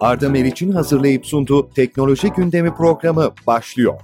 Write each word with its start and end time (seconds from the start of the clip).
Arda 0.00 0.28
Meriç'in 0.28 0.72
hazırlayıp 0.72 1.26
sunduğu 1.26 1.70
Teknoloji 1.70 2.28
Gündemi 2.32 2.74
programı 2.74 3.32
başlıyor. 3.46 4.00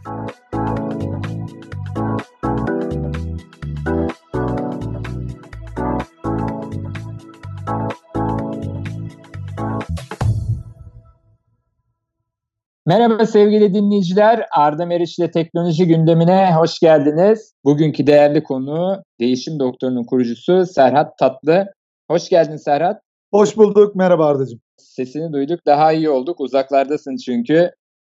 Merhaba 12.87 13.27
sevgili 13.27 13.75
dinleyiciler. 13.75 14.47
Arda 14.57 14.87
Meriç 14.87 15.19
ile 15.19 15.31
teknoloji 15.31 15.87
gündemine 15.87 16.55
hoş 16.55 16.79
geldiniz. 16.79 17.55
Bugünkü 17.65 18.07
değerli 18.07 18.43
konu 18.43 19.03
değişim 19.21 19.59
doktorunun 19.59 20.05
kurucusu 20.05 20.67
Serhat 20.67 21.19
Tatlı. 21.19 21.67
Hoş 22.11 22.29
geldin 22.29 22.57
Serhat. 22.57 23.03
Hoş 23.31 23.57
bulduk. 23.57 23.97
Merhaba 23.97 24.27
Arda'cığım. 24.27 24.61
Sesini 24.77 25.33
duyduk. 25.33 25.67
Daha 25.67 25.93
iyi 25.93 26.11
olduk. 26.11 26.41
Uzaklardasın 26.41 27.17
çünkü. 27.17 27.71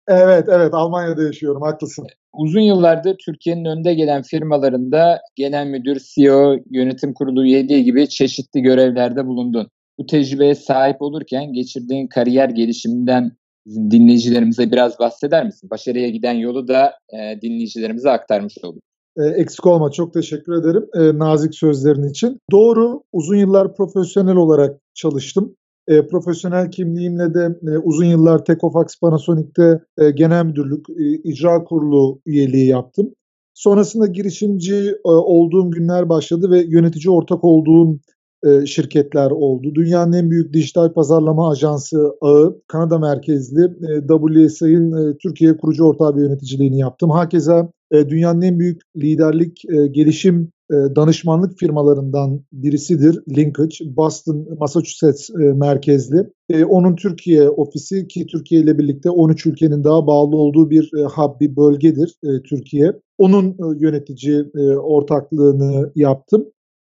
Evet, 0.08 0.46
evet. 0.50 0.74
Almanya'da 0.74 1.24
yaşıyorum. 1.24 1.62
Haklısın. 1.62 2.08
Uzun 2.34 2.62
yıllardır 2.62 3.18
Türkiye'nin 3.26 3.66
önde 3.66 3.94
gelen 3.94 4.22
firmalarında 4.22 5.22
genel 5.36 5.68
müdür, 5.68 6.02
CEO, 6.16 6.56
yönetim 6.72 7.14
kurulu 7.14 7.46
üyeliği 7.46 7.84
gibi 7.84 8.10
çeşitli 8.10 8.62
görevlerde 8.62 9.26
bulundun. 9.26 9.68
Bu 10.00 10.06
tecrübeye 10.06 10.56
sahip 10.56 11.02
olurken 11.02 11.54
geçirdiğin 11.54 12.08
kariyer 12.08 12.50
gelişiminden 12.50 13.32
dinleyicilerimize 13.68 14.72
biraz 14.72 15.00
bahseder 15.00 15.46
misin? 15.46 15.70
Başarıya 15.70 16.10
giden 16.10 16.34
yolu 16.34 16.68
da 16.68 16.94
e, 17.14 17.42
dinleyicilerimize 17.42 18.10
aktarmış 18.10 18.58
olduk. 18.64 18.84
E, 19.18 19.24
eksik 19.26 19.66
olma. 19.66 19.92
Çok 19.92 20.14
teşekkür 20.14 20.54
ederim 20.54 20.86
e, 20.94 21.20
nazik 21.20 21.56
sözlerin 21.56 22.10
için. 22.10 22.40
Doğru, 22.52 23.02
uzun 23.14 23.36
yıllar 23.36 23.76
profesyonel 23.76 24.36
olarak 24.36 24.80
çalıştım. 24.94 25.56
E, 25.88 26.08
profesyonel 26.08 26.72
kimliğimle 26.72 27.34
de 27.34 27.60
e, 27.68 27.78
uzun 27.78 28.06
yıllar 28.06 28.46
Tekofax 28.46 29.00
Panasonic'te 29.02 29.80
e, 29.98 30.12
genel 30.12 30.46
müdürlük, 30.46 30.90
e, 30.90 31.04
icra 31.24 31.64
kurulu 31.64 32.20
üyeliği 32.26 32.68
yaptım. 32.68 33.14
Sonrasında 33.54 34.08
girişimci 34.08 34.76
e, 34.76 35.10
olduğum 35.10 35.72
günler 35.72 36.10
başladı 36.10 36.52
ve 36.52 36.66
yönetici 36.68 37.12
ortak 37.12 37.44
olduğum 37.44 38.00
e, 38.46 38.66
şirketler 38.66 39.32
oldu. 39.32 39.76
Dünyanın 39.76 40.14
en 40.14 40.32
büyük 40.32 40.54
dijital 40.54 40.94
pazarlama 40.94 41.52
ajansı 41.52 42.12
ağı 42.22 42.62
Kanada 42.68 43.00
merkezli 43.00 43.64
e, 43.64 44.08
WSI'nin 44.08 44.92
e, 44.92 45.18
Türkiye 45.18 45.58
kurucu 45.58 45.84
ortağı 45.84 46.16
bir 46.16 46.22
yöneticiliğini 46.22 46.80
yaptım. 46.80 47.10
Hakeza 47.10 47.72
dünyanın 47.94 48.42
en 48.42 48.60
büyük 48.60 48.82
liderlik 48.96 49.62
gelişim 49.92 50.52
danışmanlık 50.72 51.60
firmalarından 51.60 52.42
birisidir 52.52 53.24
Linkage, 53.38 53.76
Boston, 53.86 54.48
Massachusetts 54.60 55.30
merkezli. 55.36 56.30
Onun 56.70 56.96
Türkiye 56.96 57.50
ofisi 57.50 58.08
ki 58.08 58.26
Türkiye 58.26 58.62
ile 58.62 58.78
birlikte 58.78 59.10
13 59.10 59.46
ülkenin 59.46 59.84
daha 59.84 60.08
bağlı 60.08 60.36
olduğu 60.36 60.70
bir 60.70 60.92
hub, 61.16 61.40
bir 61.40 61.56
bölgedir 61.56 62.16
Türkiye. 62.50 62.94
Onun 63.18 63.58
yönetici 63.80 64.46
ortaklığını 64.78 65.92
yaptım. 65.96 66.46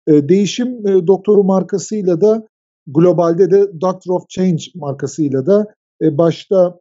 E, 0.07 0.29
değişim 0.29 0.87
e, 0.87 1.07
doktoru 1.07 1.45
markasıyla 1.45 2.21
da 2.21 2.47
globalde 2.87 3.51
de 3.51 3.81
Doctor 3.81 4.15
of 4.15 4.29
Change 4.29 4.63
markasıyla 4.75 5.47
da 5.47 5.67
e, 6.03 6.19
başta 6.19 6.79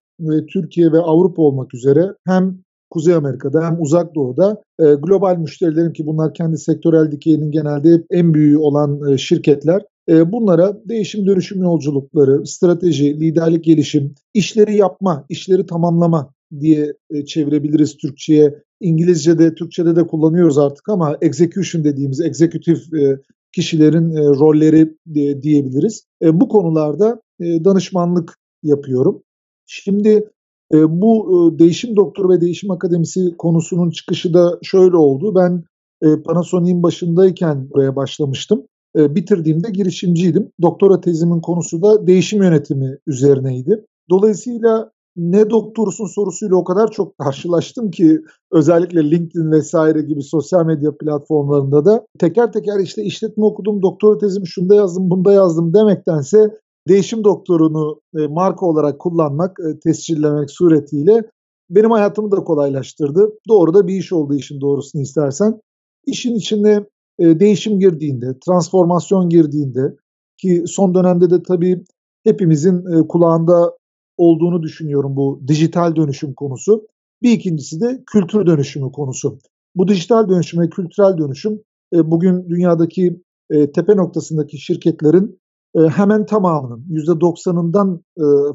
Türkiye 0.54 0.92
ve 0.92 1.00
Avrupa 1.00 1.42
olmak 1.42 1.74
üzere 1.74 2.14
hem 2.28 2.58
Kuzey 2.90 3.14
Amerika'da 3.14 3.66
hem 3.66 3.82
Uzak 3.82 4.16
Doğu'da 4.16 4.62
global 4.80 5.38
müşterilerim 5.38 5.94
ki 5.94 6.06
bunlar 6.06 6.34
kendi 6.34 6.58
sektörel 6.58 7.12
dikeyinin 7.12 7.52
genelde 7.52 8.04
en 8.12 8.34
büyüğü 8.34 8.58
olan 8.58 9.16
şirketler 9.16 9.82
bunlara 10.10 10.78
değişim 10.90 11.28
dönüşüm 11.28 11.64
yolculukları, 11.64 12.46
strateji, 12.46 13.20
liderlik 13.20 13.64
gelişim, 13.64 14.16
işleri 14.34 14.76
yapma, 14.78 15.26
işleri 15.30 15.66
tamamlama 15.66 16.30
diye 16.62 16.94
çevirebiliriz 17.26 17.98
Türkçe'ye 17.98 18.64
İngilizce'de, 18.82 19.56
Türkçe'de 19.56 19.96
de 19.96 20.08
kullanıyoruz 20.08 20.58
artık 20.58 20.90
ama 20.90 21.18
execution 21.22 21.84
dediğimiz 21.84 22.22
eksekutif 22.22 22.94
e, 22.94 23.20
kişilerin 23.52 24.12
e, 24.12 24.20
rolleri 24.20 24.96
e, 25.16 25.42
diyebiliriz. 25.42 26.08
E, 26.22 26.42
bu 26.42 26.48
konularda 26.48 27.22
e, 27.40 27.66
danışmanlık 27.66 28.38
yapıyorum. 28.64 29.24
Şimdi 29.66 30.30
e, 30.74 31.02
bu 31.02 31.26
e, 31.56 31.60
değişim 31.60 31.96
doktoru 31.96 32.30
ve 32.30 32.42
değişim 32.42 32.72
akademisi 32.72 33.38
konusunun 33.38 33.90
çıkışı 33.90 34.34
da 34.34 34.60
şöyle 34.64 34.98
oldu. 34.98 35.36
Ben 35.36 35.64
e, 36.02 36.22
Panasonic'in 36.22 36.84
başındayken 36.84 37.70
buraya 37.70 37.96
başlamıştım. 37.96 38.66
E, 38.98 39.16
bitirdiğimde 39.16 39.72
girişimciydim. 39.72 40.52
Doktora 40.62 41.02
tezimin 41.02 41.42
konusu 41.42 41.82
da 41.82 42.08
değişim 42.08 42.44
yönetimi 42.44 42.98
üzerineydi. 43.08 43.86
Dolayısıyla 44.10 44.92
ne 45.18 45.50
doktorsun 45.50 46.06
sorusuyla 46.06 46.56
o 46.56 46.64
kadar 46.64 46.92
çok 46.92 47.18
karşılaştım 47.18 47.92
ki 47.92 48.22
özellikle 48.52 49.12
LinkedIn 49.12 49.52
vesaire 49.52 50.02
gibi 50.02 50.24
sosyal 50.24 50.66
medya 50.66 50.98
platformlarında 50.98 51.86
da 51.86 52.06
teker 52.20 52.52
teker 52.52 52.80
işte 52.80 53.04
işletme 53.04 53.46
okudum, 53.46 53.82
doktora 53.82 54.18
tezimi 54.18 54.48
şunda 54.48 54.76
yazdım, 54.76 55.10
bunda 55.10 55.34
yazdım 55.34 55.74
demektense 55.74 56.50
değişim 56.88 57.24
doktorunu 57.24 58.02
e, 58.18 58.28
marka 58.28 58.66
olarak 58.66 59.00
kullanmak, 59.00 59.58
e, 59.60 59.80
tescillemek 59.80 60.52
suretiyle 60.52 61.24
benim 61.70 61.92
hayatımı 61.92 62.32
da 62.32 62.36
kolaylaştırdı. 62.36 63.30
Doğru 63.48 63.74
da 63.74 63.88
bir 63.88 63.96
iş 63.96 64.14
oldu 64.14 64.36
işin 64.36 64.62
doğrusunu 64.62 65.02
istersen. 65.02 65.62
İşin 66.06 66.36
içine 66.36 66.86
e, 67.20 67.40
değişim 67.40 67.80
girdiğinde, 67.80 68.26
transformasyon 68.46 69.30
girdiğinde 69.30 69.96
ki 70.38 70.64
son 70.68 70.96
dönemde 70.96 71.30
de 71.30 71.44
tabii 71.44 71.86
hepimizin 72.24 73.08
kulağında 73.08 73.74
olduğunu 74.18 74.64
düşünüyorum 74.64 75.16
bu 75.16 75.42
dijital 75.48 75.96
dönüşüm 75.96 76.34
konusu. 76.34 76.88
Bir 77.22 77.32
ikincisi 77.32 77.82
de 77.82 78.04
kültür 78.06 78.46
dönüşümü 78.46 78.92
konusu. 78.92 79.40
Bu 79.76 79.88
dijital 79.88 80.30
dönüşüm 80.30 80.62
ve 80.62 80.70
kültürel 80.70 81.18
dönüşüm 81.18 81.60
e, 81.94 82.12
bugün 82.12 82.50
dünyadaki 82.50 83.22
e, 83.50 83.72
tepe 83.72 83.98
noktasındaki 83.98 84.58
şirketlerin 84.58 85.40
e, 85.76 85.80
hemen 85.80 86.26
tamamının 86.26 86.86
%90'ından 86.90 88.02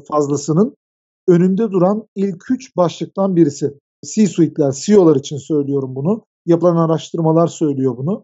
fazlasının 0.07 0.75
önünde 1.27 1.71
duran 1.71 2.07
ilk 2.15 2.51
üç 2.51 2.77
başlıktan 2.77 3.35
birisi. 3.35 3.73
C-suite'ler, 4.05 4.71
CEO'lar 4.71 5.15
için 5.15 5.37
söylüyorum 5.37 5.95
bunu. 5.95 6.25
Yapılan 6.45 6.75
araştırmalar 6.75 7.47
söylüyor 7.47 7.97
bunu. 7.97 8.23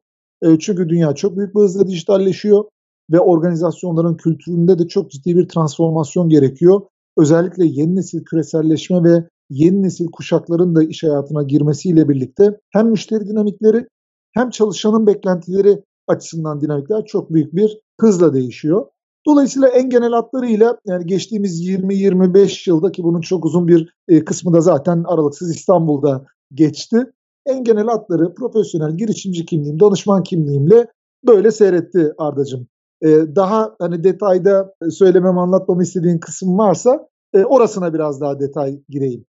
Çünkü 0.59 0.90
dünya 0.90 1.16
çok 1.16 1.38
büyük 1.38 1.56
bir 1.56 1.62
hızla 1.62 1.88
dijitalleşiyor 1.88 2.66
ve 3.12 3.20
organizasyonların 3.20 4.18
kültüründe 4.18 4.80
de 4.80 4.88
çok 4.88 5.12
ciddi 5.12 5.36
bir 5.36 5.47
transformasyon 5.47 6.30
gerekiyor 6.30 6.81
özellikle 7.17 7.66
yeni 7.66 7.95
nesil 7.95 8.23
küreselleşme 8.23 9.03
ve 9.03 9.28
yeni 9.50 9.83
nesil 9.83 10.05
kuşakların 10.05 10.75
da 10.75 10.83
iş 10.83 11.03
hayatına 11.03 11.44
girmesiyle 11.44 12.09
birlikte 12.09 12.59
hem 12.73 12.89
müşteri 12.89 13.28
dinamikleri 13.28 13.88
hem 14.33 14.50
çalışanın 14.50 15.07
beklentileri 15.07 15.83
açısından 16.07 16.61
dinamikler 16.61 17.05
çok 17.05 17.33
büyük 17.33 17.55
bir 17.55 17.79
hızla 18.00 18.33
değişiyor. 18.33 18.85
Dolayısıyla 19.25 19.67
en 19.67 19.89
genel 19.89 20.11
hatlarıyla 20.11 20.78
yani 20.85 21.05
geçtiğimiz 21.05 21.67
20-25 21.67 22.69
yılda 22.69 22.91
ki 22.91 23.03
bunun 23.03 23.22
çok 23.22 23.45
uzun 23.45 23.67
bir 23.67 23.94
e, 24.07 24.25
kısmı 24.25 24.53
da 24.53 24.61
zaten 24.61 25.03
aralıksız 25.07 25.55
İstanbul'da 25.55 26.25
geçti. 26.53 27.11
En 27.45 27.63
genel 27.63 27.85
hatları 27.85 28.34
profesyonel 28.34 28.97
girişimci 28.97 29.45
kimliğim, 29.45 29.79
danışman 29.79 30.23
kimliğimle 30.23 30.88
böyle 31.28 31.51
seyretti 31.51 32.13
Ardacığım 32.17 32.67
e, 33.02 33.08
daha 33.35 33.75
hani 33.80 34.03
detayda 34.03 34.74
söylemem 34.90 35.38
anlatmamı 35.38 35.84
istediğin 35.84 36.19
kısım 36.19 36.58
varsa 36.58 37.08
e, 37.34 37.44
orasına 37.44 37.94
biraz 37.94 38.22
daha 38.22 38.40
detay 38.40 38.80
gireyim. 38.90 39.25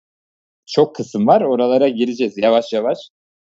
Çok 0.66 0.96
kısım 0.96 1.28
var. 1.28 1.42
Oralara 1.42 1.88
gireceğiz 1.88 2.38
yavaş 2.38 2.74
yavaş. 2.74 2.98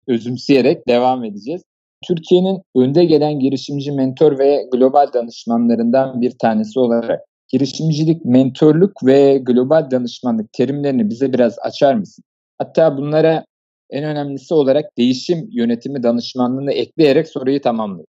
Özümseyerek 0.09 0.89
devam 0.89 1.25
edeceğiz. 1.25 1.63
Türkiye'nin 2.09 2.63
önde 2.77 3.05
gelen 3.05 3.39
girişimci 3.39 3.93
mentor 3.93 4.39
ve 4.39 4.69
global 4.73 5.13
danışmanlarından 5.13 6.21
bir 6.21 6.39
tanesi 6.39 6.81
olarak 6.81 7.21
girişimcilik, 7.53 8.25
mentorluk 8.25 9.07
ve 9.07 9.39
global 9.39 9.91
danışmanlık 9.91 10.53
terimlerini 10.53 11.11
bize 11.11 11.33
biraz 11.33 11.57
açar 11.63 11.95
mısın? 11.95 12.25
Hatta 12.59 12.97
bunlara 12.97 13.45
en 13.91 14.05
önemlisi 14.05 14.55
olarak 14.55 14.85
değişim 14.99 15.49
yönetimi 15.53 16.03
danışmanlığını 16.03 16.73
ekleyerek 16.73 17.29
soruyu 17.29 17.61
tamamlayayım. 17.61 18.07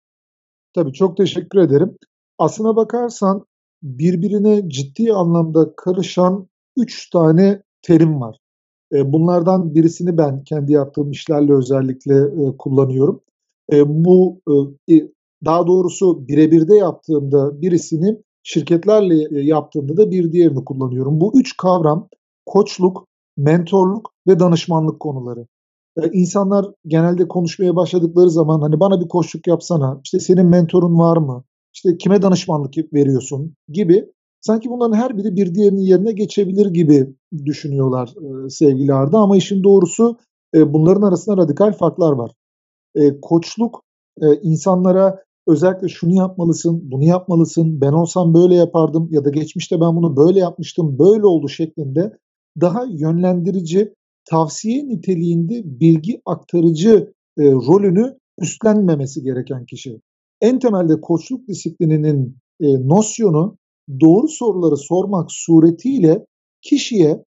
Tabii 0.74 0.92
çok 0.92 1.16
teşekkür 1.16 1.58
ederim. 1.58 1.96
Aslına 2.38 2.76
bakarsan 2.76 3.46
birbirine 3.82 4.68
ciddi 4.68 5.12
anlamda 5.12 5.76
karışan 5.76 6.48
üç 6.76 7.10
tane 7.10 7.62
terim 7.82 8.20
var. 8.20 8.36
E, 8.94 9.12
bunlardan 9.12 9.74
birisini 9.74 10.18
ben 10.18 10.44
kendi 10.44 10.72
yaptığım 10.72 11.10
işlerle 11.10 11.52
özellikle 11.52 12.14
e, 12.14 12.56
kullanıyorum. 12.58 13.20
E, 13.72 14.04
bu 14.04 14.40
daha 15.44 15.66
doğrusu 15.66 16.28
birebir 16.28 16.68
de 16.68 16.74
yaptığımda 16.74 17.62
birisini 17.62 18.18
şirketlerle 18.42 19.42
yaptığımda 19.42 19.96
da 19.96 20.10
bir 20.10 20.32
diğerini 20.32 20.64
kullanıyorum. 20.64 21.20
Bu 21.20 21.32
üç 21.40 21.56
kavram 21.56 22.08
koçluk, 22.46 23.06
mentorluk 23.36 24.12
ve 24.28 24.40
danışmanlık 24.40 25.00
konuları 25.00 25.46
e, 26.02 26.10
insanlar 26.12 26.66
genelde 26.86 27.28
konuşmaya 27.28 27.76
başladıkları 27.76 28.30
zaman 28.30 28.60
hani 28.60 28.80
bana 28.80 29.00
bir 29.00 29.08
koçluk 29.08 29.46
yapsana, 29.46 30.00
işte 30.04 30.20
senin 30.20 30.46
mentorun 30.46 30.98
var 30.98 31.16
mı? 31.16 31.44
işte 31.74 31.96
kime 31.98 32.22
danışmanlık 32.22 32.94
veriyorsun 32.94 33.54
gibi 33.68 34.06
sanki 34.40 34.70
bunların 34.70 34.96
her 34.96 35.16
biri 35.16 35.36
bir 35.36 35.54
diğerinin 35.54 35.80
yerine 35.80 36.12
geçebilir 36.12 36.66
gibi 36.66 37.14
düşünüyorlar 37.44 38.08
e, 38.08 38.50
sevgili 38.50 38.94
Arda 38.94 39.18
ama 39.18 39.36
işin 39.36 39.64
doğrusu 39.64 40.18
e, 40.54 40.72
bunların 40.72 41.02
arasında 41.02 41.36
radikal 41.36 41.72
farklar 41.72 42.12
var. 42.12 42.30
E, 42.94 43.20
koçluk 43.20 43.84
insanlara 44.42 45.22
özellikle 45.46 45.88
şunu 45.88 46.14
yapmalısın, 46.14 46.90
bunu 46.90 47.04
yapmalısın, 47.04 47.80
ben 47.80 47.92
olsam 47.92 48.34
böyle 48.34 48.54
yapardım 48.54 49.08
ya 49.10 49.24
da 49.24 49.30
geçmişte 49.30 49.80
ben 49.80 49.96
bunu 49.96 50.16
böyle 50.16 50.38
yapmıştım, 50.38 50.98
böyle 50.98 51.26
oldu 51.26 51.48
şeklinde 51.48 52.18
daha 52.60 52.84
yönlendirici, 52.84 53.94
tavsiye 54.24 54.88
niteliğinde 54.88 55.62
bilgi 55.64 56.20
aktarıcı 56.26 57.12
e, 57.38 57.42
rolünü 57.42 58.18
üstlenmemesi 58.38 59.22
gereken 59.22 59.66
kişi. 59.66 60.00
En 60.40 60.58
temelde 60.58 61.00
koçluk 61.00 61.48
disiplininin 61.48 62.36
e, 62.60 62.88
nosyonu 62.88 63.56
doğru 64.00 64.28
soruları 64.28 64.76
sormak 64.76 65.32
suretiyle 65.32 66.26
kişiye 66.62 67.24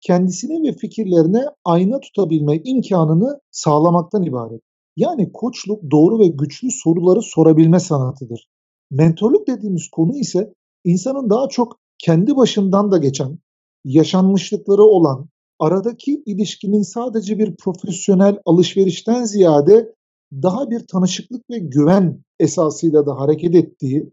kendisine 0.00 0.68
ve 0.68 0.76
fikirlerine 0.76 1.44
ayna 1.64 2.00
tutabilme 2.00 2.60
imkanını 2.64 3.40
sağlamaktan 3.50 4.22
ibaret. 4.22 4.60
Yani 4.96 5.32
koçluk 5.32 5.90
doğru 5.90 6.18
ve 6.18 6.26
güçlü 6.26 6.70
soruları 6.70 7.22
sorabilme 7.22 7.80
sanatıdır. 7.80 8.48
Mentorluk 8.90 9.48
dediğimiz 9.48 9.88
konu 9.88 10.16
ise 10.16 10.54
insanın 10.84 11.30
daha 11.30 11.48
çok 11.48 11.78
kendi 11.98 12.36
başından 12.36 12.92
da 12.92 12.98
geçen, 12.98 13.38
yaşanmışlıkları 13.84 14.82
olan, 14.82 15.28
aradaki 15.62 16.22
ilişkinin 16.26 16.82
sadece 16.82 17.38
bir 17.38 17.56
profesyonel 17.56 18.38
alışverişten 18.44 19.24
ziyade 19.24 19.94
daha 20.32 20.70
bir 20.70 20.86
tanışıklık 20.86 21.50
ve 21.50 21.58
güven 21.58 22.24
esasıyla 22.40 23.06
da 23.06 23.20
hareket 23.20 23.54
ettiği, 23.54 24.12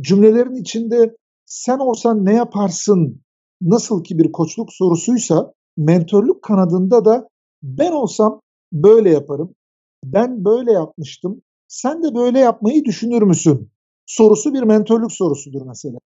cümlelerin 0.00 0.54
içinde 0.54 1.16
sen 1.46 1.78
olsan 1.78 2.24
ne 2.24 2.34
yaparsın 2.34 3.22
nasıl 3.60 4.04
ki 4.04 4.18
bir 4.18 4.32
koçluk 4.32 4.72
sorusuysa 4.72 5.52
mentorluk 5.76 6.42
kanadında 6.42 7.04
da 7.04 7.28
ben 7.62 7.92
olsam 7.92 8.40
böyle 8.72 9.10
yaparım, 9.10 9.54
ben 10.04 10.44
böyle 10.44 10.72
yapmıştım, 10.72 11.42
sen 11.68 12.02
de 12.02 12.14
böyle 12.14 12.38
yapmayı 12.38 12.84
düşünür 12.84 13.22
müsün? 13.22 13.70
Sorusu 14.06 14.54
bir 14.54 14.62
mentorluk 14.62 15.12
sorusudur 15.12 15.62
mesela. 15.66 15.98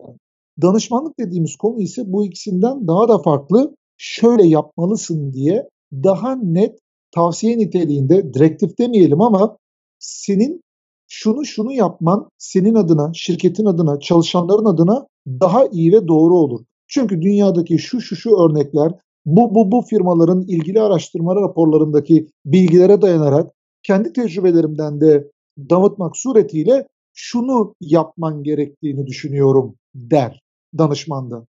Danışmanlık 0.63 1.19
dediğimiz 1.19 1.57
konu 1.57 1.81
ise 1.81 2.03
bu 2.07 2.27
ikisinden 2.27 2.89
daha 2.89 3.09
da 3.09 3.19
farklı. 3.19 3.77
Şöyle 3.97 4.47
yapmalısın 4.47 5.33
diye 5.33 5.69
daha 5.93 6.37
net 6.37 6.79
tavsiye 7.15 7.59
niteliğinde 7.59 8.35
direktif 8.35 8.79
demeyelim 8.79 9.21
ama 9.21 9.57
senin 9.99 10.61
şunu 11.09 11.45
şunu 11.45 11.73
yapman 11.73 12.29
senin 12.39 12.75
adına, 12.75 13.11
şirketin 13.15 13.65
adına, 13.65 14.01
çalışanların 14.01 14.65
adına 14.65 15.07
daha 15.29 15.67
iyi 15.67 15.93
ve 15.93 16.09
doğru 16.09 16.35
olur. 16.35 16.61
Çünkü 16.89 17.23
dünyadaki 17.23 17.79
şu 17.79 18.01
şu 18.01 18.17
şu 18.17 18.37
örnekler 18.37 18.93
bu 19.27 19.55
bu 19.55 19.73
bu 19.73 19.83
firmaların 19.83 20.43
ilgili 20.43 20.81
araştırma 20.81 21.37
raporlarındaki 21.37 22.29
bilgilere 22.45 23.03
dayanarak 23.03 23.53
kendi 23.83 24.13
tecrübelerimden 24.13 25.01
de 25.01 25.31
damıtmak 25.59 26.17
suretiyle 26.17 26.87
şunu 27.15 27.75
yapman 27.81 28.43
gerektiğini 28.43 29.07
düşünüyorum 29.07 29.75
der 29.95 30.41
danışmanda. 30.79 31.47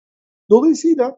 Dolayısıyla 0.51 1.17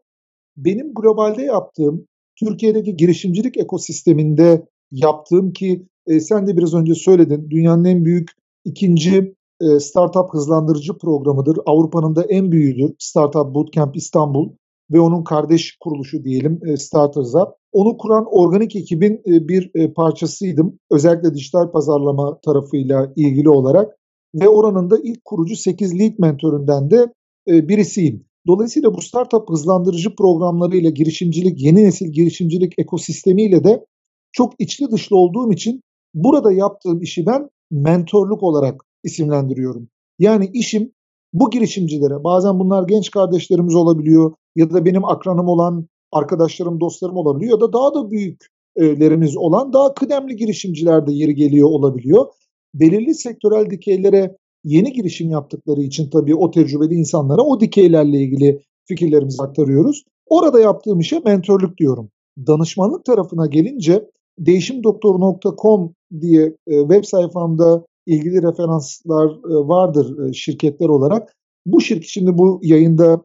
benim 0.65 0.93
globalde 0.93 1.43
yaptığım 1.43 2.05
Türkiye'deki 2.39 2.95
girişimcilik 2.95 3.57
ekosisteminde 3.57 4.65
yaptığım 4.91 5.53
ki 5.53 5.85
e, 6.07 6.19
sen 6.19 6.47
de 6.47 6.57
biraz 6.57 6.73
önce 6.73 6.95
söyledin 6.95 7.49
dünyanın 7.49 7.85
en 7.85 8.05
büyük 8.05 8.29
ikinci 8.65 9.35
e, 9.61 9.79
startup 9.79 10.33
hızlandırıcı 10.33 10.97
programıdır. 10.97 11.57
Avrupa'nın 11.65 12.15
da 12.15 12.23
en 12.23 12.51
büyüğüdür 12.51 12.95
Startup 12.99 13.55
Bootcamp 13.55 13.95
İstanbul 13.95 14.49
ve 14.91 14.99
onun 14.99 15.23
kardeş 15.23 15.77
kuruluşu 15.79 16.23
diyelim 16.23 16.59
e, 16.65 16.77
Starters 16.77 17.35
Up. 17.35 17.49
Onu 17.71 17.97
kuran 17.97 18.25
organik 18.31 18.75
ekibin 18.75 19.13
e, 19.13 19.47
bir 19.47 19.71
e, 19.75 19.93
parçasıydım. 19.93 20.79
Özellikle 20.91 21.33
dijital 21.33 21.71
pazarlama 21.71 22.39
tarafıyla 22.45 23.13
ilgili 23.15 23.49
olarak 23.49 23.95
ve 24.35 24.49
oranın 24.49 24.89
da 24.89 24.97
ilk 25.03 25.25
kurucu 25.25 25.55
8 25.55 25.99
lead 25.99 26.13
mentorundan 26.19 26.91
de 26.91 27.13
e, 27.47 27.67
birisiyim. 27.67 28.28
Dolayısıyla 28.47 28.93
bu 28.93 29.01
startup 29.01 29.49
hızlandırıcı 29.49 30.15
programlarıyla 30.15 30.89
girişimcilik, 30.89 31.61
yeni 31.61 31.83
nesil 31.83 32.11
girişimcilik 32.11 32.73
ekosistemiyle 32.77 33.63
de 33.63 33.85
çok 34.31 34.53
içli 34.59 34.91
dışlı 34.91 35.17
olduğum 35.17 35.51
için 35.53 35.81
burada 36.13 36.51
yaptığım 36.51 37.01
işi 37.01 37.25
ben 37.25 37.49
mentorluk 37.71 38.43
olarak 38.43 38.85
isimlendiriyorum. 39.03 39.89
Yani 40.19 40.49
işim 40.53 40.91
bu 41.33 41.49
girişimcilere, 41.49 42.23
bazen 42.23 42.59
bunlar 42.59 42.87
genç 42.87 43.11
kardeşlerimiz 43.11 43.75
olabiliyor 43.75 44.33
ya 44.55 44.69
da 44.69 44.85
benim 44.85 45.05
akranım 45.05 45.47
olan 45.47 45.87
arkadaşlarım, 46.11 46.79
dostlarım 46.79 47.17
olabiliyor 47.17 47.51
ya 47.51 47.61
da 47.61 47.73
daha 47.73 47.93
da 47.93 48.11
büyüklerimiz 48.11 49.37
olan 49.37 49.73
daha 49.73 49.93
kıdemli 49.93 50.35
girişimciler 50.35 51.07
de 51.07 51.11
yeri 51.13 51.35
geliyor 51.35 51.69
olabiliyor. 51.69 52.25
Belirli 52.73 53.15
sektörel 53.15 53.69
dikeylere 53.69 54.37
yeni 54.63 54.93
girişim 54.93 55.29
yaptıkları 55.29 55.81
için 55.81 56.09
tabii 56.09 56.35
o 56.35 56.51
tecrübeli 56.51 56.93
insanlara 56.93 57.41
o 57.41 57.59
dikeylerle 57.59 58.17
ilgili 58.17 58.61
fikirlerimizi 58.85 59.43
aktarıyoruz. 59.43 60.03
Orada 60.25 60.59
yaptığım 60.59 60.99
işe 60.99 61.19
mentorluk 61.19 61.77
diyorum. 61.77 62.09
Danışmanlık 62.47 63.05
tarafına 63.05 63.45
gelince 63.45 64.09
değişimdoktor.com 64.39 65.93
diye 66.21 66.55
e, 66.67 66.79
web 66.79 67.03
sayfamda 67.03 67.85
ilgili 68.05 68.43
referanslar 68.43 69.29
e, 69.29 69.67
vardır 69.67 70.27
e, 70.27 70.33
şirketler 70.33 70.89
olarak. 70.89 71.35
Bu 71.65 71.81
şirket 71.81 72.09
şimdi 72.09 72.37
bu 72.37 72.59
yayında 72.63 73.23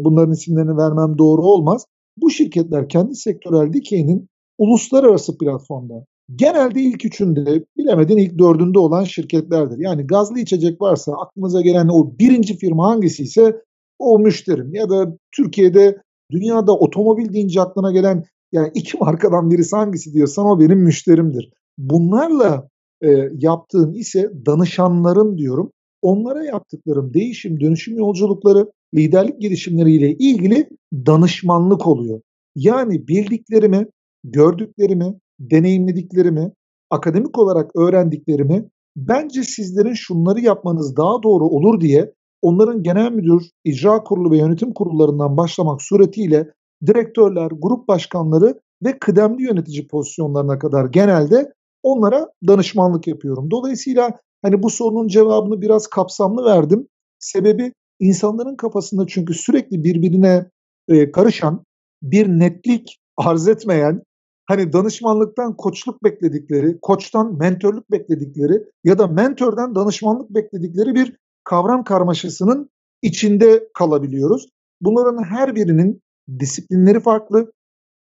bunların 0.00 0.32
isimlerini 0.32 0.76
vermem 0.76 1.18
doğru 1.18 1.42
olmaz. 1.42 1.84
Bu 2.16 2.30
şirketler 2.30 2.88
kendi 2.88 3.14
sektörel 3.14 3.72
dikeyinin 3.72 4.28
uluslararası 4.58 5.38
platformda 5.38 6.04
genelde 6.36 6.80
ilk 6.80 7.04
üçünde 7.04 7.64
bilemedin 7.76 8.16
ilk 8.16 8.38
dördünde 8.38 8.78
olan 8.78 9.04
şirketlerdir. 9.04 9.78
Yani 9.78 10.06
gazlı 10.06 10.38
içecek 10.38 10.80
varsa 10.80 11.12
aklınıza 11.12 11.60
gelen 11.60 11.88
o 11.88 12.18
birinci 12.18 12.58
firma 12.58 12.90
hangisi 12.90 13.22
ise 13.22 13.62
o 13.98 14.18
müşterim. 14.18 14.74
Ya 14.74 14.90
da 14.90 15.16
Türkiye'de 15.36 15.96
dünyada 16.30 16.72
otomobil 16.72 17.32
deyince 17.32 17.60
aklına 17.60 17.92
gelen 17.92 18.24
yani 18.52 18.70
iki 18.74 18.98
markadan 19.00 19.50
birisi 19.50 19.76
hangisi 19.76 20.12
diyorsan 20.12 20.46
o 20.46 20.60
benim 20.60 20.78
müşterimdir. 20.78 21.50
Bunlarla 21.78 22.68
e, 23.02 23.08
yaptığım 23.38 23.94
ise 23.94 24.30
danışanlarım 24.46 25.38
diyorum. 25.38 25.72
Onlara 26.02 26.44
yaptıklarım 26.44 27.14
değişim, 27.14 27.60
dönüşüm 27.60 27.98
yolculukları, 27.98 28.72
liderlik 28.94 29.40
gelişimleriyle 29.40 30.12
ilgili 30.12 30.68
danışmanlık 31.06 31.86
oluyor. 31.86 32.20
Yani 32.56 33.08
bildiklerimi, 33.08 33.86
gördüklerimi, 34.24 35.14
deneyimlediklerimi, 35.40 36.52
akademik 36.90 37.38
olarak 37.38 37.76
öğrendiklerimi 37.76 38.68
bence 38.96 39.42
sizlerin 39.42 39.94
şunları 39.94 40.40
yapmanız 40.40 40.96
daha 40.96 41.22
doğru 41.22 41.44
olur 41.44 41.80
diye 41.80 42.12
onların 42.42 42.82
genel 42.82 43.12
müdür, 43.12 43.50
icra 43.64 44.02
kurulu 44.02 44.30
ve 44.30 44.38
yönetim 44.38 44.72
kurullarından 44.72 45.36
başlamak 45.36 45.82
suretiyle 45.82 46.50
direktörler, 46.86 47.50
grup 47.58 47.88
başkanları 47.88 48.60
ve 48.84 48.98
kıdemli 48.98 49.42
yönetici 49.42 49.88
pozisyonlarına 49.88 50.58
kadar 50.58 50.84
genelde 50.84 51.52
onlara 51.82 52.28
danışmanlık 52.46 53.06
yapıyorum. 53.06 53.50
Dolayısıyla 53.50 54.18
hani 54.42 54.62
bu 54.62 54.70
sorunun 54.70 55.08
cevabını 55.08 55.60
biraz 55.60 55.86
kapsamlı 55.86 56.44
verdim. 56.44 56.86
Sebebi 57.18 57.72
insanların 58.00 58.56
kafasında 58.56 59.06
çünkü 59.06 59.34
sürekli 59.34 59.84
birbirine 59.84 60.50
e, 60.88 61.12
karışan, 61.12 61.64
bir 62.02 62.28
netlik 62.28 62.98
arz 63.16 63.48
etmeyen, 63.48 64.02
hani 64.50 64.72
danışmanlıktan 64.72 65.56
koçluk 65.56 66.04
bekledikleri, 66.04 66.78
koçtan 66.82 67.38
mentörlük 67.38 67.90
bekledikleri 67.90 68.64
ya 68.84 68.98
da 68.98 69.06
mentörden 69.06 69.74
danışmanlık 69.74 70.30
bekledikleri 70.30 70.94
bir 70.94 71.16
kavram 71.44 71.84
karmaşasının 71.84 72.70
içinde 73.02 73.68
kalabiliyoruz. 73.74 74.48
Bunların 74.80 75.24
her 75.24 75.54
birinin 75.54 76.00
disiplinleri 76.40 77.00
farklı, 77.00 77.52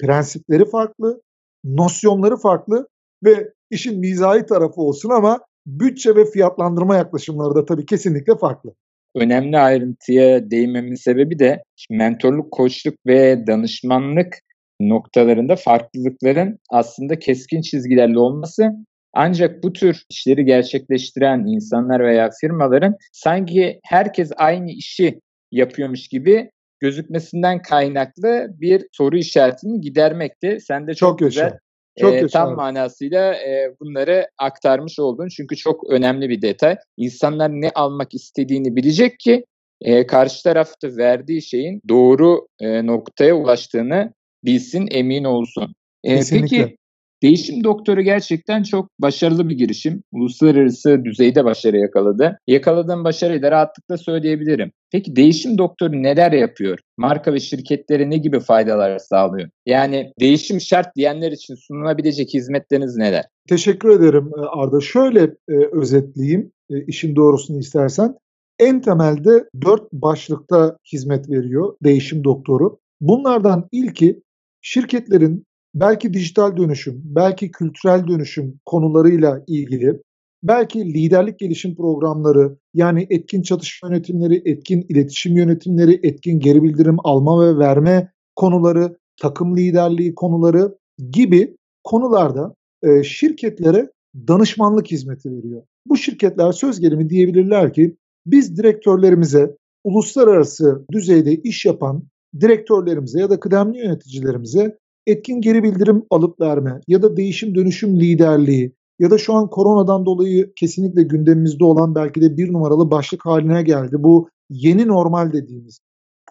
prensipleri 0.00 0.70
farklı, 0.70 1.20
nosyonları 1.64 2.36
farklı 2.36 2.88
ve 3.24 3.52
işin 3.70 4.00
mizahi 4.00 4.46
tarafı 4.46 4.80
olsun 4.80 5.10
ama 5.10 5.40
bütçe 5.66 6.16
ve 6.16 6.24
fiyatlandırma 6.24 6.96
yaklaşımları 6.96 7.54
da 7.54 7.64
tabii 7.64 7.86
kesinlikle 7.86 8.38
farklı. 8.38 8.74
Önemli 9.16 9.58
ayrıntıya 9.58 10.50
değinmemin 10.50 10.94
sebebi 10.94 11.38
de 11.38 11.62
mentorluk, 11.90 12.52
koçluk 12.52 12.94
ve 13.06 13.46
danışmanlık 13.46 14.45
noktalarında 14.80 15.56
farklılıkların 15.56 16.58
aslında 16.70 17.18
keskin 17.18 17.60
çizgilerle 17.60 18.18
olması 18.18 18.72
ancak 19.12 19.62
bu 19.62 19.72
tür 19.72 20.02
işleri 20.10 20.44
gerçekleştiren 20.44 21.46
insanlar 21.46 22.00
veya 22.00 22.30
firmaların 22.40 22.96
sanki 23.12 23.80
herkes 23.84 24.30
aynı 24.36 24.70
işi 24.70 25.20
yapıyormuş 25.52 26.08
gibi 26.08 26.50
gözükmesinden 26.80 27.62
kaynaklı 27.62 28.48
bir 28.60 28.86
soru 28.92 29.16
işaretini 29.16 29.80
gidermekte. 29.80 30.60
Sen 30.60 30.86
de 30.86 30.94
çok, 30.94 31.08
çok 31.08 31.18
güzel 31.18 31.58
Çok 32.00 32.14
e, 32.14 32.26
tam 32.26 32.54
manasıyla 32.54 33.34
e, 33.34 33.74
bunları 33.80 34.28
aktarmış 34.38 34.98
oldun. 34.98 35.28
Çünkü 35.28 35.56
çok 35.56 35.90
önemli 35.90 36.28
bir 36.28 36.42
detay. 36.42 36.76
İnsanlar 36.96 37.50
ne 37.50 37.70
almak 37.74 38.14
istediğini 38.14 38.76
bilecek 38.76 39.18
ki 39.18 39.44
e, 39.80 40.06
karşı 40.06 40.42
tarafta 40.42 40.96
verdiği 40.96 41.42
şeyin 41.42 41.80
doğru 41.88 42.46
e, 42.60 42.86
noktaya 42.86 43.34
ulaştığını 43.34 44.12
bilsin, 44.44 44.88
emin 44.90 45.24
olsun. 45.24 45.74
E, 46.04 46.20
peki 46.30 46.76
Değişim 47.22 47.64
Doktoru 47.64 48.02
gerçekten 48.02 48.62
çok 48.62 48.90
başarılı 48.98 49.48
bir 49.48 49.58
girişim. 49.58 50.02
Uluslararası 50.12 51.04
düzeyde 51.04 51.44
başarı 51.44 51.76
yakaladı. 51.78 52.38
Yakaladığım 52.46 53.04
başarıyı 53.04 53.42
da 53.42 53.50
rahatlıkla 53.50 53.96
söyleyebilirim. 53.98 54.72
Peki 54.92 55.16
Değişim 55.16 55.58
Doktoru 55.58 56.02
neler 56.02 56.32
yapıyor? 56.32 56.78
Marka 56.96 57.32
ve 57.32 57.40
şirketlere 57.40 58.10
ne 58.10 58.16
gibi 58.16 58.40
faydalar 58.40 58.98
sağlıyor? 58.98 59.48
Yani 59.66 60.12
değişim 60.20 60.60
şart 60.60 60.96
diyenler 60.96 61.32
için 61.32 61.54
sunulabilecek 61.54 62.34
hizmetleriniz 62.34 62.96
neler? 62.96 63.24
Teşekkür 63.48 63.90
ederim 63.90 64.30
e, 64.38 64.40
Arda. 64.40 64.80
Şöyle 64.80 65.22
e, 65.48 65.54
özetleyeyim 65.72 66.52
e, 66.70 66.84
işin 66.84 67.16
doğrusunu 67.16 67.58
istersen. 67.58 68.14
En 68.58 68.80
temelde 68.80 69.44
dört 69.64 69.92
başlıkta 69.92 70.76
hizmet 70.92 71.30
veriyor 71.30 71.76
Değişim 71.84 72.24
Doktoru. 72.24 72.78
Bunlardan 73.00 73.68
ilki 73.72 74.22
şirketlerin 74.66 75.44
belki 75.74 76.14
dijital 76.14 76.56
dönüşüm, 76.56 77.02
belki 77.04 77.50
kültürel 77.50 78.08
dönüşüm 78.08 78.60
konularıyla 78.64 79.44
ilgili, 79.46 80.00
belki 80.42 80.94
liderlik 80.94 81.38
gelişim 81.38 81.76
programları, 81.76 82.56
yani 82.74 83.06
etkin 83.10 83.42
çatışma 83.42 83.88
yönetimleri, 83.88 84.42
etkin 84.44 84.86
iletişim 84.88 85.36
yönetimleri, 85.36 86.00
etkin 86.02 86.40
geri 86.40 86.62
bildirim 86.62 86.96
alma 87.04 87.46
ve 87.46 87.58
verme 87.58 88.12
konuları, 88.36 88.96
takım 89.20 89.56
liderliği 89.56 90.14
konuları 90.14 90.78
gibi 91.12 91.56
konularda 91.84 92.54
e, 92.82 93.02
şirketlere 93.02 93.90
danışmanlık 94.28 94.90
hizmeti 94.90 95.30
veriyor. 95.30 95.62
Bu 95.86 95.96
şirketler 95.96 96.52
söz 96.52 96.80
gelimi 96.80 97.10
diyebilirler 97.10 97.72
ki 97.72 97.96
biz 98.26 98.56
direktörlerimize, 98.56 99.56
uluslararası 99.84 100.86
düzeyde 100.92 101.34
iş 101.34 101.64
yapan 101.64 102.02
direktörlerimize 102.40 103.20
ya 103.20 103.30
da 103.30 103.40
kıdemli 103.40 103.78
yöneticilerimize 103.78 104.78
etkin 105.06 105.40
geri 105.40 105.62
bildirim 105.62 106.02
alıp 106.10 106.40
verme 106.40 106.80
ya 106.88 107.02
da 107.02 107.16
değişim 107.16 107.54
dönüşüm 107.54 108.00
liderliği 108.00 108.72
ya 108.98 109.10
da 109.10 109.18
şu 109.18 109.34
an 109.34 109.50
koronadan 109.50 110.06
dolayı 110.06 110.52
kesinlikle 110.56 111.02
gündemimizde 111.02 111.64
olan 111.64 111.94
belki 111.94 112.22
de 112.22 112.36
bir 112.36 112.52
numaralı 112.52 112.90
başlık 112.90 113.26
haline 113.26 113.62
geldi. 113.62 113.96
Bu 113.98 114.28
yeni 114.50 114.88
normal 114.88 115.32
dediğimiz 115.32 115.78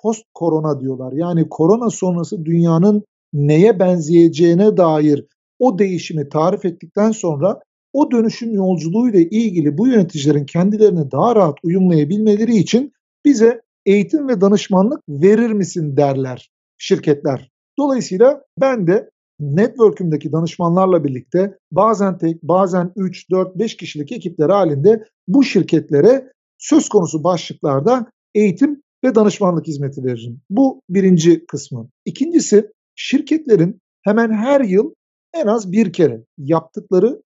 post 0.01 0.23
korona 0.33 0.79
diyorlar. 0.79 1.13
Yani 1.13 1.49
korona 1.49 1.89
sonrası 1.89 2.45
dünyanın 2.45 3.03
neye 3.33 3.79
benzeyeceğine 3.79 4.77
dair 4.77 5.25
o 5.59 5.79
değişimi 5.79 6.29
tarif 6.29 6.65
ettikten 6.65 7.11
sonra 7.11 7.59
o 7.93 8.11
dönüşüm 8.11 8.53
yolculuğuyla 8.53 9.19
ilgili 9.19 9.77
bu 9.77 9.87
yöneticilerin 9.87 10.45
kendilerini 10.45 11.11
daha 11.11 11.35
rahat 11.35 11.55
uyumlayabilmeleri 11.63 12.55
için 12.55 12.91
bize 13.25 13.61
eğitim 13.85 14.27
ve 14.27 14.41
danışmanlık 14.41 15.01
verir 15.09 15.51
misin 15.51 15.97
derler 15.97 16.49
şirketler. 16.77 17.51
Dolayısıyla 17.77 18.43
ben 18.61 18.87
de 18.87 19.09
network'ümdeki 19.39 20.31
danışmanlarla 20.31 21.03
birlikte 21.03 21.57
bazen 21.71 22.17
tek, 22.17 22.43
bazen 22.43 22.91
3, 22.95 23.31
4, 23.31 23.55
5 23.55 23.77
kişilik 23.77 24.11
ekipler 24.11 24.49
halinde 24.49 25.03
bu 25.27 25.43
şirketlere 25.43 26.31
söz 26.57 26.89
konusu 26.89 27.23
başlıklarda 27.23 28.05
eğitim 28.35 28.81
ve 29.03 29.15
danışmanlık 29.15 29.67
hizmeti 29.67 30.03
veririm. 30.03 30.41
Bu 30.49 30.81
birinci 30.89 31.45
kısmı. 31.45 31.89
İkincisi 32.05 32.71
şirketlerin 32.95 33.79
hemen 34.03 34.31
her 34.31 34.61
yıl 34.61 34.93
en 35.33 35.47
az 35.47 35.71
bir 35.71 35.93
kere 35.93 36.23
yaptıkları 36.37 37.21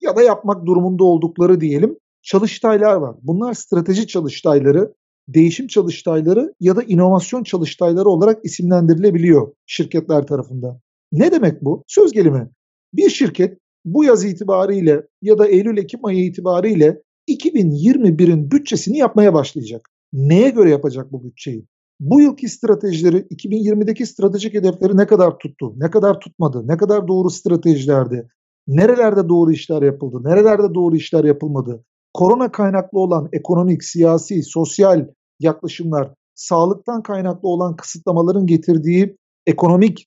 ya 0.00 0.16
da 0.16 0.22
yapmak 0.22 0.66
durumunda 0.66 1.04
oldukları 1.04 1.60
diyelim 1.60 1.98
çalıştaylar 2.22 2.94
var. 2.94 3.16
Bunlar 3.22 3.54
strateji 3.54 4.06
çalıştayları, 4.06 4.94
değişim 5.28 5.66
çalıştayları 5.66 6.54
ya 6.60 6.76
da 6.76 6.82
inovasyon 6.82 7.44
çalıştayları 7.44 8.08
olarak 8.08 8.44
isimlendirilebiliyor 8.44 9.52
şirketler 9.66 10.26
tarafından. 10.26 10.80
Ne 11.12 11.32
demek 11.32 11.62
bu? 11.62 11.84
Söz 11.86 12.12
gelimi. 12.12 12.48
Bir 12.94 13.10
şirket 13.10 13.58
bu 13.84 14.04
yaz 14.04 14.24
itibariyle 14.24 15.02
ya 15.22 15.38
da 15.38 15.48
Eylül-Ekim 15.48 16.04
ayı 16.04 16.24
itibariyle 16.26 17.02
2021'in 17.28 18.50
bütçesini 18.50 18.98
yapmaya 18.98 19.34
başlayacak. 19.34 19.88
Neye 20.12 20.50
göre 20.50 20.70
yapacak 20.70 21.12
bu 21.12 21.24
bütçeyi? 21.24 21.66
Bu 22.00 22.20
yılki 22.20 22.48
stratejileri, 22.48 23.16
2020'deki 23.16 24.06
stratejik 24.06 24.54
hedefleri 24.54 24.96
ne 24.96 25.06
kadar 25.06 25.38
tuttu, 25.38 25.74
ne 25.76 25.90
kadar 25.90 26.20
tutmadı, 26.20 26.68
ne 26.68 26.76
kadar 26.76 27.08
doğru 27.08 27.30
stratejilerdi, 27.30 28.28
nerelerde 28.66 29.28
doğru 29.28 29.52
işler 29.52 29.82
yapıldı, 29.82 30.28
nerelerde 30.28 30.74
doğru 30.74 30.96
işler 30.96 31.24
yapılmadı, 31.24 31.84
korona 32.14 32.52
kaynaklı 32.52 32.98
olan 32.98 33.28
ekonomik, 33.32 33.84
siyasi, 33.84 34.42
sosyal 34.42 35.06
yaklaşımlar, 35.40 36.14
sağlıktan 36.34 37.02
kaynaklı 37.02 37.48
olan 37.48 37.76
kısıtlamaların 37.76 38.46
getirdiği 38.46 39.16
ekonomik 39.46 40.06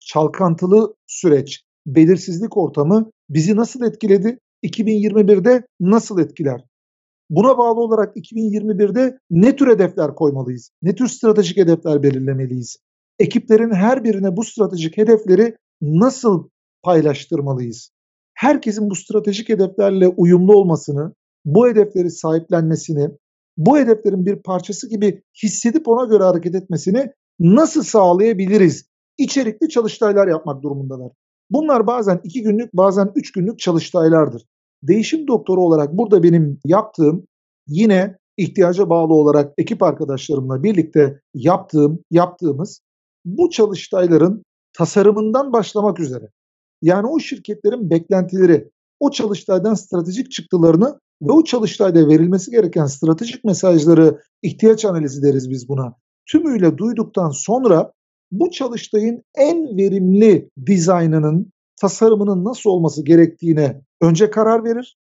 çalkantılı 0.00 0.94
süreç, 1.06 1.64
belirsizlik 1.86 2.56
ortamı 2.56 3.10
bizi 3.30 3.56
nasıl 3.56 3.82
etkiledi? 3.82 4.38
2021'de 4.64 5.66
nasıl 5.80 6.18
etkiler? 6.18 6.64
Buna 7.30 7.58
bağlı 7.58 7.80
olarak 7.80 8.16
2021'de 8.16 9.18
ne 9.30 9.56
tür 9.56 9.68
hedefler 9.68 10.14
koymalıyız? 10.14 10.70
Ne 10.82 10.94
tür 10.94 11.08
stratejik 11.08 11.56
hedefler 11.56 12.02
belirlemeliyiz? 12.02 12.76
Ekiplerin 13.18 13.70
her 13.70 14.04
birine 14.04 14.36
bu 14.36 14.44
stratejik 14.44 14.96
hedefleri 14.96 15.56
nasıl 15.82 16.48
paylaştırmalıyız? 16.82 17.90
Herkesin 18.34 18.90
bu 18.90 18.94
stratejik 18.94 19.48
hedeflerle 19.48 20.08
uyumlu 20.08 20.56
olmasını, 20.56 21.14
bu 21.44 21.68
hedefleri 21.68 22.10
sahiplenmesini, 22.10 23.10
bu 23.56 23.78
hedeflerin 23.78 24.26
bir 24.26 24.36
parçası 24.36 24.88
gibi 24.88 25.22
hissedip 25.42 25.88
ona 25.88 26.04
göre 26.04 26.24
hareket 26.24 26.54
etmesini 26.54 27.12
nasıl 27.40 27.82
sağlayabiliriz? 27.82 28.84
İçerikli 29.18 29.68
çalıştaylar 29.68 30.28
yapmak 30.28 30.62
durumundalar. 30.62 31.12
Bunlar 31.50 31.86
bazen 31.86 32.20
iki 32.24 32.42
günlük 32.42 32.72
bazen 32.74 33.12
üç 33.14 33.32
günlük 33.32 33.58
çalıştaylardır. 33.58 34.42
Değişim 34.82 35.28
doktoru 35.28 35.60
olarak 35.60 35.92
burada 35.92 36.22
benim 36.22 36.60
yaptığım 36.64 37.26
yine 37.66 38.18
ihtiyaca 38.36 38.90
bağlı 38.90 39.14
olarak 39.14 39.52
ekip 39.58 39.82
arkadaşlarımla 39.82 40.62
birlikte 40.62 41.20
yaptığım, 41.34 42.04
yaptığımız 42.10 42.82
bu 43.24 43.50
çalıştayların 43.50 44.42
tasarımından 44.72 45.52
başlamak 45.52 46.00
üzere. 46.00 46.28
Yani 46.82 47.06
o 47.06 47.18
şirketlerin 47.18 47.90
beklentileri, 47.90 48.70
o 49.00 49.10
çalıştaydan 49.10 49.74
stratejik 49.74 50.30
çıktılarını 50.30 51.00
ve 51.22 51.32
o 51.32 51.44
çalıştayda 51.44 52.08
verilmesi 52.08 52.50
gereken 52.50 52.86
stratejik 52.86 53.44
mesajları 53.44 54.22
ihtiyaç 54.42 54.84
analizi 54.84 55.22
deriz 55.22 55.50
biz 55.50 55.68
buna. 55.68 55.94
Tümüyle 56.26 56.78
duyduktan 56.78 57.30
sonra 57.30 57.92
bu 58.32 58.50
çalıştayın 58.50 59.24
en 59.34 59.76
verimli 59.76 60.50
dizaynının, 60.66 61.52
tasarımının 61.80 62.44
nasıl 62.44 62.70
olması 62.70 63.04
gerektiğine 63.04 63.80
önce 64.00 64.30
karar 64.30 64.64
verir. 64.64 64.96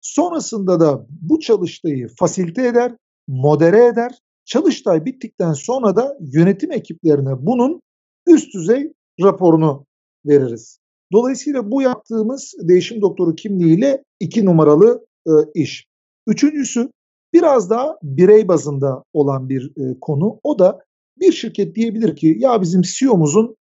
Sonrasında 0.00 0.80
da 0.80 1.06
bu 1.08 1.40
çalıştayı 1.40 2.08
fasilite 2.18 2.66
eder, 2.66 2.96
modere 3.28 3.86
eder. 3.86 4.12
Çalıştay 4.44 5.04
bittikten 5.04 5.52
sonra 5.52 5.96
da 5.96 6.16
yönetim 6.20 6.72
ekiplerine 6.72 7.46
bunun 7.46 7.80
üst 8.26 8.54
düzey 8.54 8.92
raporunu 9.22 9.86
veririz. 10.26 10.78
Dolayısıyla 11.12 11.70
bu 11.70 11.82
yaptığımız 11.82 12.54
değişim 12.62 13.02
doktoru 13.02 13.34
kimliğiyle 13.34 14.04
iki 14.20 14.44
numaralı 14.44 15.06
e, 15.30 15.60
iş. 15.60 15.86
Üçüncüsü 16.26 16.90
biraz 17.32 17.70
daha 17.70 17.96
birey 18.02 18.48
bazında 18.48 19.04
olan 19.12 19.48
bir 19.48 19.72
e, 19.76 20.00
konu. 20.00 20.40
O 20.42 20.58
da 20.58 20.78
bir 21.20 21.32
şirket 21.32 21.74
diyebilir 21.74 22.16
ki 22.16 22.36
ya 22.38 22.60
bizim 22.60 22.82
CEO'muzun 22.82 23.56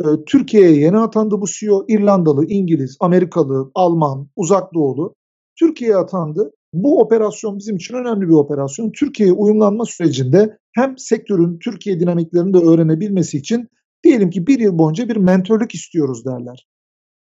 e, 0.00 0.04
Türkiye'ye 0.26 0.76
yeni 0.76 0.98
atandı 0.98 1.40
bu 1.40 1.46
CEO 1.46 1.84
İrlandalı, 1.88 2.46
İngiliz, 2.46 2.96
Amerikalı, 3.00 3.70
Alman, 3.74 4.28
Uzak 4.36 4.74
Doğulu 4.74 5.14
Türkiye'ye 5.58 5.96
atandı. 5.96 6.52
Bu 6.72 7.00
operasyon 7.00 7.58
bizim 7.58 7.76
için 7.76 7.94
önemli 7.94 8.28
bir 8.28 8.34
operasyon. 8.34 8.92
Türkiye'ye 8.92 9.32
uyumlanma 9.32 9.84
sürecinde 9.84 10.58
hem 10.72 10.98
sektörün 10.98 11.58
Türkiye 11.58 12.00
dinamiklerini 12.00 12.54
de 12.54 12.58
öğrenebilmesi 12.58 13.38
için 13.38 13.68
diyelim 14.04 14.30
ki 14.30 14.46
bir 14.46 14.60
yıl 14.60 14.78
boyunca 14.78 15.08
bir 15.08 15.16
mentörlük 15.16 15.74
istiyoruz 15.74 16.24
derler. 16.24 16.66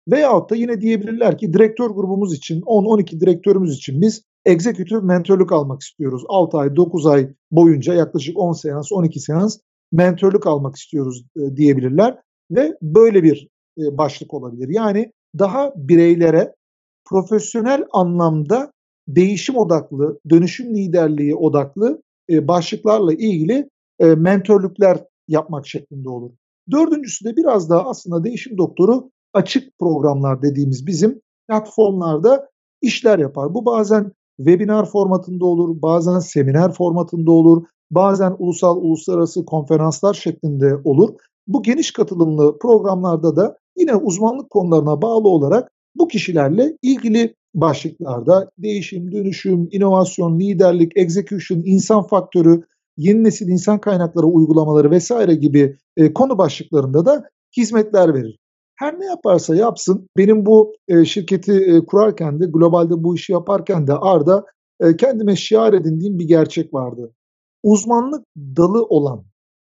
Veyahut 0.07 0.49
da 0.49 0.55
yine 0.55 0.81
diyebilirler 0.81 1.37
ki 1.37 1.53
direktör 1.53 1.89
grubumuz 1.89 2.33
için 2.33 2.61
10-12 2.61 3.19
direktörümüz 3.19 3.75
için 3.75 4.01
biz 4.01 4.21
executive 4.45 4.99
mentörlük 4.99 5.51
almak 5.51 5.81
istiyoruz. 5.81 6.23
6 6.27 6.57
ay 6.57 6.75
9 6.75 7.05
ay 7.05 7.29
boyunca 7.51 7.93
yaklaşık 7.93 8.37
10 8.37 8.53
seans 8.53 8.91
12 8.91 9.19
seans 9.19 9.57
mentörlük 9.91 10.47
almak 10.47 10.75
istiyoruz 10.75 11.25
e, 11.37 11.55
diyebilirler 11.55 12.17
ve 12.51 12.77
böyle 12.81 13.23
bir 13.23 13.47
e, 13.77 13.97
başlık 13.97 14.33
olabilir. 14.33 14.69
Yani 14.69 15.11
daha 15.39 15.73
bireylere 15.75 16.55
profesyonel 17.05 17.83
anlamda 17.93 18.71
değişim 19.07 19.55
odaklı, 19.55 20.19
dönüşüm 20.29 20.75
liderliği 20.75 21.35
odaklı 21.35 22.01
e, 22.29 22.47
başlıklarla 22.47 23.13
ilgili 23.13 23.69
e, 23.99 24.05
mentörlükler 24.05 25.03
yapmak 25.27 25.67
şeklinde 25.67 26.09
olur. 26.09 26.31
Dördüncüsü 26.71 27.25
de 27.25 27.35
biraz 27.35 27.69
daha 27.69 27.89
aslında 27.89 28.23
değişim 28.23 28.57
doktoru 28.57 29.11
açık 29.35 29.79
programlar 29.79 30.41
dediğimiz 30.41 30.87
bizim 30.87 31.21
platformlarda 31.47 32.49
işler 32.81 33.19
yapar. 33.19 33.53
Bu 33.53 33.65
bazen 33.65 34.11
webinar 34.37 34.85
formatında 34.85 35.45
olur, 35.45 35.81
bazen 35.81 36.19
seminer 36.19 36.71
formatında 36.71 37.31
olur, 37.31 37.63
bazen 37.91 38.35
ulusal 38.39 38.77
uluslararası 38.77 39.45
konferanslar 39.45 40.13
şeklinde 40.13 40.75
olur. 40.83 41.09
Bu 41.47 41.63
geniş 41.63 41.91
katılımlı 41.91 42.59
programlarda 42.59 43.35
da 43.35 43.57
yine 43.77 43.95
uzmanlık 43.95 44.49
konularına 44.49 45.01
bağlı 45.01 45.29
olarak 45.29 45.71
bu 45.95 46.07
kişilerle 46.07 46.77
ilgili 46.81 47.35
başlıklarda 47.55 48.49
değişim, 48.57 49.11
dönüşüm, 49.11 49.69
inovasyon, 49.71 50.39
liderlik, 50.39 50.91
execution, 50.95 51.61
insan 51.65 52.03
faktörü, 52.07 52.63
yeni 52.97 53.23
nesil 53.23 53.47
insan 53.47 53.79
kaynakları 53.79 54.25
uygulamaları 54.25 54.91
vesaire 54.91 55.35
gibi 55.35 55.77
e, 55.97 56.13
konu 56.13 56.37
başlıklarında 56.37 57.05
da 57.05 57.23
hizmetler 57.57 58.13
verir. 58.13 58.39
Her 58.75 58.99
ne 58.99 59.05
yaparsa 59.05 59.55
yapsın 59.55 60.09
benim 60.17 60.45
bu 60.45 60.75
e, 60.87 61.05
şirketi 61.05 61.51
e, 61.51 61.85
kurarken 61.85 62.39
de 62.39 62.45
globalde 62.45 63.03
bu 63.03 63.15
işi 63.15 63.31
yaparken 63.31 63.87
de 63.87 63.93
Arda 63.93 64.45
e, 64.79 64.97
kendime 64.97 65.35
şiar 65.35 65.73
edindiğim 65.73 66.19
bir 66.19 66.27
gerçek 66.27 66.73
vardı. 66.73 67.13
Uzmanlık 67.63 68.25
dalı 68.37 68.85
olan, 68.85 69.23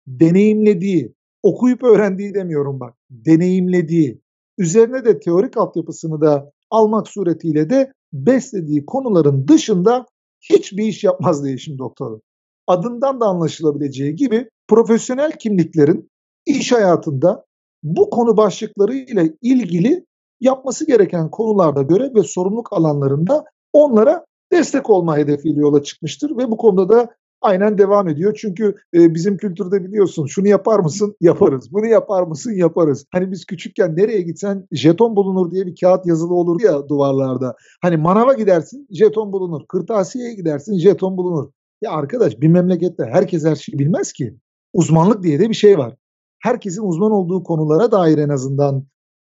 deneyimlediği, 0.07 1.13
okuyup 1.43 1.83
öğrendiği 1.83 2.33
demiyorum 2.33 2.79
bak, 2.79 2.95
deneyimlediği, 3.09 4.21
üzerine 4.57 5.05
de 5.05 5.19
teorik 5.19 5.57
altyapısını 5.57 6.21
da 6.21 6.51
almak 6.71 7.07
suretiyle 7.07 7.69
de 7.69 7.93
beslediği 8.13 8.85
konuların 8.85 9.47
dışında 9.47 10.05
hiçbir 10.41 10.83
iş 10.83 11.03
yapmaz 11.03 11.43
değişim 11.43 11.77
doktoru. 11.77 12.21
Adından 12.67 13.21
da 13.21 13.25
anlaşılabileceği 13.25 14.15
gibi 14.15 14.49
profesyonel 14.67 15.31
kimliklerin 15.31 16.09
iş 16.45 16.71
hayatında 16.71 17.45
bu 17.83 18.09
konu 18.09 18.37
başlıkları 18.37 18.93
ile 18.93 19.33
ilgili 19.41 20.05
yapması 20.41 20.87
gereken 20.87 21.29
konularda 21.31 21.81
görev 21.81 22.15
ve 22.15 22.23
sorumluluk 22.23 22.73
alanlarında 22.73 23.43
onlara 23.73 24.25
destek 24.51 24.89
olma 24.89 25.17
hedefiyle 25.17 25.59
yola 25.59 25.83
çıkmıştır 25.83 26.37
ve 26.37 26.51
bu 26.51 26.57
konuda 26.57 26.89
da 26.89 27.09
aynen 27.41 27.77
devam 27.77 28.07
ediyor. 28.07 28.37
Çünkü 28.41 28.75
e, 28.93 29.13
bizim 29.13 29.37
kültürde 29.37 29.83
biliyorsun 29.83 30.25
şunu 30.25 30.47
yapar 30.47 30.79
mısın? 30.79 31.15
Yaparız. 31.21 31.71
Bunu 31.71 31.85
yapar 31.85 32.23
mısın? 32.23 32.51
Yaparız. 32.51 33.05
Hani 33.11 33.31
biz 33.31 33.45
küçükken 33.45 33.95
nereye 33.95 34.21
gitsen 34.21 34.67
jeton 34.71 35.15
bulunur 35.15 35.51
diye 35.51 35.65
bir 35.65 35.75
kağıt 35.81 36.05
yazılı 36.05 36.33
olur 36.33 36.61
ya 36.61 36.89
duvarlarda. 36.89 37.55
Hani 37.81 37.97
manava 37.97 38.33
gidersin 38.33 38.87
jeton 38.91 39.31
bulunur. 39.31 39.61
Kırtasiyeye 39.67 40.33
gidersin 40.33 40.79
jeton 40.79 41.17
bulunur. 41.17 41.51
Ya 41.81 41.91
arkadaş 41.91 42.41
bir 42.41 42.47
memlekette 42.47 43.03
herkes 43.11 43.45
her 43.45 43.55
şeyi 43.55 43.79
bilmez 43.79 44.13
ki. 44.13 44.35
Uzmanlık 44.73 45.23
diye 45.23 45.39
de 45.39 45.49
bir 45.49 45.53
şey 45.53 45.77
var. 45.77 45.95
Herkesin 46.39 46.83
uzman 46.83 47.11
olduğu 47.11 47.43
konulara 47.43 47.91
dair 47.91 48.17
en 48.17 48.29
azından 48.29 48.85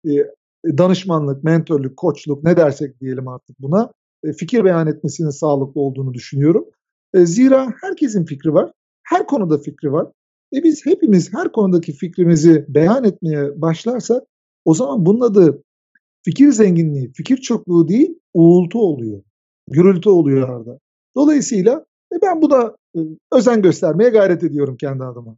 e, 0.06 0.12
danışmanlık, 0.78 1.44
mentörlük, 1.44 1.98
koçluk 1.98 2.44
ne 2.44 2.58
dersek 2.58 3.02
diyelim 3.02 3.28
artık 3.28 3.60
buna 3.60 3.92
e, 4.24 4.34
fikir 4.34 4.64
beyan 4.64 4.88
etmesinin 4.88 5.30
sağlıklı 5.30 5.82
olduğunu 5.82 6.14
düşünüyorum. 6.14 6.66
E, 7.14 7.26
zira 7.26 7.74
herkesin 7.82 8.26
fikri 8.26 8.54
var. 8.54 8.72
Her 9.04 9.28
konuda 9.28 9.58
fikri 9.58 9.92
var. 9.92 10.08
E 10.56 10.64
biz 10.64 10.86
hepimiz 10.86 11.34
her 11.34 11.52
konudaki 11.52 11.94
fikrimizi 11.94 12.66
beyan 12.70 13.04
etmeye 13.04 13.62
başlarsak 13.62 14.24
o 14.66 14.74
zaman 14.74 15.06
bunun 15.06 15.22
adı 15.22 15.64
fikir 16.26 16.52
zenginliği, 16.52 17.12
fikir 17.14 17.38
çokluğu 17.38 17.88
değil, 17.88 18.20
uğultu 18.34 18.80
oluyor. 18.80 19.24
Gürültü 19.70 20.10
oluyor 20.10 20.50
arada. 20.50 20.80
Dolayısıyla 21.16 21.86
e 22.14 22.16
ben 22.22 22.42
buna 22.42 22.76
e, 22.96 23.00
özen 23.32 23.62
göstermeye 23.62 24.10
gayret 24.10 24.44
ediyorum 24.44 24.78
kendi 24.78 25.04
adıma. 25.04 25.38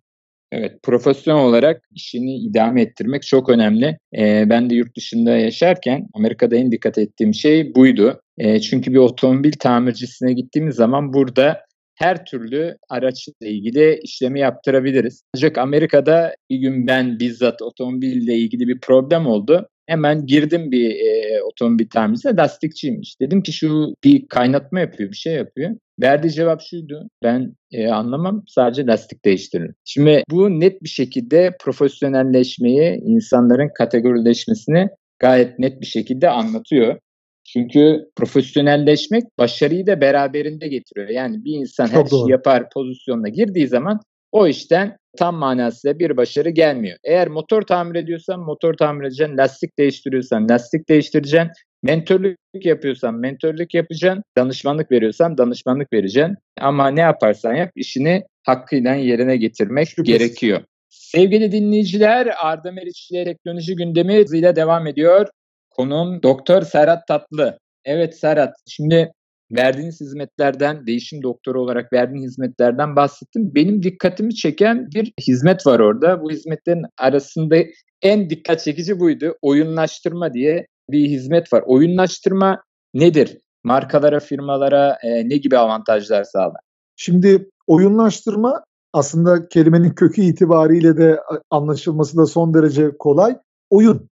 Evet, 0.52 0.84
profesyonel 0.84 1.44
olarak 1.44 1.90
işini 1.96 2.36
idame 2.38 2.82
ettirmek 2.82 3.24
çok 3.24 3.50
önemli. 3.50 3.98
Ee, 4.18 4.46
ben 4.50 4.70
de 4.70 4.76
yurt 4.76 4.98
dışında 4.98 5.38
yaşarken 5.38 6.08
Amerika'da 6.14 6.56
en 6.56 6.72
dikkat 6.72 6.98
ettiğim 6.98 7.34
şey 7.34 7.76
buydu. 7.76 8.22
E, 8.38 8.60
çünkü 8.62 8.92
bir 8.92 8.98
otomobil 8.98 9.52
tamircisine 9.52 10.34
gittiğimiz 10.34 10.76
zaman 10.76 11.14
burada 11.14 11.62
her 11.96 12.26
türlü 12.26 12.78
araçla 12.90 13.34
ilgili 13.42 14.00
işlemi 14.04 14.40
yaptırabiliriz. 14.40 15.24
Ancak 15.36 15.58
Amerika'da 15.58 16.36
bir 16.50 16.58
gün 16.58 16.88
ben 16.88 17.20
bizzat 17.20 17.62
otomobille 17.62 18.36
ilgili 18.36 18.68
bir 18.68 18.80
problem 18.80 19.28
oldu. 19.28 19.70
Hemen 19.90 20.26
girdim 20.26 20.72
bir 20.72 20.90
e, 20.90 21.42
otomobil 21.44 21.88
tamircisine 21.90 22.36
lastikçiymiş. 22.38 23.20
Dedim 23.22 23.44
ki 23.44 23.54
şu 23.54 23.94
bir 24.04 24.28
kaynatma 24.28 24.80
yapıyor, 24.80 25.12
bir 25.12 25.16
şey 25.16 25.34
yapıyor. 25.34 25.72
Verdiği 26.02 26.32
cevap 26.32 26.62
şuydu. 26.62 27.10
Ben 27.24 27.54
e, 27.72 27.88
anlamam 27.88 28.44
sadece 28.48 28.86
lastik 28.86 29.26
değiştiririm. 29.26 29.76
Şimdi 29.86 30.24
bu 30.32 30.60
net 30.60 30.84
bir 30.84 30.90
şekilde 30.90 31.52
profesyonelleşmeyi, 31.62 33.02
insanların 33.06 33.70
kategorileşmesini 33.78 34.90
gayet 35.20 35.60
net 35.60 35.82
bir 35.82 35.86
şekilde 35.86 36.30
anlatıyor. 36.30 36.98
Çünkü 37.44 38.06
profesyonelleşmek 38.16 39.24
başarıyı 39.40 39.88
da 39.88 40.02
beraberinde 40.02 40.68
getiriyor. 40.68 41.10
Yani 41.10 41.46
bir 41.46 41.54
insan 41.60 41.86
Çok 41.86 41.96
her 41.96 42.12
doğru. 42.12 42.20
şeyi 42.20 42.32
yapar 42.32 42.70
pozisyonuna 42.74 43.30
girdiği 43.30 43.68
zaman 43.68 44.00
o 44.32 44.48
işten 44.48 44.98
tam 45.18 45.36
manasıyla 45.36 46.00
bir 46.00 46.18
başarı 46.18 46.50
gelmiyor. 46.50 46.98
Eğer 47.04 47.28
motor 47.28 47.62
tamir 47.62 47.96
ediyorsan 47.96 48.40
motor 48.40 48.74
tamir 48.74 49.06
edeceksin, 49.06 49.38
lastik 49.38 49.80
değiştiriyorsan 49.80 50.50
lastik 50.50 50.90
değiştireceksin, 50.90 51.52
mentörlük 51.84 52.38
yapıyorsan 52.64 53.16
mentörlük 53.16 53.74
yapacaksın, 53.74 54.24
danışmanlık 54.38 54.92
veriyorsan 54.92 55.38
danışmanlık 55.38 55.94
vereceksin. 55.94 56.38
Ama 56.60 56.88
ne 56.88 57.02
yaparsan 57.02 57.54
yap 57.54 57.72
işini 57.76 58.24
hakkıyla 58.44 58.96
yerine 58.96 59.38
getirmek 59.38 59.88
Şüphesiz. 59.88 60.18
gerekiyor. 60.18 60.62
Sevgili 60.90 61.52
dinleyiciler 61.52 62.30
Arda 62.42 62.72
Meriç 62.72 63.12
ile 63.12 63.26
teknoloji 63.26 63.76
gündemi 63.76 64.18
hızıyla 64.22 64.56
devam 64.56 64.88
ediyor. 64.88 65.28
Konum 65.70 66.24
Doktor 66.24 66.62
Serhat 66.62 67.08
Tatlı. 67.08 67.60
Evet 67.86 68.20
Serhat, 68.20 68.54
şimdi 68.68 69.12
verdiğiniz 69.52 70.02
hizmetlerden, 70.02 70.88
değişim 70.88 71.24
doktoru 71.24 71.62
olarak 71.62 71.94
verdiğiniz 71.94 72.32
hizmetlerden 72.32 72.96
bahsettim. 72.96 73.56
Benim 73.56 73.84
dikkatimi 73.84 74.36
çeken 74.36 74.88
bir 74.96 75.14
hizmet 75.28 75.68
var 75.68 75.80
orada. 75.80 76.22
Bu 76.22 76.32
hizmetlerin 76.32 76.86
arasında 76.98 77.56
en 78.02 78.30
dikkat 78.30 78.64
çekici 78.64 79.00
buydu. 79.00 79.36
Oyunlaştırma 79.42 80.34
diye 80.34 80.68
bir 80.90 81.10
hizmet 81.10 81.54
var. 81.54 81.64
Oyunlaştırma 81.66 82.64
nedir? 82.94 83.38
Markalara, 83.64 84.20
firmalara 84.20 84.98
e, 85.04 85.30
ne 85.30 85.38
gibi 85.38 85.58
avantajlar 85.58 86.24
sağlar? 86.24 86.62
Şimdi 86.96 87.50
oyunlaştırma 87.68 88.64
aslında 88.94 89.48
kelimenin 89.48 89.90
kökü 89.90 90.22
itibariyle 90.22 90.98
de 90.98 91.20
anlaşılması 91.50 92.18
da 92.18 92.26
son 92.26 92.54
derece 92.54 92.98
kolay. 93.00 93.38
Oyun. 93.70 94.10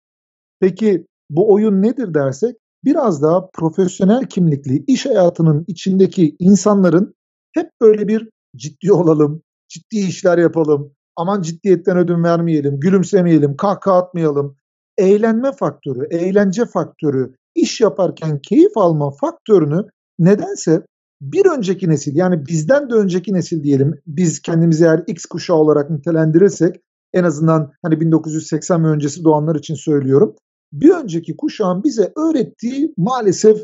Peki 0.60 1.06
bu 1.30 1.54
oyun 1.54 1.82
nedir 1.82 2.13
dersek 2.13 2.56
biraz 2.86 3.21
daha 3.21 3.50
profesyonel 3.54 4.26
kimlikli 4.26 4.84
iş 4.88 5.06
hayatının 5.06 5.65
içindeki 5.67 6.36
insanların 6.39 7.15
hep 7.54 7.69
böyle 7.82 8.08
bir 8.08 8.30
ciddi 8.56 8.91
olalım, 8.91 9.41
ciddi 9.69 9.98
işler 9.98 10.38
yapalım, 10.38 10.91
aman 11.15 11.41
ciddiyetten 11.41 11.98
ödün 11.98 12.24
vermeyelim, 12.24 12.80
gülümsemeyelim, 12.80 13.58
kahkaha 13.58 13.98
atmayalım. 13.98 14.56
Eğlenme 14.98 15.52
faktörü, 15.52 16.08
eğlence 16.12 16.65
faktörü, 16.65 17.36
iş 17.56 17.82
yaparken 17.82 18.39
keyif 18.39 18.78
alma 18.78 19.12
faktörünü 19.12 19.82
nedense 20.19 20.82
bir 21.21 21.45
önceki 21.45 21.89
nesil 21.89 22.15
yani 22.15 22.45
bizden 22.45 22.89
de 22.89 22.93
önceki 22.93 23.34
nesil 23.34 23.63
diyelim 23.63 24.02
biz 24.08 24.41
kendimizi 24.41 24.84
eğer 24.84 25.04
X 25.08 25.26
kuşağı 25.26 25.58
olarak 25.58 25.89
nitelendirirsek 25.89 26.76
en 27.13 27.24
azından 27.24 27.71
hani 27.82 28.00
1980 28.00 28.84
ve 28.84 28.88
öncesi 28.88 29.24
doğanlar 29.24 29.56
için 29.56 29.76
söylüyorum 29.76 30.36
bir 30.73 30.89
önceki 30.89 31.38
kuşağın 31.38 31.84
bize 31.84 32.13
öğrettiği 32.17 32.93
maalesef 32.97 33.58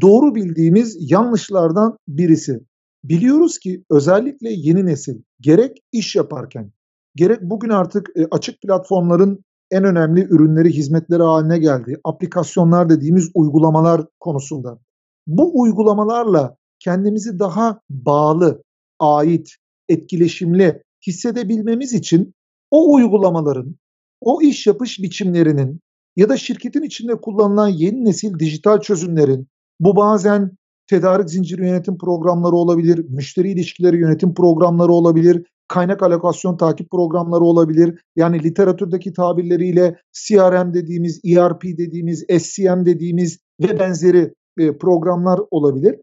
doğru 0.00 0.34
bildiğimiz 0.34 1.10
yanlışlardan 1.10 1.98
birisi. 2.08 2.60
Biliyoruz 3.04 3.58
ki 3.58 3.84
özellikle 3.90 4.50
yeni 4.52 4.86
nesil 4.86 5.22
gerek 5.40 5.82
iş 5.92 6.16
yaparken 6.16 6.72
gerek 7.16 7.38
bugün 7.42 7.68
artık 7.68 8.10
e, 8.16 8.26
açık 8.30 8.62
platformların 8.62 9.44
en 9.70 9.84
önemli 9.84 10.20
ürünleri, 10.20 10.70
hizmetleri 10.70 11.22
haline 11.22 11.58
geldi. 11.58 12.00
Aplikasyonlar 12.04 12.88
dediğimiz 12.88 13.30
uygulamalar 13.34 14.06
konusunda. 14.20 14.78
Bu 15.26 15.60
uygulamalarla 15.60 16.56
kendimizi 16.78 17.38
daha 17.38 17.80
bağlı, 17.90 18.62
ait, 18.98 19.56
etkileşimli 19.88 20.82
hissedebilmemiz 21.06 21.92
için 21.92 22.34
o 22.70 22.94
uygulamaların, 22.94 23.76
o 24.20 24.42
iş 24.42 24.66
yapış 24.66 24.98
biçimlerinin, 24.98 25.80
ya 26.16 26.28
da 26.28 26.36
şirketin 26.36 26.82
içinde 26.82 27.14
kullanılan 27.14 27.68
yeni 27.68 28.04
nesil 28.04 28.38
dijital 28.38 28.80
çözümlerin 28.80 29.48
bu 29.80 29.96
bazen 29.96 30.50
tedarik 30.86 31.30
zinciri 31.30 31.66
yönetim 31.66 31.98
programları 31.98 32.54
olabilir, 32.54 33.06
müşteri 33.08 33.50
ilişkileri 33.50 33.96
yönetim 33.96 34.34
programları 34.34 34.92
olabilir, 34.92 35.46
kaynak 35.68 36.02
alokasyon 36.02 36.56
takip 36.56 36.90
programları 36.90 37.44
olabilir. 37.44 38.02
Yani 38.16 38.42
literatürdeki 38.42 39.12
tabirleriyle 39.12 39.96
CRM 40.12 40.74
dediğimiz, 40.74 41.20
ERP 41.24 41.62
dediğimiz, 41.62 42.24
SCM 42.38 42.84
dediğimiz 42.84 43.38
ve 43.60 43.78
benzeri 43.78 44.34
e, 44.58 44.78
programlar 44.78 45.40
olabilir. 45.50 45.96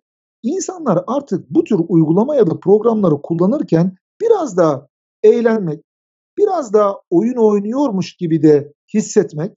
İnsanlar 0.43 1.04
artık 1.08 1.50
bu 1.50 1.63
tür 1.63 1.80
uygulama 1.88 2.36
ya 2.36 2.47
da 2.47 2.60
programları 2.60 3.21
kullanırken 3.21 3.95
biraz 4.21 4.58
daha 4.58 4.88
eğlenmek, 5.24 5.84
biraz 6.38 6.74
daha 6.74 6.95
oyun 7.10 7.36
oynuyormuş 7.36 8.15
gibi 8.15 8.43
de 8.43 8.74
hissetmek 8.93 9.52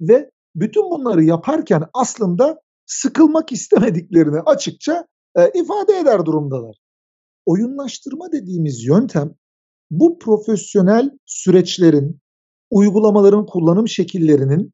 ve 0.00 0.30
bütün 0.54 0.90
bunları 0.90 1.24
yaparken 1.24 1.82
aslında 1.94 2.60
sıkılmak 2.86 3.52
istemediklerini 3.52 4.40
açıkça 4.40 5.06
e, 5.36 5.50
ifade 5.60 5.98
eder 5.98 6.26
durumdalar. 6.26 6.76
Oyunlaştırma 7.46 8.32
dediğimiz 8.32 8.84
yöntem 8.84 9.34
bu 9.90 10.18
profesyonel 10.18 11.10
süreçlerin, 11.26 12.20
uygulamaların 12.70 13.46
kullanım 13.46 13.88
şekillerinin 13.88 14.72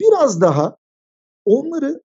biraz 0.00 0.40
daha 0.40 0.76
onları 1.44 2.02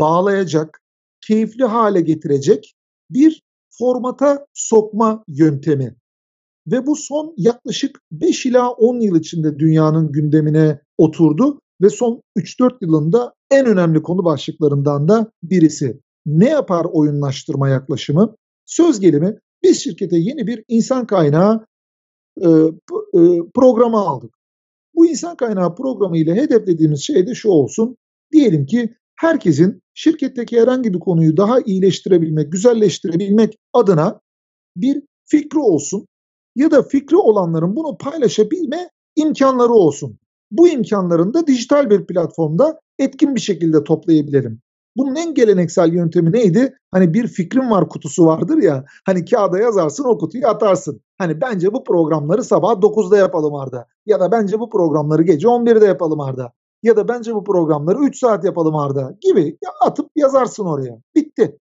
bağlayacak, 0.00 0.80
keyifli 1.20 1.64
hale 1.64 2.00
getirecek 2.00 2.74
bir 3.10 3.42
formata 3.78 4.46
sokma 4.54 5.24
yöntemi. 5.28 5.96
Ve 6.66 6.86
bu 6.86 6.96
son 6.96 7.34
yaklaşık 7.36 8.00
5 8.12 8.46
ila 8.46 8.70
10 8.70 9.00
yıl 9.00 9.16
içinde 9.16 9.58
dünyanın 9.58 10.12
gündemine 10.12 10.80
oturdu 10.98 11.60
ve 11.82 11.90
son 11.90 12.22
3-4 12.36 12.76
yılında 12.80 13.34
en 13.50 13.66
önemli 13.66 14.02
konu 14.02 14.24
başlıklarından 14.24 15.08
da 15.08 15.30
birisi. 15.42 16.00
Ne 16.26 16.48
yapar 16.48 16.86
oyunlaştırma 16.92 17.68
yaklaşımı? 17.68 18.36
Söz 18.64 19.00
gelimi 19.00 19.38
biz 19.62 19.84
şirkete 19.84 20.16
yeni 20.16 20.46
bir 20.46 20.64
insan 20.68 21.06
kaynağı 21.06 21.66
e, 22.40 22.48
e, 22.48 23.20
programı 23.54 23.98
aldık. 23.98 24.34
Bu 24.94 25.06
insan 25.06 25.36
kaynağı 25.36 25.74
programı 25.74 26.18
ile 26.18 26.34
hedeflediğimiz 26.34 27.02
şey 27.02 27.26
de 27.26 27.34
şu 27.34 27.48
olsun. 27.48 27.96
Diyelim 28.32 28.66
ki 28.66 28.94
herkesin 29.16 29.82
şirketteki 29.94 30.60
herhangi 30.60 30.94
bir 30.94 30.98
konuyu 30.98 31.36
daha 31.36 31.60
iyileştirebilmek, 31.60 32.52
güzelleştirebilmek 32.52 33.58
adına 33.72 34.20
bir 34.76 35.02
fikri 35.26 35.58
olsun 35.58 36.06
ya 36.56 36.70
da 36.70 36.82
fikri 36.82 37.16
olanların 37.16 37.76
bunu 37.76 37.96
paylaşabilme 37.98 38.90
imkanları 39.16 39.72
olsun. 39.72 40.18
Bu 40.56 40.68
imkanların 40.68 41.34
da 41.34 41.46
dijital 41.46 41.90
bir 41.90 42.06
platformda 42.06 42.80
etkin 42.98 43.34
bir 43.34 43.40
şekilde 43.40 43.84
toplayabilelim. 43.84 44.60
Bunun 44.96 45.16
en 45.16 45.34
geleneksel 45.34 45.92
yöntemi 45.92 46.32
neydi? 46.32 46.74
Hani 46.90 47.14
bir 47.14 47.26
fikrim 47.28 47.70
var 47.70 47.88
kutusu 47.88 48.26
vardır 48.26 48.58
ya. 48.58 48.84
Hani 49.06 49.24
kağıda 49.24 49.58
yazarsın 49.58 50.04
o 50.04 50.18
kutuyu 50.18 50.48
atarsın. 50.48 51.00
Hani 51.18 51.40
bence 51.40 51.72
bu 51.72 51.84
programları 51.84 52.44
sabah 52.44 52.72
9'da 52.72 53.16
yapalım 53.16 53.54
Arda. 53.54 53.86
Ya 54.06 54.20
da 54.20 54.32
bence 54.32 54.60
bu 54.60 54.70
programları 54.70 55.22
gece 55.22 55.46
11'de 55.46 55.86
yapalım 55.86 56.20
Arda. 56.20 56.52
Ya 56.82 56.96
da 56.96 57.08
bence 57.08 57.34
bu 57.34 57.44
programları 57.44 57.98
3 57.98 58.18
saat 58.18 58.44
yapalım 58.44 58.76
Arda 58.76 59.14
gibi 59.20 59.58
ya 59.64 59.70
atıp 59.80 60.10
yazarsın 60.16 60.64
oraya. 60.64 60.98
Bitti. 61.16 61.58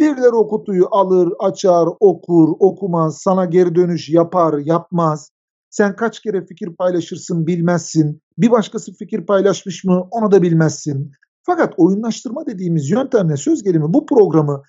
Birileri 0.00 0.34
o 0.34 0.48
kutuyu 0.48 0.88
alır, 0.90 1.32
açar, 1.38 1.88
okur, 2.00 2.48
okumaz, 2.58 3.18
sana 3.18 3.44
geri 3.44 3.74
dönüş 3.74 4.08
yapar, 4.08 4.58
yapmaz. 4.58 5.30
Sen 5.72 5.96
kaç 5.96 6.20
kere 6.20 6.46
fikir 6.46 6.76
paylaşırsın 6.76 7.46
bilmezsin. 7.46 8.22
Bir 8.38 8.50
başkası 8.50 8.92
fikir 8.92 9.26
paylaşmış 9.26 9.84
mı 9.84 10.08
onu 10.10 10.30
da 10.30 10.42
bilmezsin. 10.42 11.12
Fakat 11.42 11.74
oyunlaştırma 11.76 12.46
dediğimiz 12.46 12.90
yöntemle 12.90 13.36
söz 13.36 13.62
gelimi 13.62 13.94
bu 13.94 14.06
programı 14.06 14.62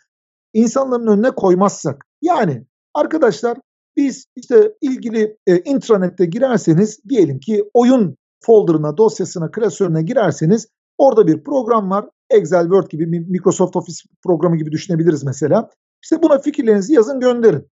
insanların 0.54 1.08
önüne 1.08 1.32
koymazsak 1.32 2.06
yani 2.22 2.66
arkadaşlar 2.94 3.58
biz 3.98 4.26
işte 4.36 4.74
ilgili 4.82 5.38
e, 5.48 5.60
intranette 5.60 6.26
girerseniz 6.26 7.00
diyelim 7.10 7.40
ki 7.40 7.64
oyun 7.74 8.18
folderına, 8.40 8.98
dosyasına, 8.98 9.52
klasörüne 9.52 10.02
girerseniz 10.02 10.68
orada 10.98 11.28
bir 11.28 11.44
program 11.44 11.90
var. 11.90 12.06
Excel, 12.30 12.64
Word 12.64 12.90
gibi 12.90 13.06
Microsoft 13.06 13.76
Office 13.76 14.04
programı 14.24 14.58
gibi 14.58 14.72
düşünebiliriz 14.72 15.24
mesela. 15.24 15.70
İşte 16.04 16.24
buna 16.24 16.40
fikirlerinizi 16.40 16.94
yazın 16.94 17.20
gönderin. 17.20 17.68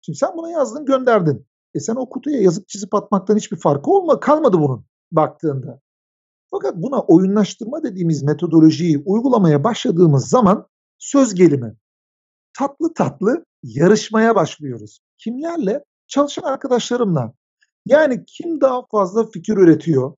Şimdi 0.00 0.18
sen 0.18 0.30
buna 0.36 0.50
yazdın 0.50 0.84
gönderdin. 0.84 1.47
E 1.74 1.80
sen 1.80 1.96
o 1.96 2.08
kutuya 2.08 2.40
yazıp 2.40 2.68
çizip 2.68 2.94
atmaktan 2.94 3.36
hiçbir 3.36 3.56
farkı 3.56 3.90
olma, 3.90 4.20
kalmadı 4.20 4.58
bunun 4.58 4.84
baktığında. 5.12 5.80
Fakat 6.50 6.76
buna 6.76 7.00
oyunlaştırma 7.00 7.82
dediğimiz 7.82 8.22
metodolojiyi 8.22 9.02
uygulamaya 9.06 9.64
başladığımız 9.64 10.28
zaman 10.28 10.66
söz 10.98 11.34
gelimi 11.34 11.76
tatlı 12.58 12.94
tatlı 12.94 13.44
yarışmaya 13.62 14.34
başlıyoruz. 14.34 15.00
Kimlerle? 15.18 15.84
Çalışan 16.06 16.42
arkadaşlarımla. 16.42 17.32
Yani 17.86 18.24
kim 18.26 18.60
daha 18.60 18.82
fazla 18.90 19.26
fikir 19.26 19.56
üretiyor? 19.56 20.14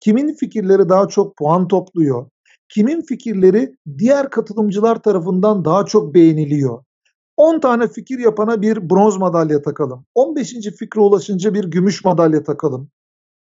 Kimin 0.00 0.34
fikirleri 0.34 0.88
daha 0.88 1.08
çok 1.08 1.36
puan 1.36 1.68
topluyor? 1.68 2.30
Kimin 2.68 3.00
fikirleri 3.00 3.76
diğer 3.98 4.30
katılımcılar 4.30 5.02
tarafından 5.02 5.64
daha 5.64 5.86
çok 5.86 6.14
beğeniliyor? 6.14 6.84
10 7.40 7.60
tane 7.60 7.88
fikir 7.88 8.18
yapana 8.18 8.62
bir 8.62 8.90
bronz 8.90 9.16
madalya 9.16 9.62
takalım. 9.62 10.04
15. 10.14 10.52
fikre 10.52 11.00
ulaşınca 11.00 11.54
bir 11.54 11.64
gümüş 11.64 12.04
madalya 12.04 12.42
takalım. 12.42 12.90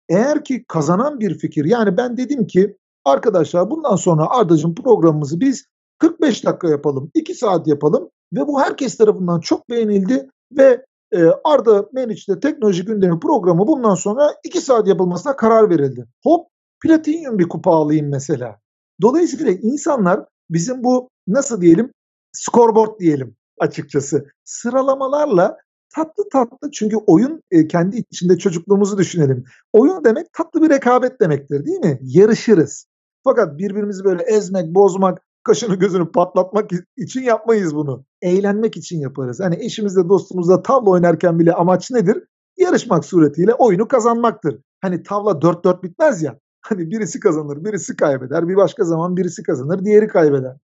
Eğer 0.09 0.43
ki 0.43 0.65
kazanan 0.67 1.19
bir 1.19 1.37
fikir 1.37 1.65
yani 1.65 1.97
ben 1.97 2.17
dedim 2.17 2.47
ki 2.47 2.77
arkadaşlar 3.05 3.69
bundan 3.69 3.95
sonra 3.95 4.29
Ardacığım 4.29 4.75
programımızı 4.75 5.39
biz 5.39 5.65
45 5.97 6.45
dakika 6.45 6.69
yapalım, 6.69 7.11
2 7.13 7.33
saat 7.33 7.67
yapalım 7.67 8.09
ve 8.33 8.47
bu 8.47 8.61
herkes 8.61 8.97
tarafından 8.97 9.39
çok 9.39 9.69
beğenildi 9.69 10.29
ve 10.57 10.85
e, 11.11 11.23
Arda 11.43 11.89
Meriç'te 11.93 12.39
teknoloji 12.39 12.85
gündemi 12.85 13.19
programı 13.19 13.67
bundan 13.67 13.95
sonra 13.95 14.35
2 14.43 14.61
saat 14.61 14.87
yapılmasına 14.87 15.35
karar 15.35 15.69
verildi. 15.69 16.05
Hop 16.23 16.47
platinyum 16.83 17.39
bir 17.39 17.49
kupa 17.49 17.71
alayım 17.71 18.09
mesela. 18.09 18.59
Dolayısıyla 19.01 19.51
insanlar 19.51 20.25
bizim 20.49 20.83
bu 20.83 21.09
nasıl 21.27 21.61
diyelim 21.61 21.91
scoreboard 22.33 22.99
diyelim 22.99 23.38
açıkçası 23.59 24.25
sıralamalarla 24.43 25.57
tatlı 25.95 26.23
tatlı 26.31 26.71
çünkü 26.71 26.95
oyun 27.07 27.41
e, 27.51 27.67
kendi 27.67 27.97
içinde 27.97 28.37
çocukluğumuzu 28.37 28.97
düşünelim. 28.97 29.43
Oyun 29.73 30.03
demek 30.03 30.33
tatlı 30.33 30.61
bir 30.61 30.69
rekabet 30.69 31.21
demektir 31.21 31.65
değil 31.65 31.79
mi? 31.79 31.99
Yarışırız. 32.01 32.85
Fakat 33.23 33.57
birbirimizi 33.57 34.03
böyle 34.03 34.23
ezmek, 34.23 34.75
bozmak, 34.75 35.21
kaşını 35.43 35.75
gözünü 35.75 36.11
patlatmak 36.11 36.71
için 36.97 37.21
yapmayız 37.21 37.75
bunu. 37.75 38.05
Eğlenmek 38.21 38.77
için 38.77 38.99
yaparız. 38.99 39.39
Hani 39.39 39.65
eşimizle 39.65 40.09
dostumuzla 40.09 40.61
tavla 40.61 40.89
oynarken 40.89 41.39
bile 41.39 41.53
amaç 41.53 41.91
nedir? 41.91 42.23
Yarışmak 42.57 43.05
suretiyle 43.05 43.53
oyunu 43.53 43.87
kazanmaktır. 43.87 44.59
Hani 44.81 45.03
tavla 45.03 45.31
4-4 45.31 45.83
bitmez 45.83 46.23
ya. 46.23 46.39
Hani 46.61 46.91
birisi 46.91 47.19
kazanır, 47.19 47.65
birisi 47.65 47.95
kaybeder. 47.95 48.47
Bir 48.47 48.55
başka 48.55 48.83
zaman 48.83 49.17
birisi 49.17 49.43
kazanır, 49.43 49.85
diğeri 49.85 50.07
kaybeder. 50.07 50.57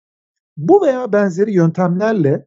Bu 0.57 0.81
veya 0.81 1.13
benzeri 1.13 1.53
yöntemlerle 1.53 2.45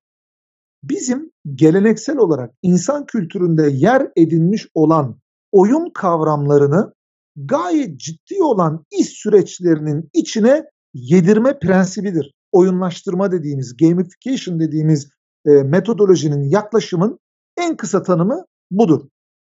bizim 0.83 1.31
geleneksel 1.55 2.17
olarak 2.17 2.51
insan 2.62 3.07
kültüründe 3.07 3.71
yer 3.73 4.09
edinmiş 4.17 4.67
olan 4.75 5.19
oyun 5.53 5.91
kavramlarını 5.95 6.93
gayet 7.37 8.01
ciddi 8.01 8.43
olan 8.43 8.85
iş 8.99 9.09
süreçlerinin 9.09 10.11
içine 10.12 10.64
yedirme 10.95 11.59
prensibidir. 11.59 12.35
Oyunlaştırma 12.53 13.33
dediğimiz, 13.33 13.77
gamification 13.77 14.61
dediğimiz 14.61 15.09
e, 15.47 15.51
metodolojinin, 15.51 16.51
yaklaşımın 16.51 17.19
en 17.57 17.77
kısa 17.77 18.03
tanımı 18.03 18.45
budur. 18.71 19.01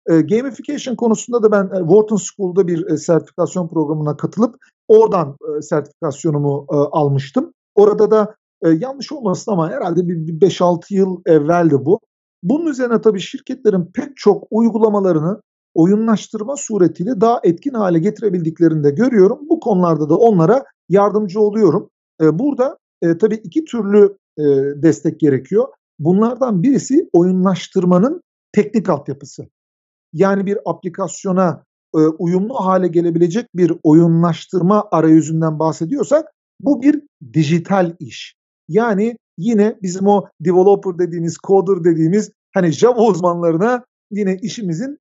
E, 0.09 0.21
gamification 0.21 0.97
konusunda 0.97 1.43
da 1.43 1.53
ben 1.53 1.65
e, 1.65 1.79
Wharton 1.79 2.17
School'da 2.17 2.67
bir 2.69 2.87
e, 2.87 2.97
sertifikasyon 2.97 3.69
programına 3.69 4.17
katılıp 4.17 4.57
oradan 4.89 5.37
e, 5.59 5.63
sertifikasyonumu 5.63 6.67
e, 6.73 6.77
almıştım. 6.77 7.53
Orada 7.75 8.11
da 8.11 8.35
e, 8.63 8.69
yanlış 8.69 9.13
olmasın 9.13 9.53
ama 9.53 9.71
herhalde 9.71 10.09
bir, 10.09 10.27
bir 10.27 10.49
5-6 10.49 10.95
yıl 10.95 11.23
evveldi 11.27 11.85
bu. 11.85 12.01
Bunun 12.43 12.67
üzerine 12.67 13.01
tabii 13.01 13.21
şirketlerin 13.21 13.91
pek 13.95 14.17
çok 14.17 14.47
uygulamalarını 14.51 15.41
oyunlaştırma 15.75 16.57
suretiyle 16.57 17.21
daha 17.21 17.41
etkin 17.43 17.75
hale 17.75 17.99
getirebildiklerini 17.99 18.85
de 18.85 18.91
görüyorum. 18.91 19.39
Bu 19.51 19.61
konularda 19.61 20.09
da 20.09 20.17
onlara 20.17 20.65
yardımcı 20.89 21.41
oluyorum. 21.41 21.91
E, 22.23 22.39
burada 22.39 22.79
e, 23.03 23.19
tabii 23.19 23.35
iki 23.35 23.65
türlü 23.65 24.17
e, 24.39 24.43
destek 24.83 25.21
gerekiyor. 25.21 25.69
Bunlardan 25.99 26.63
birisi 26.63 27.11
oyunlaştırmanın 27.13 28.23
teknik 28.53 28.89
altyapısı. 28.89 29.49
Yani 30.13 30.47
bir 30.47 30.59
aplikasyona 30.67 31.65
e, 31.95 31.99
uyumlu 31.99 32.55
hale 32.55 32.89
gelebilecek 32.89 33.47
bir 33.55 33.73
oyunlaştırma 33.83 34.89
arayüzünden 34.91 35.59
bahsediyorsak 35.59 36.33
bu 36.61 36.83
bir 36.83 37.03
dijital 37.33 37.95
iş. 37.99 38.40
Yani 38.71 39.17
yine 39.39 39.79
bizim 39.83 40.07
o 40.07 40.27
developer 40.41 40.99
dediğimiz, 40.99 41.37
coder 41.47 41.85
dediğimiz 41.85 42.31
hani 42.55 42.71
Java 42.73 43.03
uzmanlarına 43.03 43.85
yine 44.11 44.37
işimizin 44.43 44.99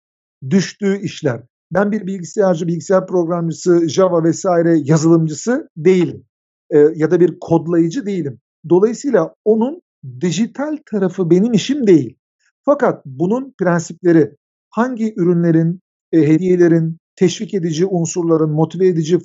düştüğü 0.49 1.01
işler. 1.01 1.41
Ben 1.71 1.91
bir 1.91 2.07
bilgisayarcı, 2.07 2.67
bilgisayar 2.67 3.07
programcısı, 3.07 3.89
Java 3.89 4.23
vesaire 4.23 4.77
yazılımcısı 4.83 5.69
değilim. 5.77 6.25
E, 6.69 6.77
ya 6.77 7.11
da 7.11 7.19
bir 7.19 7.37
kodlayıcı 7.41 8.05
değilim. 8.05 8.39
Dolayısıyla 8.69 9.33
onun 9.45 9.81
dijital 10.21 10.77
tarafı 10.91 11.29
benim 11.29 11.53
işim 11.53 11.87
değil. 11.87 12.17
Fakat 12.65 13.05
bunun 13.05 13.53
prensipleri 13.59 14.35
hangi 14.69 15.13
ürünlerin, 15.17 15.79
e, 16.11 16.27
hediyelerin, 16.27 16.97
teşvik 17.15 17.53
edici 17.53 17.85
unsurların, 17.85 18.49
motive 18.49 18.87
edici 18.87 19.15
e, 19.15 19.19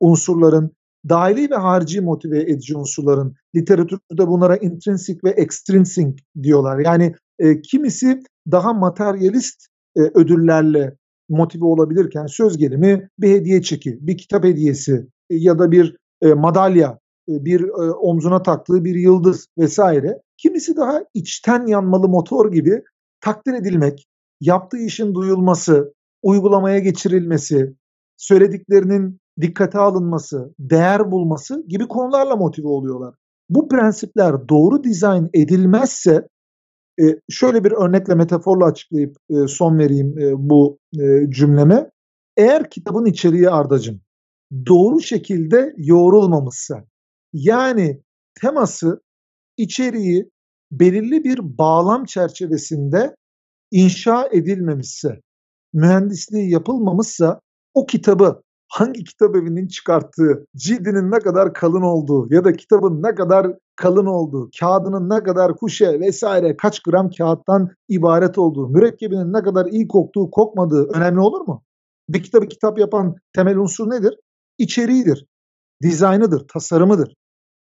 unsurların, 0.00 0.70
dahili 1.08 1.50
ve 1.50 1.54
harici 1.54 2.00
motive 2.00 2.40
edici 2.40 2.76
unsurların, 2.76 3.34
literatürde 3.56 4.26
bunlara 4.26 4.56
intrinsic 4.56 5.18
ve 5.24 5.30
extrinsic 5.30 6.14
diyorlar. 6.42 6.78
Yani 6.78 7.14
e, 7.38 7.60
kimisi 7.60 8.22
daha 8.50 8.72
materyalist 8.72 9.66
e, 9.96 10.00
ödüllerle 10.00 10.96
motive 11.28 11.64
olabilirken 11.64 12.26
söz 12.26 12.58
gelimi 12.58 13.08
bir 13.18 13.30
hediye 13.30 13.62
çeki, 13.62 13.98
bir 14.00 14.18
kitap 14.18 14.44
hediyesi 14.44 15.06
ya 15.30 15.58
da 15.58 15.70
bir 15.70 15.96
e, 16.22 16.32
madalya, 16.32 16.98
e, 17.28 17.44
bir 17.44 17.60
e, 17.60 17.92
omzuna 17.92 18.42
taktığı 18.42 18.84
bir 18.84 18.94
yıldız 18.94 19.46
vesaire. 19.58 20.20
Kimisi 20.36 20.76
daha 20.76 21.04
içten 21.14 21.66
yanmalı 21.66 22.08
motor 22.08 22.52
gibi 22.52 22.82
takdir 23.20 23.54
edilmek, 23.54 24.06
yaptığı 24.40 24.78
işin 24.78 25.14
duyulması, 25.14 25.94
uygulamaya 26.22 26.78
geçirilmesi, 26.78 27.74
söylediklerinin 28.16 29.20
dikkate 29.40 29.78
alınması, 29.78 30.54
değer 30.58 31.10
bulması 31.10 31.64
gibi 31.68 31.88
konularla 31.88 32.36
motive 32.36 32.68
oluyorlar. 32.68 33.14
Bu 33.50 33.68
prensipler 33.68 34.48
doğru 34.48 34.84
dizayn 34.84 35.30
edilmezse 35.34 36.28
e, 37.00 37.04
şöyle 37.30 37.64
bir 37.64 37.72
örnekle 37.72 38.14
metaforla 38.14 38.64
açıklayıp 38.64 39.16
e, 39.30 39.34
son 39.48 39.78
vereyim 39.78 40.18
e, 40.18 40.32
bu 40.36 40.78
e, 41.00 41.30
cümleme. 41.30 41.90
Eğer 42.36 42.70
kitabın 42.70 43.04
içeriği 43.04 43.50
ardacım 43.50 44.00
doğru 44.66 45.00
şekilde 45.00 45.74
yoğrulmamışsa 45.76 46.84
yani 47.32 48.02
teması 48.40 49.02
içeriği 49.56 50.30
belirli 50.72 51.24
bir 51.24 51.58
bağlam 51.58 52.04
çerçevesinde 52.04 53.16
inşa 53.70 54.28
edilmemişse, 54.32 55.20
mühendisliği 55.72 56.50
yapılmamışsa 56.50 57.40
o 57.74 57.86
kitabı 57.86 58.42
hangi 58.76 59.04
kitap 59.04 59.36
evinin 59.36 59.68
çıkarttığı, 59.68 60.46
cildinin 60.56 61.10
ne 61.10 61.18
kadar 61.18 61.52
kalın 61.52 61.82
olduğu 61.82 62.34
ya 62.34 62.44
da 62.44 62.52
kitabın 62.52 63.02
ne 63.02 63.14
kadar 63.14 63.46
kalın 63.76 64.06
olduğu, 64.06 64.50
kağıdının 64.60 65.10
ne 65.10 65.22
kadar 65.22 65.56
kuşe 65.56 66.00
vesaire 66.00 66.56
kaç 66.56 66.80
gram 66.80 67.10
kağıttan 67.10 67.68
ibaret 67.88 68.38
olduğu, 68.38 68.68
mürekkebinin 68.68 69.32
ne 69.32 69.42
kadar 69.42 69.66
iyi 69.66 69.88
koktuğu, 69.88 70.30
kokmadığı 70.30 70.88
önemli 70.94 71.20
olur 71.20 71.40
mu? 71.40 71.62
Bir 72.08 72.22
kitabı 72.22 72.48
kitap 72.48 72.78
yapan 72.78 73.14
temel 73.32 73.56
unsur 73.56 73.90
nedir? 73.90 74.14
İçeriğidir, 74.58 75.26
dizaynıdır, 75.82 76.48
tasarımıdır. 76.48 77.14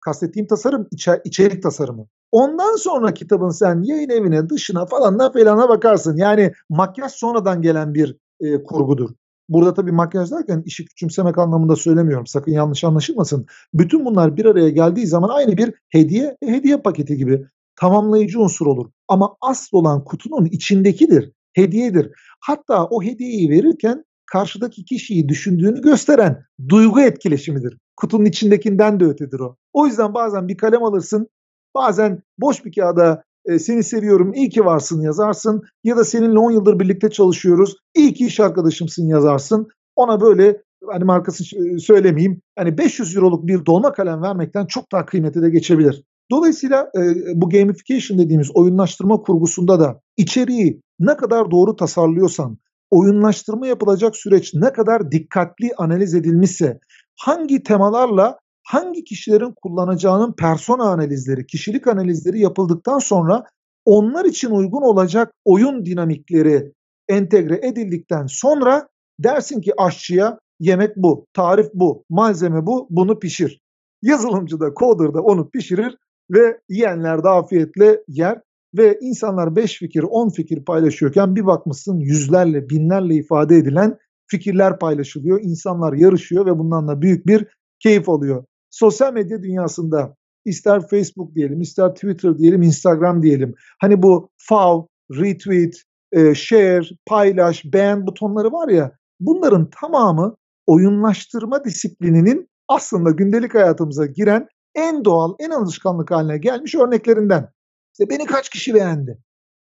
Kastettiğim 0.00 0.46
tasarım 0.46 0.88
içer, 0.90 1.20
içerik 1.24 1.62
tasarımı. 1.62 2.06
Ondan 2.32 2.76
sonra 2.76 3.14
kitabın 3.14 3.50
sen 3.50 3.82
yayın 3.82 4.10
evine, 4.10 4.48
dışına 4.48 4.86
falan 4.86 5.18
da 5.18 5.32
felana 5.32 5.68
bakarsın. 5.68 6.16
Yani 6.16 6.52
makyaj 6.68 7.12
sonradan 7.12 7.62
gelen 7.62 7.94
bir 7.94 8.16
e, 8.40 8.62
kurgudur. 8.62 9.10
Burada 9.48 9.74
tabii 9.74 9.92
makyaj 9.92 10.30
derken 10.30 10.62
işi 10.66 10.84
küçümsemek 10.84 11.38
anlamında 11.38 11.76
söylemiyorum. 11.76 12.26
Sakın 12.26 12.52
yanlış 12.52 12.84
anlaşılmasın. 12.84 13.46
Bütün 13.74 14.04
bunlar 14.04 14.36
bir 14.36 14.44
araya 14.44 14.68
geldiği 14.68 15.06
zaman 15.06 15.28
aynı 15.28 15.56
bir 15.56 15.74
hediye 15.88 16.36
hediye 16.44 16.76
paketi 16.76 17.16
gibi 17.16 17.46
tamamlayıcı 17.76 18.40
unsur 18.40 18.66
olur. 18.66 18.90
Ama 19.08 19.36
asıl 19.40 19.76
olan 19.76 20.04
kutunun 20.04 20.44
içindekidir. 20.44 21.32
Hediyedir. 21.52 22.10
Hatta 22.40 22.84
o 22.84 23.02
hediyeyi 23.02 23.50
verirken 23.50 24.04
karşıdaki 24.26 24.84
kişiyi 24.84 25.28
düşündüğünü 25.28 25.82
gösteren 25.82 26.44
duygu 26.68 27.00
etkileşimidir. 27.00 27.78
Kutunun 27.96 28.24
içindekinden 28.24 29.00
de 29.00 29.04
ötedir 29.04 29.40
o. 29.40 29.56
O 29.72 29.86
yüzden 29.86 30.14
bazen 30.14 30.48
bir 30.48 30.56
kalem 30.56 30.84
alırsın, 30.84 31.28
bazen 31.74 32.22
boş 32.38 32.64
bir 32.64 32.72
kağıda 32.72 33.24
e, 33.48 33.58
seni 33.58 33.84
seviyorum, 33.84 34.34
iyi 34.34 34.48
ki 34.48 34.64
varsın 34.64 35.00
yazarsın 35.00 35.62
ya 35.84 35.96
da 35.96 36.04
seninle 36.04 36.38
10 36.38 36.50
yıldır 36.50 36.80
birlikte 36.80 37.10
çalışıyoruz, 37.10 37.76
iyi 37.96 38.14
ki 38.14 38.26
iş 38.26 38.40
arkadaşımsın 38.40 39.06
yazarsın. 39.06 39.68
Ona 39.96 40.20
böyle 40.20 40.62
hani 40.86 41.04
markasını 41.04 41.80
söylemeyeyim, 41.80 42.40
hani 42.58 42.78
500 42.78 43.16
euroluk 43.16 43.46
bir 43.46 43.66
dolma 43.66 43.92
kalem 43.92 44.22
vermekten 44.22 44.66
çok 44.66 44.92
daha 44.92 45.06
kıymeti 45.06 45.42
de 45.42 45.50
geçebilir. 45.50 46.04
Dolayısıyla 46.30 46.90
e, 46.96 47.00
bu 47.34 47.48
gamification 47.48 48.18
dediğimiz 48.18 48.50
oyunlaştırma 48.54 49.16
kurgusunda 49.16 49.80
da 49.80 50.00
içeriği 50.16 50.80
ne 51.00 51.16
kadar 51.16 51.50
doğru 51.50 51.76
tasarlıyorsan, 51.76 52.58
oyunlaştırma 52.90 53.66
yapılacak 53.66 54.16
süreç 54.16 54.54
ne 54.54 54.72
kadar 54.72 55.10
dikkatli 55.10 55.70
analiz 55.78 56.14
edilmişse, 56.14 56.78
hangi 57.16 57.62
temalarla 57.62 58.38
hangi 58.68 59.04
kişilerin 59.04 59.54
kullanacağının 59.62 60.32
persona 60.32 60.90
analizleri, 60.90 61.46
kişilik 61.46 61.86
analizleri 61.86 62.40
yapıldıktan 62.40 62.98
sonra 62.98 63.44
onlar 63.84 64.24
için 64.24 64.50
uygun 64.50 64.82
olacak 64.82 65.32
oyun 65.44 65.84
dinamikleri 65.84 66.72
entegre 67.08 67.60
edildikten 67.62 68.26
sonra 68.26 68.88
dersin 69.20 69.60
ki 69.60 69.72
aşçıya 69.78 70.38
yemek 70.60 70.96
bu, 70.96 71.26
tarif 71.32 71.66
bu, 71.74 72.04
malzeme 72.10 72.66
bu, 72.66 72.86
bunu 72.90 73.18
pişir. 73.18 73.60
Yazılımcı 74.02 74.60
da, 74.60 74.66
coder 74.80 75.14
da 75.14 75.22
onu 75.22 75.50
pişirir 75.50 75.96
ve 76.30 76.60
yiyenler 76.68 77.24
de 77.24 77.28
afiyetle 77.28 78.00
yer 78.08 78.40
ve 78.76 78.98
insanlar 79.00 79.56
5 79.56 79.78
fikir, 79.78 80.02
10 80.02 80.28
fikir 80.28 80.64
paylaşıyorken 80.64 81.36
bir 81.36 81.46
bakmışsın 81.46 81.98
yüzlerle, 81.98 82.68
binlerle 82.70 83.14
ifade 83.14 83.56
edilen 83.56 83.96
fikirler 84.26 84.78
paylaşılıyor. 84.78 85.40
İnsanlar 85.42 85.92
yarışıyor 85.92 86.46
ve 86.46 86.58
bundan 86.58 86.88
da 86.88 87.02
büyük 87.02 87.26
bir 87.26 87.46
keyif 87.80 88.08
alıyor 88.08 88.44
sosyal 88.70 89.12
medya 89.12 89.42
dünyasında 89.42 90.16
ister 90.44 90.88
Facebook 90.88 91.34
diyelim, 91.34 91.60
ister 91.60 91.94
Twitter 91.94 92.38
diyelim, 92.38 92.62
Instagram 92.62 93.22
diyelim. 93.22 93.54
Hani 93.80 94.02
bu 94.02 94.30
fav, 94.36 94.82
retweet, 95.10 95.82
e, 96.12 96.34
share, 96.34 96.86
paylaş, 97.06 97.64
beğen 97.64 98.06
butonları 98.06 98.52
var 98.52 98.68
ya 98.68 98.92
bunların 99.20 99.70
tamamı 99.80 100.36
oyunlaştırma 100.66 101.64
disiplininin 101.64 102.48
aslında 102.68 103.10
gündelik 103.10 103.54
hayatımıza 103.54 104.06
giren 104.06 104.48
en 104.74 105.04
doğal, 105.04 105.34
en 105.38 105.50
alışkanlık 105.50 106.10
haline 106.10 106.38
gelmiş 106.38 106.74
örneklerinden. 106.74 107.48
İşte 107.92 108.10
beni 108.10 108.26
kaç 108.26 108.48
kişi 108.48 108.74
beğendi? 108.74 109.18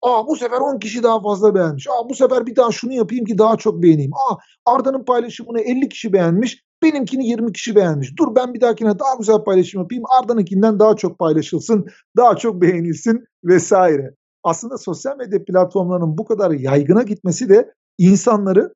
Aa 0.03 0.27
bu 0.27 0.37
sefer 0.37 0.61
10 0.61 0.79
kişi 0.79 1.03
daha 1.03 1.23
fazla 1.23 1.55
beğenmiş. 1.55 1.87
Aa 1.89 2.09
bu 2.09 2.15
sefer 2.15 2.47
bir 2.47 2.57
daha 2.57 2.73
şunu 2.73 2.93
yapayım 2.93 3.25
ki 3.25 3.39
daha 3.39 3.57
çok 3.57 3.83
beğeneyim. 3.83 4.15
Aa 4.15 4.37
Arda'nın 4.67 5.05
paylaşımını 5.05 5.61
50 5.61 5.89
kişi 5.89 6.13
beğenmiş. 6.13 6.65
Benimkini 6.83 7.27
20 7.27 7.53
kişi 7.53 7.77
beğenmiş. 7.77 8.17
Dur 8.19 8.35
ben 8.35 8.55
bir 8.55 8.61
dahakine 8.61 8.99
daha 8.99 9.15
güzel 9.19 9.45
paylaşım 9.45 9.81
yapayım. 9.81 10.05
Arda'nınkinden 10.21 10.79
daha 10.79 10.97
çok 10.97 11.19
paylaşılsın, 11.19 11.87
daha 12.17 12.37
çok 12.37 12.63
beğenilsin 12.63 13.25
vesaire. 13.45 14.15
Aslında 14.43 14.79
sosyal 14.79 15.17
medya 15.17 15.45
platformlarının 15.45 16.19
bu 16.19 16.25
kadar 16.25 16.51
yaygına 16.51 17.03
gitmesi 17.03 17.49
de 17.49 17.75
insanları 17.99 18.75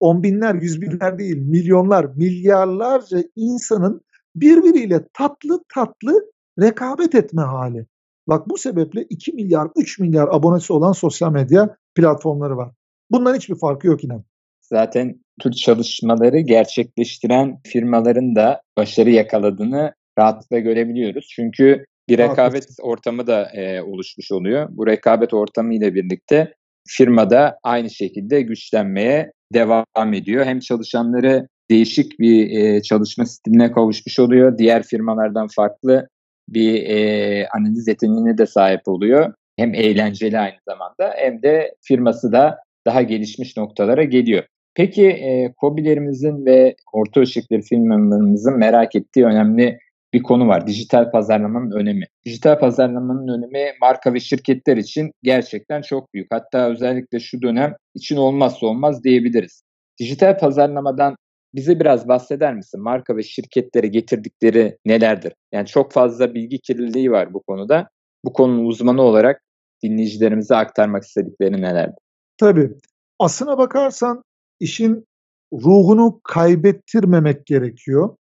on 0.00 0.22
binler, 0.22 0.54
yüz 0.54 0.80
binler 0.80 1.18
değil, 1.18 1.36
milyonlar, 1.36 2.04
milyarlarca 2.04 3.24
insanın 3.36 4.00
birbiriyle 4.34 5.08
tatlı 5.12 5.60
tatlı 5.74 6.30
rekabet 6.60 7.14
etme 7.14 7.42
hali. 7.42 7.86
Bak 8.28 8.48
bu 8.48 8.58
sebeple 8.58 9.02
2 9.10 9.32
milyar, 9.32 9.68
3 9.76 9.98
milyar 9.98 10.28
abonesi 10.30 10.72
olan 10.72 10.92
sosyal 10.92 11.32
medya 11.32 11.76
platformları 11.94 12.56
var. 12.56 12.72
Bundan 13.10 13.34
hiçbir 13.34 13.58
farkı 13.58 13.86
yok 13.86 14.04
inan. 14.04 14.24
Zaten 14.60 15.24
tür 15.40 15.52
çalışmaları 15.52 16.40
gerçekleştiren 16.40 17.58
firmaların 17.66 18.36
da 18.36 18.62
başarı 18.78 19.10
yakaladığını 19.10 19.94
rahatlıkla 20.18 20.58
görebiliyoruz. 20.58 21.26
Çünkü 21.30 21.84
bir 22.08 22.18
rekabet 22.18 22.66
ortamı 22.82 23.26
da 23.26 23.50
e, 23.54 23.82
oluşmuş 23.82 24.32
oluyor. 24.32 24.68
Bu 24.70 24.86
rekabet 24.86 25.34
ortamı 25.34 25.74
ile 25.74 25.94
birlikte 25.94 26.54
firmada 26.88 27.58
aynı 27.62 27.90
şekilde 27.90 28.42
güçlenmeye 28.42 29.32
devam 29.54 30.14
ediyor. 30.14 30.44
Hem 30.44 30.60
çalışanları 30.60 31.48
değişik 31.70 32.20
bir 32.20 32.50
e, 32.50 32.82
çalışma 32.82 33.26
stiline 33.26 33.72
kavuşmuş 33.72 34.18
oluyor. 34.18 34.58
Diğer 34.58 34.82
firmalardan 34.82 35.48
farklı 35.56 36.08
bir 36.48 36.82
e, 36.82 37.48
analiz 37.48 37.88
yeteneğine 37.88 38.38
de 38.38 38.46
sahip 38.46 38.88
oluyor. 38.88 39.34
Hem 39.56 39.74
eğlenceli 39.74 40.38
aynı 40.38 40.58
zamanda 40.68 41.14
hem 41.16 41.42
de 41.42 41.74
firması 41.82 42.32
da 42.32 42.58
daha 42.86 43.02
gelişmiş 43.02 43.56
noktalara 43.56 44.04
geliyor. 44.04 44.44
Peki 44.76 45.06
e, 45.06 45.54
COBİ'lerimizin 45.60 46.46
ve 46.46 46.76
orta 46.92 47.20
ölçekli 47.20 47.62
firmalarımızın 47.62 48.58
merak 48.58 48.94
ettiği 48.96 49.24
önemli 49.24 49.78
bir 50.12 50.22
konu 50.22 50.48
var. 50.48 50.66
Dijital 50.66 51.10
pazarlamanın 51.10 51.70
önemi. 51.70 52.04
Dijital 52.24 52.58
pazarlamanın 52.58 53.28
önemi 53.28 53.72
marka 53.80 54.14
ve 54.14 54.20
şirketler 54.20 54.76
için 54.76 55.12
gerçekten 55.22 55.82
çok 55.82 56.14
büyük. 56.14 56.26
Hatta 56.30 56.70
özellikle 56.70 57.20
şu 57.20 57.42
dönem 57.42 57.74
için 57.94 58.16
olmazsa 58.16 58.66
olmaz 58.66 59.04
diyebiliriz. 59.04 59.62
Dijital 60.00 60.38
pazarlamadan 60.38 61.16
bize 61.54 61.80
biraz 61.80 62.08
bahseder 62.08 62.54
misin? 62.54 62.80
Marka 62.80 63.16
ve 63.16 63.22
şirketlere 63.22 63.86
getirdikleri 63.86 64.78
nelerdir? 64.86 65.32
Yani 65.52 65.66
çok 65.66 65.92
fazla 65.92 66.34
bilgi 66.34 66.58
kirliliği 66.58 67.10
var 67.10 67.34
bu 67.34 67.42
konuda. 67.42 67.88
Bu 68.24 68.32
konunun 68.32 68.64
uzmanı 68.64 69.02
olarak 69.02 69.42
dinleyicilerimize 69.82 70.56
aktarmak 70.56 71.02
istedikleri 71.02 71.62
nelerdir? 71.62 71.98
Tabii. 72.38 72.70
Aslına 73.18 73.58
bakarsan 73.58 74.22
işin 74.60 75.04
ruhunu 75.52 76.20
kaybettirmemek 76.24 77.46
gerekiyor. 77.46 78.16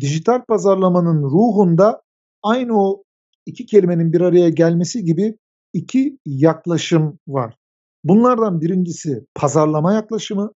Dijital 0.00 0.44
pazarlamanın 0.48 1.22
ruhunda 1.22 2.02
aynı 2.42 2.82
o 2.82 3.02
iki 3.46 3.66
kelimenin 3.66 4.12
bir 4.12 4.20
araya 4.20 4.48
gelmesi 4.48 5.04
gibi 5.04 5.36
iki 5.72 6.18
yaklaşım 6.26 7.18
var. 7.28 7.56
Bunlardan 8.04 8.60
birincisi 8.60 9.26
pazarlama 9.34 9.92
yaklaşımı, 9.92 10.52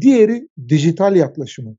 diğeri 0.00 0.48
dijital 0.68 1.16
yaklaşımı. 1.16 1.76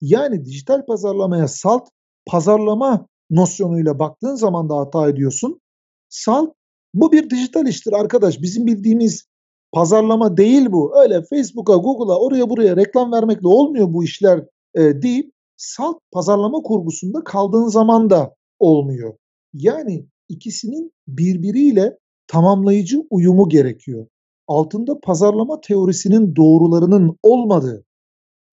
Yani 0.00 0.44
dijital 0.44 0.86
pazarlamaya 0.86 1.48
salt 1.48 1.88
pazarlama 2.26 3.06
nosyonuyla 3.30 3.98
baktığın 3.98 4.34
zaman 4.34 4.68
da 4.68 4.76
hata 4.76 5.08
ediyorsun. 5.08 5.60
Salt 6.08 6.54
bu 6.94 7.12
bir 7.12 7.30
dijital 7.30 7.66
iştir 7.66 7.92
arkadaş. 7.92 8.42
Bizim 8.42 8.66
bildiğimiz 8.66 9.24
pazarlama 9.72 10.36
değil 10.36 10.72
bu. 10.72 11.00
Öyle 11.02 11.22
Facebook'a, 11.22 11.76
Google'a, 11.76 12.18
oraya 12.18 12.50
buraya 12.50 12.76
reklam 12.76 13.12
vermekle 13.12 13.48
olmuyor 13.48 13.92
bu 13.92 14.04
işler 14.04 14.44
e, 14.74 15.02
deyip 15.02 15.32
salt 15.56 15.96
pazarlama 16.12 16.62
kurgusunda 16.62 17.24
kaldığın 17.24 17.68
zaman 17.68 18.10
da 18.10 18.34
olmuyor. 18.58 19.14
Yani 19.54 20.06
ikisinin 20.28 20.92
birbiriyle 21.08 21.98
tamamlayıcı 22.26 23.06
uyumu 23.10 23.48
gerekiyor. 23.48 24.06
Altında 24.48 25.00
pazarlama 25.00 25.60
teorisinin 25.60 26.36
doğrularının 26.36 27.16
olmadığı, 27.22 27.84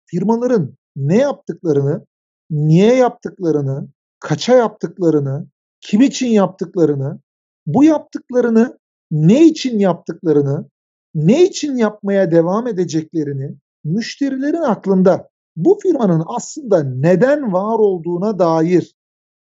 firmaların 0.06 0.76
ne 0.95 1.17
yaptıklarını, 1.17 2.06
niye 2.49 2.95
yaptıklarını, 2.95 3.88
kaça 4.19 4.56
yaptıklarını, 4.56 5.47
kim 5.82 6.02
için 6.02 6.28
yaptıklarını, 6.28 7.19
bu 7.65 7.84
yaptıklarını 7.84 8.80
ne 9.12 9.45
için 9.45 9.80
yaptıklarını, 9.80 10.69
ne 11.15 11.43
için 11.43 11.76
yapmaya 11.76 12.32
devam 12.32 12.67
edeceklerini 12.67 13.56
müşterilerin 13.84 14.62
aklında 14.62 15.30
bu 15.56 15.80
firmanın 15.84 16.23
aslında 16.28 16.84
neden 16.84 17.54
var 17.54 17.80
olduğuna 17.80 18.39
dair 18.39 18.95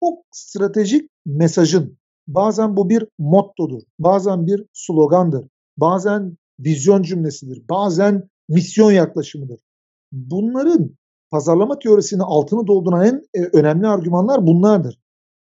o 0.00 0.22
stratejik 0.30 1.10
mesajın 1.26 1.98
bazen 2.26 2.76
bu 2.76 2.88
bir 2.88 3.06
mottodur, 3.18 3.82
bazen 3.98 4.46
bir 4.46 4.64
slogandır, 4.72 5.48
bazen 5.76 6.36
vizyon 6.60 7.02
cümlesidir, 7.02 7.68
bazen 7.70 8.28
misyon 8.48 8.92
yaklaşımıdır. 8.92 9.60
Bunların 10.12 10.96
pazarlama 11.30 11.78
teorisini 11.78 12.22
altını 12.22 12.66
dolduran 12.66 13.06
en 13.06 13.22
e, 13.34 13.44
önemli 13.52 13.86
argümanlar 13.86 14.46
bunlardır. 14.46 14.98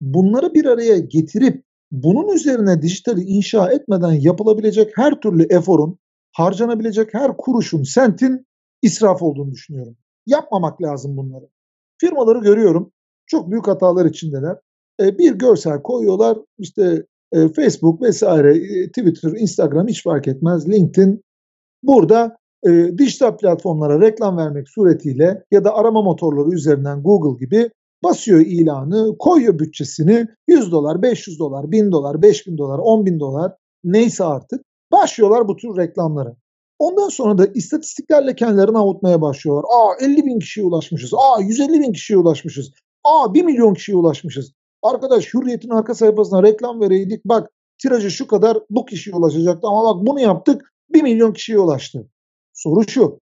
Bunları 0.02 0.54
bir 0.54 0.65
araya 0.65 0.97
getirip 0.97 1.63
bunun 1.91 2.36
üzerine 2.36 2.82
dijitali 2.82 3.21
inşa 3.21 3.71
etmeden 3.71 4.12
yapılabilecek 4.12 4.91
her 4.95 5.21
türlü 5.21 5.43
eforun, 5.49 5.97
harcanabilecek 6.34 7.13
her 7.13 7.38
kuruşun, 7.38 7.84
sentin 7.84 8.46
israf 8.82 9.22
olduğunu 9.22 9.52
düşünüyorum. 9.52 9.98
Yapmamak 10.26 10.82
lazım 10.82 11.17
bunları. 11.17 11.46
Firmaları 11.98 12.39
görüyorum. 12.39 12.91
Çok 13.26 13.52
büyük 13.52 13.67
hatalar 13.67 14.06
içindeler. 14.06 14.58
E, 15.00 15.17
bir 15.17 15.34
görsel 15.34 15.82
koyuyorlar. 15.82 16.38
İşte 16.60 17.06
e, 17.32 17.48
Facebook 17.48 18.02
vesaire, 18.02 18.58
e, 18.58 18.88
Twitter, 18.88 19.32
Instagram 19.32 19.88
hiç 19.88 20.04
fark 20.04 20.28
etmez. 20.28 20.69
LinkedIn. 20.69 21.24
Burada 21.84 22.38
e, 22.65 22.98
dijital 22.98 23.38
platformlara 23.38 24.02
reklam 24.02 24.38
vermek 24.38 24.69
suretiyle 24.69 25.43
ya 25.52 25.63
da 25.63 25.76
arama 25.76 26.02
motorları 26.02 26.56
üzerinden 26.56 27.04
Google 27.04 27.46
gibi 27.46 27.69
basıyor 28.04 28.39
ilanı, 28.39 29.17
koyuyor 29.19 29.60
bütçesini 29.60 30.28
100 30.48 30.72
dolar, 30.72 31.02
500 31.02 31.39
dolar, 31.39 31.72
1000 31.72 31.91
dolar, 31.91 32.22
5000 32.22 32.58
dolar, 32.58 32.80
10 32.80 33.06
bin 33.06 33.19
dolar 33.19 33.52
neyse 33.84 34.24
artık 34.24 34.62
başlıyorlar 34.93 35.47
bu 35.47 35.56
tür 35.56 35.77
reklamlara. 35.77 36.36
Ondan 36.79 37.10
sonra 37.10 37.38
da 37.38 37.45
istatistiklerle 37.45 38.36
kendilerini 38.36 38.77
avutmaya 38.77 39.21
başlıyorlar. 39.21 39.65
Aa 39.69 40.06
50 40.06 40.25
bin 40.25 40.39
kişiye 40.39 40.65
ulaşmışız. 40.65 41.13
Aa 41.13 41.41
150 41.41 41.82
bin 41.82 41.93
kişiye 41.93 42.19
ulaşmışız. 42.19 42.71
Aa 43.03 43.34
1 43.34 43.43
milyon 43.43 43.73
kişiye 43.73 43.97
ulaşmışız. 43.97 44.51
Arkadaş 44.84 45.34
Hürriyet'in 45.34 45.69
arka 45.69 45.95
sayfasına 45.95 46.43
reklam 46.43 46.82
vereydik. 46.82 47.25
Bak 47.25 47.49
tirajı 47.82 48.12
şu 48.12 48.27
kadar 48.27 48.58
bu 48.69 48.86
kişiye 48.86 49.15
ulaşacaktı 49.15 49.67
ama 49.67 49.84
bak 49.84 50.08
bunu 50.08 50.19
yaptık 50.19 50.73
1 50.89 51.01
milyon 51.03 51.34
kişiye 51.34 51.60
ulaştı. 51.60 52.10
Soru 52.53 52.89
şu. 52.89 53.19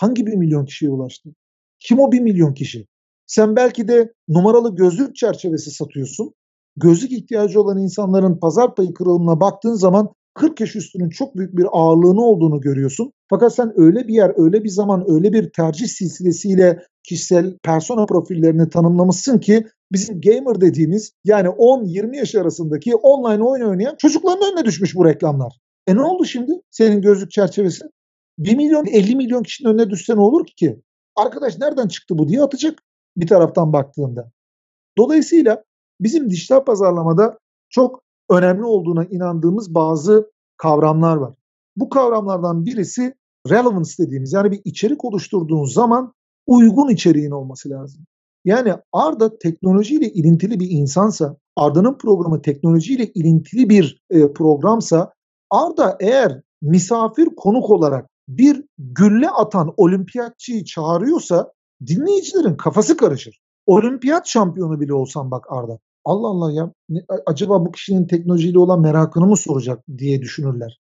Hangi 0.00 0.26
1 0.26 0.34
milyon 0.34 0.64
kişiye 0.64 0.90
ulaştı? 0.90 1.30
Kim 1.80 1.98
o 1.98 2.12
1 2.12 2.20
milyon 2.20 2.54
kişi? 2.54 2.86
Sen 3.26 3.56
belki 3.56 3.88
de 3.88 4.12
numaralı 4.28 4.74
gözlük 4.74 5.16
çerçevesi 5.16 5.70
satıyorsun. 5.70 6.34
Gözlük 6.76 7.12
ihtiyacı 7.12 7.60
olan 7.60 7.78
insanların 7.78 8.38
pazar 8.38 8.74
payı 8.74 8.94
kırılımına 8.94 9.40
baktığın 9.40 9.74
zaman 9.74 10.14
40 10.36 10.60
yaş 10.60 10.76
üstünün 10.76 11.08
çok 11.08 11.36
büyük 11.36 11.56
bir 11.56 11.66
ağırlığını 11.72 12.20
olduğunu 12.24 12.60
görüyorsun. 12.60 13.12
Fakat 13.30 13.54
sen 13.54 13.72
öyle 13.76 14.08
bir 14.08 14.14
yer, 14.14 14.32
öyle 14.36 14.64
bir 14.64 14.68
zaman, 14.68 15.04
öyle 15.08 15.32
bir 15.32 15.50
tercih 15.50 15.86
silsilesiyle 15.86 16.82
kişisel 17.02 17.58
persona 17.62 18.06
profillerini 18.06 18.68
tanımlamışsın 18.68 19.38
ki 19.38 19.66
bizim 19.92 20.20
gamer 20.20 20.60
dediğimiz 20.60 21.12
yani 21.24 21.48
10-20 21.48 22.16
yaş 22.16 22.34
arasındaki 22.34 22.96
online 22.96 23.44
oyun 23.44 23.68
oynayan 23.68 23.96
çocukların 23.98 24.52
önüne 24.52 24.64
düşmüş 24.64 24.96
bu 24.96 25.04
reklamlar. 25.04 25.52
E 25.86 25.94
ne 25.94 26.02
oldu 26.02 26.24
şimdi 26.24 26.52
senin 26.70 27.02
gözlük 27.02 27.30
çerçevesi? 27.30 27.84
1 28.38 28.56
milyon 28.56 28.86
50 28.86 29.16
milyon 29.16 29.42
kişinin 29.42 29.68
önüne 29.68 29.90
düşse 29.90 30.16
ne 30.16 30.20
olur 30.20 30.46
ki? 30.46 30.82
Arkadaş 31.16 31.58
nereden 31.58 31.88
çıktı 31.88 32.18
bu 32.18 32.28
diye 32.28 32.42
atacak 32.42 32.82
bir 33.16 33.26
taraftan 33.26 33.72
baktığında. 33.72 34.30
Dolayısıyla 34.98 35.64
bizim 36.00 36.30
dijital 36.30 36.64
pazarlamada 36.64 37.38
çok 37.68 38.05
önemli 38.30 38.64
olduğuna 38.64 39.04
inandığımız 39.04 39.74
bazı 39.74 40.30
kavramlar 40.56 41.16
var. 41.16 41.34
Bu 41.76 41.88
kavramlardan 41.88 42.66
birisi 42.66 43.14
relevance 43.50 43.90
dediğimiz 43.98 44.32
yani 44.32 44.50
bir 44.50 44.60
içerik 44.64 45.04
oluşturduğun 45.04 45.64
zaman 45.64 46.12
uygun 46.46 46.88
içeriğin 46.88 47.30
olması 47.30 47.70
lazım. 47.70 48.06
Yani 48.44 48.74
Arda 48.92 49.38
teknolojiyle 49.38 50.12
ilintili 50.12 50.60
bir 50.60 50.70
insansa, 50.70 51.36
Arda'nın 51.56 51.98
programı 51.98 52.42
teknolojiyle 52.42 53.06
ilintili 53.06 53.68
bir 53.68 54.02
e, 54.10 54.32
programsa, 54.32 55.12
Arda 55.50 55.96
eğer 56.00 56.42
misafir 56.62 57.28
konuk 57.36 57.70
olarak 57.70 58.10
bir 58.28 58.64
gülle 58.78 59.30
atan 59.30 59.74
olimpiyatçıyı 59.76 60.64
çağırıyorsa 60.64 61.52
dinleyicilerin 61.86 62.56
kafası 62.56 62.96
karışır. 62.96 63.40
Olimpiyat 63.66 64.26
şampiyonu 64.26 64.80
bile 64.80 64.94
olsan 64.94 65.30
bak 65.30 65.44
Arda. 65.48 65.78
Allah 66.06 66.28
Allah 66.28 66.52
ya 66.52 66.72
ne, 66.88 67.00
acaba 67.26 67.66
bu 67.66 67.72
kişinin 67.72 68.06
teknolojiyle 68.06 68.58
olan 68.58 68.80
merakını 68.80 69.26
mı 69.26 69.36
soracak 69.36 69.84
diye 69.98 70.22
düşünürler. 70.22 70.80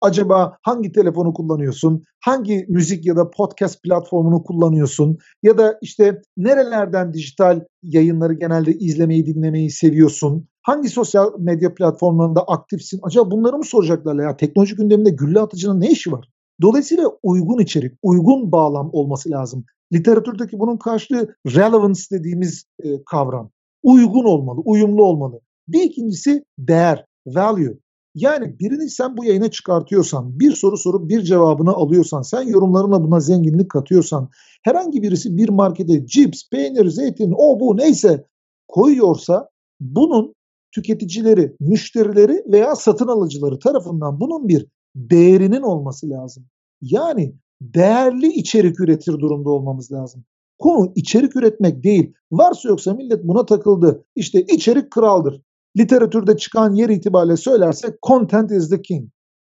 Acaba 0.00 0.56
hangi 0.62 0.92
telefonu 0.92 1.34
kullanıyorsun? 1.34 2.02
Hangi 2.20 2.66
müzik 2.68 3.06
ya 3.06 3.16
da 3.16 3.30
podcast 3.30 3.82
platformunu 3.82 4.42
kullanıyorsun? 4.42 5.18
Ya 5.42 5.58
da 5.58 5.78
işte 5.82 6.22
nerelerden 6.36 7.14
dijital 7.14 7.60
yayınları 7.82 8.32
genelde 8.32 8.72
izlemeyi, 8.72 9.26
dinlemeyi 9.26 9.70
seviyorsun? 9.70 10.48
Hangi 10.62 10.88
sosyal 10.88 11.38
medya 11.38 11.74
platformlarında 11.74 12.42
aktifsin? 12.42 13.00
Acaba 13.02 13.30
bunları 13.30 13.56
mı 13.58 13.64
soracaklar 13.64 14.22
ya? 14.24 14.36
Teknoloji 14.36 14.76
gündeminde 14.76 15.10
gülle 15.10 15.40
atıcının 15.40 15.80
ne 15.80 15.90
işi 15.90 16.12
var? 16.12 16.28
Dolayısıyla 16.62 17.04
uygun 17.22 17.58
içerik, 17.58 17.92
uygun 18.02 18.52
bağlam 18.52 18.90
olması 18.92 19.30
lazım. 19.30 19.64
Literatürdeki 19.92 20.58
bunun 20.58 20.76
karşılığı 20.76 21.34
relevance 21.46 22.00
dediğimiz 22.10 22.64
e, 22.82 23.04
kavram. 23.10 23.50
Uygun 23.84 24.24
olmalı, 24.24 24.60
uyumlu 24.64 25.04
olmalı. 25.04 25.40
Bir 25.68 25.82
ikincisi 25.82 26.44
değer, 26.58 27.04
value. 27.26 27.78
Yani 28.14 28.58
birini 28.58 28.90
sen 28.90 29.16
bu 29.16 29.24
yayına 29.24 29.50
çıkartıyorsan, 29.50 30.40
bir 30.40 30.52
soru 30.52 30.76
sorup 30.76 31.08
bir 31.08 31.22
cevabını 31.22 31.72
alıyorsan, 31.72 32.22
sen 32.22 32.42
yorumlarına 32.42 33.04
buna 33.04 33.20
zenginlik 33.20 33.70
katıyorsan, 33.70 34.28
herhangi 34.62 35.02
birisi 35.02 35.36
bir 35.36 35.48
markete 35.48 36.06
cips, 36.06 36.48
peynir, 36.52 36.88
zeytin, 36.88 37.34
o 37.36 37.60
bu 37.60 37.76
neyse 37.76 38.26
koyuyorsa 38.68 39.48
bunun 39.80 40.34
tüketicileri, 40.74 41.56
müşterileri 41.60 42.44
veya 42.52 42.76
satın 42.76 43.08
alıcıları 43.08 43.58
tarafından 43.58 44.20
bunun 44.20 44.48
bir 44.48 44.66
değerinin 44.96 45.62
olması 45.62 46.10
lazım. 46.10 46.44
Yani 46.80 47.34
değerli 47.60 48.26
içerik 48.26 48.80
üretir 48.80 49.12
durumda 49.12 49.50
olmamız 49.50 49.92
lazım. 49.92 50.24
Konu 50.58 50.92
içerik 50.94 51.36
üretmek 51.36 51.84
değil. 51.84 52.14
Varsa 52.32 52.68
yoksa 52.68 52.94
millet 52.94 53.24
buna 53.24 53.46
takıldı. 53.46 54.04
İşte 54.16 54.42
içerik 54.42 54.90
kraldır. 54.90 55.42
Literatürde 55.76 56.36
çıkan 56.36 56.74
yer 56.74 56.88
itibariyle 56.88 57.36
söylersek 57.36 58.02
content 58.02 58.50
is 58.50 58.70
the 58.70 58.82
king. 58.82 59.08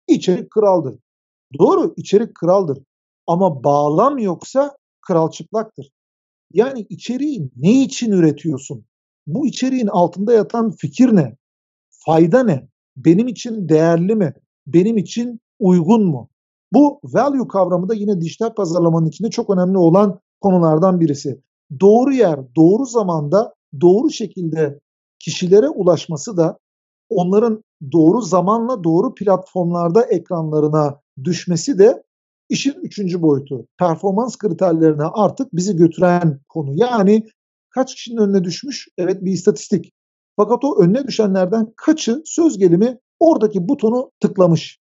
İçerik 0.08 0.52
kraldır. 0.52 0.96
Doğru 1.60 1.94
içerik 1.98 2.36
kraldır. 2.36 2.84
Ama 3.28 3.64
bağlam 3.64 4.18
yoksa 4.18 4.78
kral 5.02 5.32
çıplaktır. 5.32 5.92
Yani 6.54 6.86
içeriği 6.90 7.52
ne 7.56 7.84
için 7.84 8.12
üretiyorsun? 8.12 8.86
Bu 9.28 9.48
içeriğin 9.48 9.88
altında 9.88 10.34
yatan 10.34 10.72
fikir 10.72 11.16
ne? 11.16 11.38
Fayda 11.90 12.44
ne? 12.44 12.68
Benim 12.98 13.28
için 13.28 13.70
değerli 13.70 14.16
mi? 14.16 14.34
Benim 14.68 14.98
için 14.98 15.40
uygun 15.60 16.06
mu? 16.06 16.30
Bu 16.74 17.00
value 17.04 17.48
kavramı 17.48 17.90
da 17.90 17.94
yine 17.94 18.22
dijital 18.22 18.54
pazarlamanın 18.54 19.08
içinde 19.08 19.30
çok 19.30 19.50
önemli 19.50 19.78
olan 19.78 20.20
konulardan 20.42 21.00
birisi. 21.00 21.42
Doğru 21.80 22.14
yer, 22.14 22.40
doğru 22.56 22.86
zamanda, 22.86 23.54
doğru 23.82 24.10
şekilde 24.10 24.80
kişilere 25.20 25.70
ulaşması 25.70 26.38
da 26.38 26.58
onların 27.10 27.64
doğru 27.92 28.22
zamanla 28.22 28.84
doğru 28.84 29.14
platformlarda 29.14 30.04
ekranlarına 30.04 31.02
düşmesi 31.24 31.80
de 31.80 32.04
işin 32.50 32.74
üçüncü 32.74 33.22
boyutu. 33.22 33.68
Performans 33.80 34.38
kriterlerine 34.38 35.04
artık 35.04 35.54
bizi 35.54 35.76
götüren 35.76 36.40
konu. 36.50 36.72
Yani 36.76 37.24
kaç 37.70 37.96
kişinin 37.96 38.18
önüne 38.18 38.44
düşmüş? 38.44 38.88
Evet 38.98 39.26
bir 39.26 39.32
istatistik. 39.32 39.94
Fakat 40.36 40.64
o 40.64 40.82
önüne 40.82 41.08
düşenlerden 41.08 41.74
kaçı 41.76 42.22
söz 42.26 42.58
gelimi 42.58 43.00
oradaki 43.20 43.70
butonu 43.70 44.12
tıklamış 44.20 44.80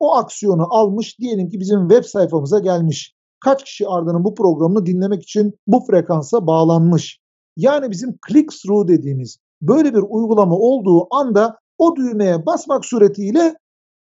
o 0.00 0.14
aksiyonu 0.16 0.66
almış 0.74 1.18
diyelim 1.18 1.48
ki 1.48 1.60
bizim 1.60 1.88
web 1.88 2.04
sayfamıza 2.04 2.58
gelmiş. 2.58 3.14
Kaç 3.40 3.64
kişi 3.64 3.88
Arda'nın 3.88 4.24
bu 4.24 4.34
programını 4.34 4.86
dinlemek 4.86 5.22
için 5.22 5.54
bu 5.66 5.84
frekansa 5.86 6.46
bağlanmış. 6.46 7.20
Yani 7.56 7.90
bizim 7.90 8.18
click 8.28 8.52
through 8.62 8.88
dediğimiz 8.88 9.38
böyle 9.62 9.94
bir 9.94 10.02
uygulama 10.08 10.56
olduğu 10.56 11.14
anda 11.14 11.56
o 11.78 11.96
düğmeye 11.96 12.46
basmak 12.46 12.84
suretiyle 12.84 13.54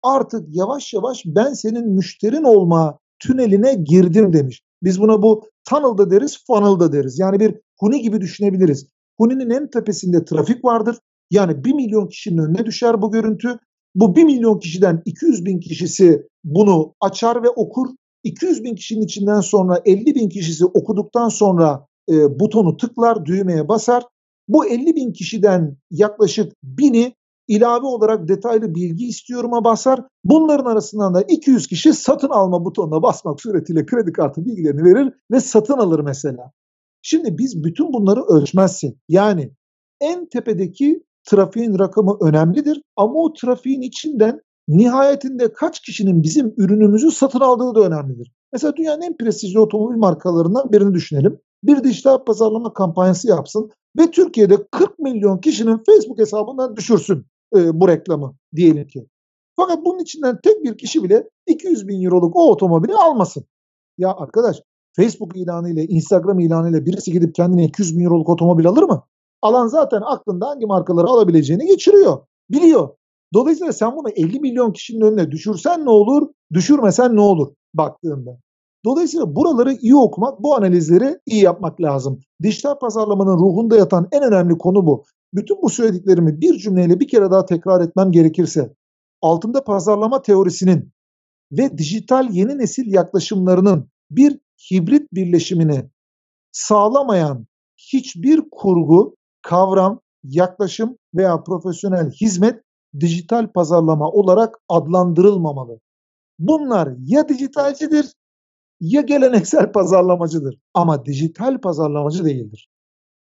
artık 0.03 0.55
yavaş 0.55 0.93
yavaş 0.93 1.23
ben 1.25 1.53
senin 1.53 1.89
müşterin 1.89 2.43
olma 2.43 2.99
tüneline 3.19 3.73
girdim 3.73 4.33
demiş. 4.33 4.61
Biz 4.83 4.99
buna 4.99 5.21
bu 5.21 5.43
tunnel'da 5.69 6.11
deriz, 6.11 6.45
funnel'da 6.47 6.91
deriz. 6.91 7.19
Yani 7.19 7.39
bir 7.39 7.55
huni 7.79 8.01
gibi 8.01 8.21
düşünebiliriz. 8.21 8.87
Huni'nin 9.19 9.49
en 9.49 9.69
tepesinde 9.69 10.25
trafik 10.25 10.65
vardır. 10.65 10.97
Yani 11.31 11.63
1 11.63 11.73
milyon 11.73 12.07
kişinin 12.07 12.37
önüne 12.37 12.65
düşer 12.65 13.01
bu 13.01 13.11
görüntü. 13.11 13.59
Bu 13.95 14.15
1 14.15 14.23
milyon 14.23 14.59
kişiden 14.59 15.01
200 15.05 15.45
bin 15.45 15.59
kişisi 15.59 16.27
bunu 16.43 16.93
açar 17.01 17.43
ve 17.43 17.49
okur. 17.49 17.87
200 18.23 18.63
bin 18.63 18.75
kişinin 18.75 19.01
içinden 19.01 19.39
sonra 19.39 19.81
50 19.85 20.15
bin 20.15 20.29
kişisi 20.29 20.65
okuduktan 20.65 21.29
sonra 21.29 21.87
e, 22.09 22.39
butonu 22.39 22.77
tıklar, 22.77 23.25
düğmeye 23.25 23.67
basar. 23.67 24.03
Bu 24.47 24.65
50 24.65 24.95
bin 24.95 25.13
kişiden 25.13 25.77
yaklaşık 25.91 26.53
bini 26.63 27.13
ilave 27.47 27.85
olarak 27.85 28.27
detaylı 28.27 28.75
bilgi 28.75 29.07
istiyorum'a 29.07 29.63
basar. 29.63 29.99
Bunların 30.23 30.65
arasından 30.65 31.13
da 31.13 31.21
200 31.21 31.67
kişi 31.67 31.93
satın 31.93 32.29
alma 32.29 32.65
butonuna 32.65 33.03
basmak 33.03 33.41
suretiyle 33.41 33.85
kredi 33.85 34.11
kartı 34.11 34.45
bilgilerini 34.45 34.83
verir 34.83 35.13
ve 35.31 35.39
satın 35.39 35.77
alır 35.77 35.99
mesela. 35.99 36.51
Şimdi 37.01 37.37
biz 37.37 37.63
bütün 37.63 37.93
bunları 37.93 38.21
ölçmezsek 38.21 38.97
yani 39.09 39.51
en 40.01 40.25
tepedeki 40.25 41.03
trafiğin 41.23 41.79
rakamı 41.79 42.17
önemlidir 42.21 42.81
ama 42.95 43.13
o 43.13 43.33
trafiğin 43.33 43.81
içinden 43.81 44.41
nihayetinde 44.67 45.53
kaç 45.53 45.79
kişinin 45.79 46.23
bizim 46.23 46.53
ürünümüzü 46.57 47.11
satın 47.11 47.39
aldığı 47.39 47.75
da 47.75 47.85
önemlidir. 47.85 48.31
Mesela 48.53 48.75
dünyanın 48.75 49.01
en 49.01 49.17
prestijli 49.17 49.59
otomobil 49.59 49.97
markalarından 49.97 50.71
birini 50.71 50.93
düşünelim. 50.93 51.39
Bir 51.63 51.83
dijital 51.83 52.23
pazarlama 52.23 52.73
kampanyası 52.73 53.27
yapsın 53.27 53.71
ve 53.97 54.11
Türkiye'de 54.11 54.57
40 54.71 54.99
milyon 54.99 55.37
kişinin 55.37 55.83
Facebook 55.85 56.19
hesabından 56.19 56.75
düşürsün 56.75 57.25
e, 57.55 57.79
bu 57.79 57.87
reklamı 57.87 58.35
diyelim 58.55 58.87
ki. 58.87 59.07
Fakat 59.55 59.85
bunun 59.85 59.99
içinden 59.99 60.39
tek 60.43 60.63
bir 60.63 60.77
kişi 60.77 61.03
bile 61.03 61.29
200 61.47 61.87
bin 61.87 62.03
euroluk 62.05 62.35
o 62.35 62.51
otomobili 62.51 62.95
almasın. 62.95 63.45
Ya 63.97 64.15
arkadaş 64.17 64.61
Facebook 64.95 65.37
ilanıyla, 65.37 65.83
Instagram 65.83 66.39
ilanıyla 66.39 66.85
birisi 66.85 67.11
gidip 67.11 67.35
kendine 67.35 67.63
200 67.65 67.97
bin 67.97 68.05
euroluk 68.05 68.29
otomobil 68.29 68.67
alır 68.67 68.83
mı? 68.83 69.03
Alan 69.41 69.67
zaten 69.67 70.01
aklında 70.05 70.47
hangi 70.47 70.65
markaları 70.65 71.07
alabileceğini 71.07 71.65
geçiriyor. 71.67 72.17
Biliyor. 72.49 72.89
Dolayısıyla 73.33 73.73
sen 73.73 73.95
bunu 73.95 74.09
50 74.09 74.39
milyon 74.39 74.71
kişinin 74.71 75.01
önüne 75.01 75.31
düşürsen 75.31 75.85
ne 75.85 75.89
olur, 75.89 76.27
düşürmesen 76.53 77.15
ne 77.15 77.21
olur 77.21 77.53
baktığında. 77.73 78.39
Dolayısıyla 78.85 79.35
buraları 79.35 79.73
iyi 79.73 79.95
okumak, 79.95 80.43
bu 80.43 80.55
analizleri 80.55 81.19
iyi 81.25 81.43
yapmak 81.43 81.81
lazım. 81.81 82.19
Dijital 82.43 82.79
pazarlamanın 82.79 83.37
ruhunda 83.37 83.77
yatan 83.77 84.07
en 84.11 84.23
önemli 84.23 84.57
konu 84.57 84.85
bu. 84.85 85.03
Bütün 85.33 85.61
bu 85.61 85.69
söylediklerimi 85.69 86.41
bir 86.41 86.57
cümleyle 86.57 86.99
bir 86.99 87.07
kere 87.07 87.31
daha 87.31 87.45
tekrar 87.45 87.81
etmem 87.81 88.11
gerekirse, 88.11 88.73
altında 89.21 89.63
pazarlama 89.63 90.21
teorisinin 90.21 90.91
ve 91.51 91.77
dijital 91.77 92.29
yeni 92.31 92.57
nesil 92.57 92.93
yaklaşımlarının 92.93 93.89
bir 94.11 94.39
hibrit 94.71 95.13
birleşimini 95.13 95.89
sağlamayan 96.51 97.47
hiçbir 97.77 98.43
kurgu, 98.51 99.15
kavram, 99.41 100.01
yaklaşım 100.23 100.97
veya 101.15 101.43
profesyonel 101.43 102.11
hizmet 102.11 102.63
dijital 102.99 103.47
pazarlama 103.47 104.11
olarak 104.11 104.55
adlandırılmamalı. 104.69 105.79
Bunlar 106.39 106.89
ya 107.05 107.29
dijitalcidir 107.29 108.13
ya 108.81 109.01
geleneksel 109.01 109.71
pazarlamacıdır 109.71 110.57
ama 110.73 111.05
dijital 111.05 111.57
pazarlamacı 111.57 112.25
değildir. 112.25 112.69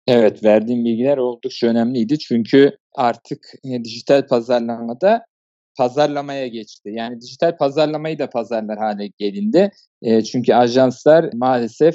Evet 0.07 0.45
verdiğim 0.45 0.85
bilgiler 0.85 1.19
oldukça 1.19 1.67
önemliydi 1.67 2.19
çünkü 2.19 2.77
artık 2.95 3.47
e, 3.65 3.85
dijital 3.85 4.27
pazarlamada 4.27 5.25
pazarlamaya 5.77 6.47
geçti. 6.47 6.91
Yani 6.93 7.21
dijital 7.21 7.57
pazarlamayı 7.57 8.19
da 8.19 8.31
pazarlar 8.31 8.79
hale 8.79 9.07
gelindi. 9.19 9.71
E, 10.03 10.25
çünkü 10.25 10.55
ajanslar 10.55 11.31
maalesef 11.35 11.95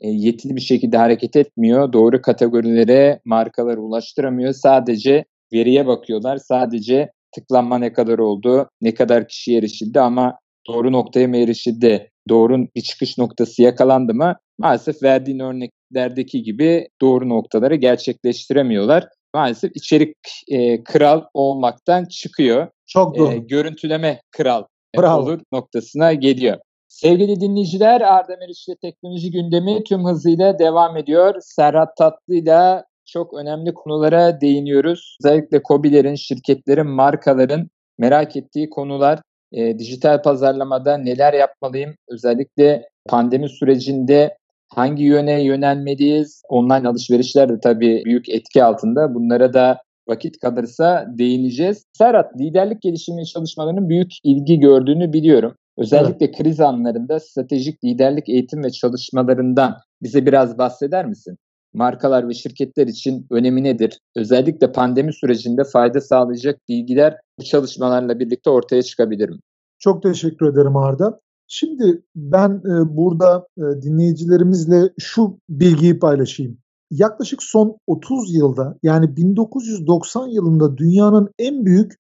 e, 0.00 0.08
yetili 0.08 0.56
bir 0.56 0.60
şekilde 0.60 0.96
hareket 0.96 1.36
etmiyor. 1.36 1.92
Doğru 1.92 2.22
kategorilere 2.22 3.20
markaları 3.24 3.80
ulaştıramıyor. 3.80 4.52
Sadece 4.52 5.24
veriye 5.52 5.86
bakıyorlar. 5.86 6.36
Sadece 6.36 7.10
tıklanma 7.34 7.78
ne 7.78 7.92
kadar 7.92 8.18
oldu, 8.18 8.68
ne 8.80 8.94
kadar 8.94 9.28
kişi 9.28 9.56
erişildi 9.56 10.00
ama 10.00 10.38
doğru 10.68 10.92
noktaya 10.92 11.28
mı 11.28 11.36
erişildi, 11.36 12.10
doğru 12.28 12.66
bir 12.76 12.80
çıkış 12.80 13.18
noktası 13.18 13.62
yakalandı 13.62 14.14
mı 14.14 14.34
maalesef 14.58 15.02
verdiğin 15.02 15.38
örneklerdeki 15.38 16.42
gibi 16.42 16.88
doğru 17.00 17.28
noktaları 17.28 17.74
gerçekleştiremiyorlar. 17.74 19.08
Maalesef 19.34 19.70
içerik 19.74 20.16
e, 20.48 20.84
kral 20.84 21.22
olmaktan 21.34 22.04
çıkıyor. 22.04 22.68
Çok 22.86 23.16
e, 23.16 23.18
doğru. 23.18 23.32
E, 23.32 23.38
görüntüleme 23.38 24.20
kral 24.30 24.64
Bravo. 24.96 25.22
olur 25.22 25.40
noktasına 25.52 26.14
geliyor. 26.14 26.58
Sevgili 26.88 27.40
dinleyiciler, 27.40 28.00
Arda 28.00 28.36
Meriç'le 28.36 28.80
teknoloji 28.82 29.30
gündemi 29.30 29.84
tüm 29.84 30.04
hızıyla 30.04 30.58
devam 30.58 30.96
ediyor. 30.96 31.34
Serhat 31.40 31.96
Tatlı'yla 31.96 32.84
çok 33.08 33.34
önemli 33.34 33.74
konulara 33.74 34.40
değiniyoruz. 34.40 35.16
Özellikle 35.24 35.62
COBİ'lerin, 35.68 36.14
şirketlerin, 36.14 36.86
markaların 36.86 37.70
merak 37.98 38.36
ettiği 38.36 38.70
konular. 38.70 39.20
E, 39.52 39.78
dijital 39.78 40.22
pazarlamada 40.22 40.98
neler 40.98 41.32
yapmalıyım? 41.32 41.94
Özellikle 42.08 42.88
pandemi 43.08 43.48
sürecinde 43.48 44.36
hangi 44.68 45.04
yöne 45.04 45.42
yönelmeliyiz? 45.42 46.42
Online 46.48 46.88
alışverişler 46.88 47.48
de 47.48 47.60
tabii 47.60 48.02
büyük 48.04 48.28
etki 48.28 48.64
altında. 48.64 49.14
Bunlara 49.14 49.54
da 49.54 49.82
vakit 50.08 50.38
kalırsa 50.38 51.06
değineceğiz. 51.18 51.84
Serhat, 51.92 52.40
liderlik 52.40 52.82
gelişimi 52.82 53.26
çalışmalarının 53.26 53.88
büyük 53.88 54.12
ilgi 54.24 54.60
gördüğünü 54.60 55.12
biliyorum. 55.12 55.54
Özellikle 55.78 56.26
evet. 56.26 56.38
kriz 56.38 56.60
anlarında 56.60 57.20
stratejik 57.20 57.84
liderlik 57.84 58.28
eğitim 58.28 58.64
ve 58.64 58.70
çalışmalarından 58.70 59.76
bize 60.02 60.26
biraz 60.26 60.58
bahseder 60.58 61.06
misin? 61.06 61.38
Markalar 61.78 62.28
ve 62.28 62.34
şirketler 62.34 62.86
için 62.86 63.26
önemi 63.30 63.64
nedir? 63.64 64.00
Özellikle 64.16 64.72
pandemi 64.72 65.12
sürecinde 65.12 65.64
fayda 65.64 66.00
sağlayacak 66.00 66.68
bilgiler 66.68 67.16
bu 67.38 67.44
çalışmalarla 67.44 68.18
birlikte 68.18 68.50
ortaya 68.50 68.82
çıkabilir 68.82 69.28
mi? 69.28 69.38
Çok 69.78 70.02
teşekkür 70.02 70.52
ederim 70.52 70.76
Arda. 70.76 71.20
Şimdi 71.48 72.02
ben 72.16 72.50
e, 72.50 72.96
burada 72.96 73.46
e, 73.58 73.62
dinleyicilerimizle 73.82 74.90
şu 74.98 75.38
bilgiyi 75.48 75.98
paylaşayım. 75.98 76.58
Yaklaşık 76.90 77.42
son 77.42 77.76
30 77.86 78.34
yılda 78.34 78.78
yani 78.82 79.16
1990 79.16 80.28
yılında 80.28 80.76
dünyanın 80.76 81.28
en 81.38 81.66
büyük 81.66 81.92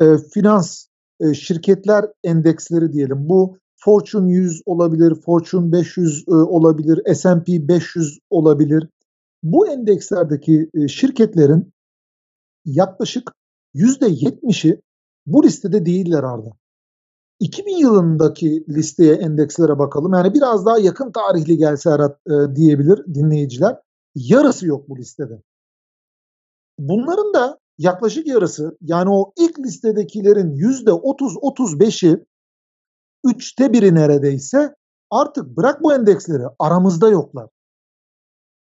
e, 0.00 0.04
finans 0.34 0.86
şirketler 1.34 2.04
endeksleri 2.24 2.92
diyelim. 2.92 3.28
Bu 3.28 3.58
Fortune 3.76 4.32
100 4.32 4.62
olabilir, 4.66 5.14
Fortune 5.14 5.72
500 5.72 6.24
e, 6.28 6.32
olabilir, 6.32 7.14
S&P 7.14 7.68
500 7.68 8.18
olabilir. 8.30 8.88
Bu 9.42 9.68
endekslerdeki 9.68 10.70
e, 10.74 10.88
şirketlerin 10.88 11.72
yaklaşık 12.64 13.32
%70'i 13.74 14.82
bu 15.26 15.44
listede 15.44 15.86
değiller 15.86 16.22
Arda. 16.22 16.50
2000 17.40 17.76
yılındaki 17.76 18.64
listeye 18.68 19.14
endekslere 19.14 19.78
bakalım. 19.78 20.14
Yani 20.14 20.34
biraz 20.34 20.66
daha 20.66 20.78
yakın 20.78 21.12
tarihli 21.12 21.56
gelse 21.56 21.90
Arat 21.90 22.20
e, 22.26 22.56
diyebilir 22.56 23.14
dinleyiciler. 23.14 23.76
Yarısı 24.14 24.66
yok 24.66 24.88
bu 24.88 24.98
listede. 24.98 25.42
Bunların 26.78 27.34
da 27.34 27.58
yaklaşık 27.78 28.26
yarısı 28.26 28.76
yani 28.80 29.10
o 29.10 29.32
ilk 29.36 29.58
listedekilerin 29.58 30.56
%30-35'i 30.56 32.24
üçte 33.24 33.72
biri 33.72 33.94
neredeyse 33.94 34.74
artık 35.10 35.56
bırak 35.56 35.82
bu 35.82 35.94
endeksleri 35.94 36.44
aramızda 36.58 37.08
yoklar. 37.08 37.48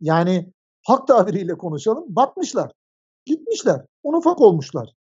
Yani 0.01 0.53
halk 0.89 1.07
tabiriyle 1.07 1.59
konuşalım 1.59 2.05
batmışlar. 2.09 2.73
Gitmişler. 3.27 3.87
Un 4.03 4.15
ufak 4.15 4.41
olmuşlar. 4.41 4.95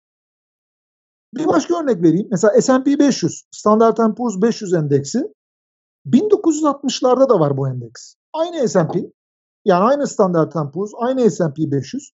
Bir 1.34 1.48
başka 1.48 1.84
örnek 1.84 2.04
vereyim. 2.04 2.28
Mesela 2.32 2.62
S&P 2.62 3.00
500, 3.00 3.44
Standard 3.52 4.16
Poor's 4.16 4.42
500 4.42 4.74
endeksi 4.74 5.34
1960'larda 6.08 7.30
da 7.30 7.40
var 7.40 7.58
bu 7.58 7.70
endeks. 7.70 8.14
Aynı 8.34 8.70
S&P, 8.70 9.12
yani 9.66 9.84
aynı 9.84 10.08
Standard 10.08 10.72
Poor's, 10.74 10.92
aynı 10.98 11.32
S&P 11.32 11.72
500. 11.72 12.12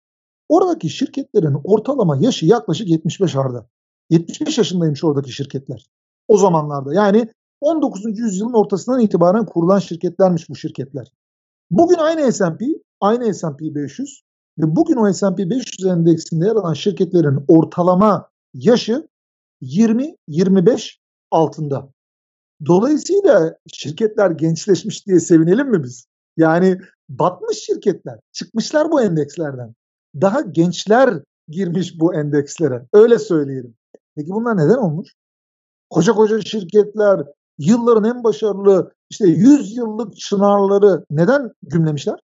Oradaki 0.48 0.90
şirketlerin 0.90 1.60
ortalama 1.64 2.16
yaşı 2.16 2.46
yaklaşık 2.46 2.88
75 2.88 3.36
arda. 3.36 3.66
75 4.10 4.58
yaşındaymış 4.58 5.04
oradaki 5.04 5.32
şirketler. 5.32 5.86
O 6.28 6.38
zamanlarda. 6.38 6.94
Yani 6.94 7.28
19. 7.60 8.18
yüzyılın 8.18 8.52
ortasından 8.52 9.00
itibaren 9.00 9.46
kurulan 9.46 9.78
şirketlermiş 9.78 10.48
bu 10.48 10.56
şirketler. 10.56 11.12
Bugün 11.70 11.96
aynı 11.96 12.32
S&P, 12.32 12.64
aynı 13.02 13.34
S&P 13.34 13.74
500 13.74 14.22
ve 14.58 14.76
bugün 14.76 14.96
o 14.96 15.12
S&P 15.12 15.50
500 15.50 15.86
endeksinde 15.86 16.46
yer 16.46 16.56
alan 16.56 16.74
şirketlerin 16.74 17.44
ortalama 17.48 18.28
yaşı 18.54 19.08
20-25 19.62 20.98
altında. 21.30 21.88
Dolayısıyla 22.66 23.56
şirketler 23.72 24.30
gençleşmiş 24.30 25.06
diye 25.06 25.20
sevinelim 25.20 25.70
mi 25.70 25.82
biz? 25.82 26.06
Yani 26.36 26.78
batmış 27.08 27.58
şirketler 27.58 28.18
çıkmışlar 28.32 28.90
bu 28.90 29.02
endekslerden. 29.02 29.74
Daha 30.20 30.40
gençler 30.40 31.22
girmiş 31.48 32.00
bu 32.00 32.14
endekslere. 32.14 32.86
Öyle 32.92 33.18
söyleyelim. 33.18 33.74
Peki 34.16 34.30
bunlar 34.30 34.56
neden 34.56 34.78
olmuş? 34.78 35.14
koca 35.92 36.12
koca 36.12 36.40
şirketler, 36.40 37.20
yılların 37.58 38.04
en 38.04 38.24
başarılı 38.24 38.92
işte 39.10 39.28
100 39.28 39.76
yıllık 39.76 40.16
çınarları 40.16 41.04
neden 41.10 41.50
gümlemişler? 41.62 42.18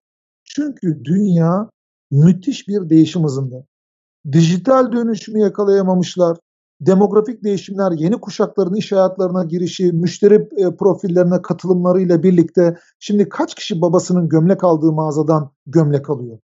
Çünkü 0.59 1.04
dünya 1.04 1.70
müthiş 2.11 2.68
bir 2.68 2.90
değişim 2.90 3.24
hızında. 3.24 3.64
Dijital 4.32 4.92
dönüşümü 4.92 5.40
yakalayamamışlar. 5.40 6.38
Demografik 6.80 7.44
değişimler, 7.44 7.92
yeni 7.92 8.20
kuşakların 8.20 8.74
iş 8.74 8.92
hayatlarına 8.92 9.44
girişi, 9.44 9.92
müşteri 9.92 10.48
e, 10.56 10.76
profillerine 10.76 11.42
katılımlarıyla 11.42 12.22
birlikte 12.22 12.78
şimdi 12.98 13.28
kaç 13.28 13.54
kişi 13.54 13.80
babasının 13.80 14.28
gömlek 14.28 14.64
aldığı 14.64 14.92
mağazadan 14.92 15.50
gömlek 15.66 16.11
alıyor? 16.11 16.38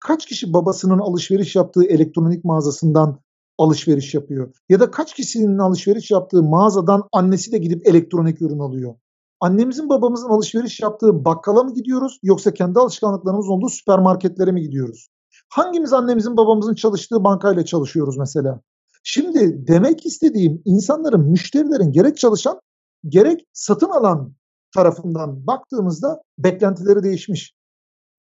Kaç 0.00 0.26
kişi 0.26 0.52
babasının 0.52 0.98
alışveriş 0.98 1.56
yaptığı 1.56 1.84
elektronik 1.84 2.44
mağazasından 2.44 3.20
alışveriş 3.58 4.14
yapıyor? 4.14 4.54
Ya 4.68 4.80
da 4.80 4.90
kaç 4.90 5.14
kişinin 5.14 5.58
alışveriş 5.58 6.10
yaptığı 6.10 6.42
mağazadan 6.42 7.02
annesi 7.12 7.52
de 7.52 7.58
gidip 7.58 7.86
elektronik 7.88 8.42
ürün 8.42 8.58
alıyor? 8.58 8.94
Annemizin 9.40 9.88
babamızın 9.88 10.28
alışveriş 10.28 10.80
yaptığı 10.80 11.24
bakkala 11.24 11.62
mı 11.62 11.74
gidiyoruz 11.74 12.18
yoksa 12.22 12.54
kendi 12.54 12.78
alışkanlıklarımız 12.78 13.48
olduğu 13.48 13.68
süpermarketlere 13.68 14.52
mi 14.52 14.62
gidiyoruz? 14.62 15.08
Hangimiz 15.48 15.92
annemizin 15.92 16.36
babamızın 16.36 16.74
çalıştığı 16.74 17.24
bankayla 17.24 17.64
çalışıyoruz 17.64 18.16
mesela? 18.16 18.60
Şimdi 19.02 19.66
demek 19.66 20.06
istediğim 20.06 20.62
insanların, 20.64 21.30
müşterilerin 21.30 21.92
gerek 21.92 22.16
çalışan 22.16 22.60
gerek 23.08 23.44
satın 23.52 23.90
alan 23.90 24.34
tarafından 24.74 25.46
baktığımızda 25.46 26.22
beklentileri 26.38 27.02
değişmiş. 27.02 27.54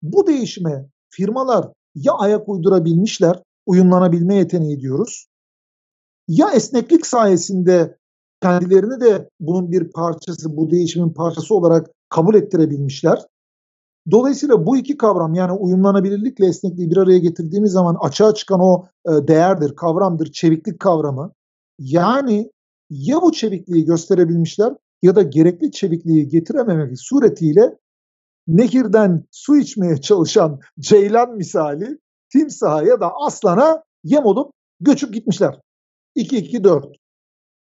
Bu 0.01 0.27
değişime 0.27 0.89
firmalar 1.09 1.67
ya 1.95 2.13
ayak 2.13 2.49
uydurabilmişler, 2.49 3.43
uyumlanabilme 3.65 4.35
yeteneği 4.35 4.79
diyoruz. 4.79 5.27
Ya 6.27 6.51
esneklik 6.51 7.05
sayesinde 7.05 7.97
kendilerini 8.41 9.01
de 9.01 9.29
bunun 9.39 9.71
bir 9.71 9.91
parçası, 9.91 10.57
bu 10.57 10.71
değişimin 10.71 11.09
parçası 11.09 11.55
olarak 11.55 11.87
kabul 12.09 12.35
ettirebilmişler. 12.35 13.19
Dolayısıyla 14.11 14.65
bu 14.65 14.77
iki 14.77 14.97
kavram 14.97 15.33
yani 15.33 15.51
uyumlanabilirlikle 15.51 16.45
esnekliği 16.45 16.91
bir 16.91 16.97
araya 16.97 17.19
getirdiğimiz 17.19 17.71
zaman 17.71 17.97
açığa 18.01 18.33
çıkan 18.33 18.59
o 18.59 18.85
e, 19.07 19.27
değerdir, 19.27 19.75
kavramdır, 19.75 20.31
çeviklik 20.31 20.79
kavramı. 20.79 21.33
Yani 21.79 22.51
ya 22.89 23.21
bu 23.21 23.31
çevikliği 23.31 23.85
gösterebilmişler 23.85 24.73
ya 25.01 25.15
da 25.15 25.21
gerekli 25.21 25.71
çevikliği 25.71 26.27
getirememek 26.27 27.01
suretiyle 27.01 27.77
nehirden 28.47 29.25
su 29.31 29.57
içmeye 29.57 30.01
çalışan 30.01 30.59
ceylan 30.79 31.35
misali 31.35 31.97
timsaha 32.31 32.83
ya 32.83 32.99
da 32.99 33.11
aslana 33.25 33.83
yem 34.03 34.25
olup 34.25 34.51
göçüp 34.79 35.13
gitmişler. 35.13 35.59
2-2-4. 36.15 36.98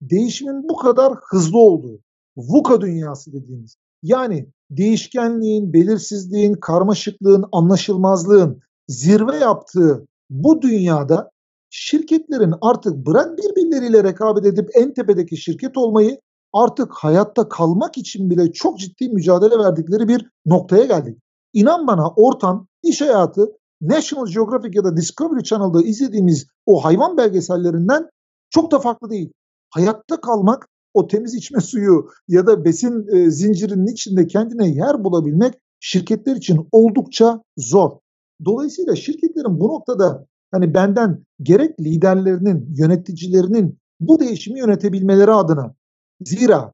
Değişimin 0.01 0.69
bu 0.69 0.75
kadar 0.75 1.13
hızlı 1.29 1.57
olduğu, 1.57 1.99
VUCA 2.37 2.81
dünyası 2.81 3.33
dediğimiz 3.33 3.77
yani 4.03 4.47
değişkenliğin, 4.69 5.73
belirsizliğin, 5.73 6.53
karmaşıklığın, 6.53 7.45
anlaşılmazlığın 7.51 8.59
zirve 8.87 9.37
yaptığı 9.37 10.05
bu 10.29 10.61
dünyada 10.61 11.31
şirketlerin 11.69 12.53
artık 12.61 13.05
bırak 13.05 13.37
birbirleriyle 13.37 14.03
rekabet 14.03 14.45
edip 14.45 14.69
en 14.73 14.93
tepedeki 14.93 15.37
şirket 15.37 15.77
olmayı 15.77 16.19
artık 16.53 16.93
hayatta 16.93 17.49
kalmak 17.49 17.97
için 17.97 18.29
bile 18.29 18.51
çok 18.51 18.79
ciddi 18.79 19.09
mücadele 19.09 19.59
verdikleri 19.59 20.07
bir 20.07 20.29
noktaya 20.45 20.85
geldik. 20.85 21.17
İnan 21.53 21.87
bana 21.87 22.09
ortam, 22.09 22.67
iş 22.83 23.01
hayatı 23.01 23.51
National 23.81 24.27
Geographic 24.27 24.71
ya 24.77 24.83
da 24.83 24.97
Discovery 24.97 25.43
Channel'da 25.43 25.81
izlediğimiz 25.81 26.47
o 26.65 26.83
hayvan 26.85 27.17
belgesellerinden 27.17 28.09
çok 28.49 28.71
da 28.71 28.79
farklı 28.79 29.09
değil. 29.09 29.31
Hayatta 29.69 30.21
kalmak 30.21 30.69
o 30.93 31.07
temiz 31.07 31.35
içme 31.35 31.61
suyu 31.61 32.09
ya 32.27 32.47
da 32.47 32.65
besin 32.65 33.07
e, 33.15 33.31
zincirinin 33.31 33.87
içinde 33.87 34.27
kendine 34.27 34.69
yer 34.69 35.03
bulabilmek 35.03 35.53
şirketler 35.79 36.35
için 36.35 36.67
oldukça 36.71 37.43
zor. 37.57 37.91
Dolayısıyla 38.45 38.95
şirketlerin 38.95 39.59
bu 39.59 39.67
noktada 39.67 40.25
hani 40.51 40.73
benden 40.73 41.25
gerek 41.41 41.79
liderlerinin, 41.79 42.75
yöneticilerinin 42.77 43.79
bu 43.99 44.19
değişimi 44.19 44.59
yönetebilmeleri 44.59 45.31
adına 45.31 45.75
zira 46.21 46.73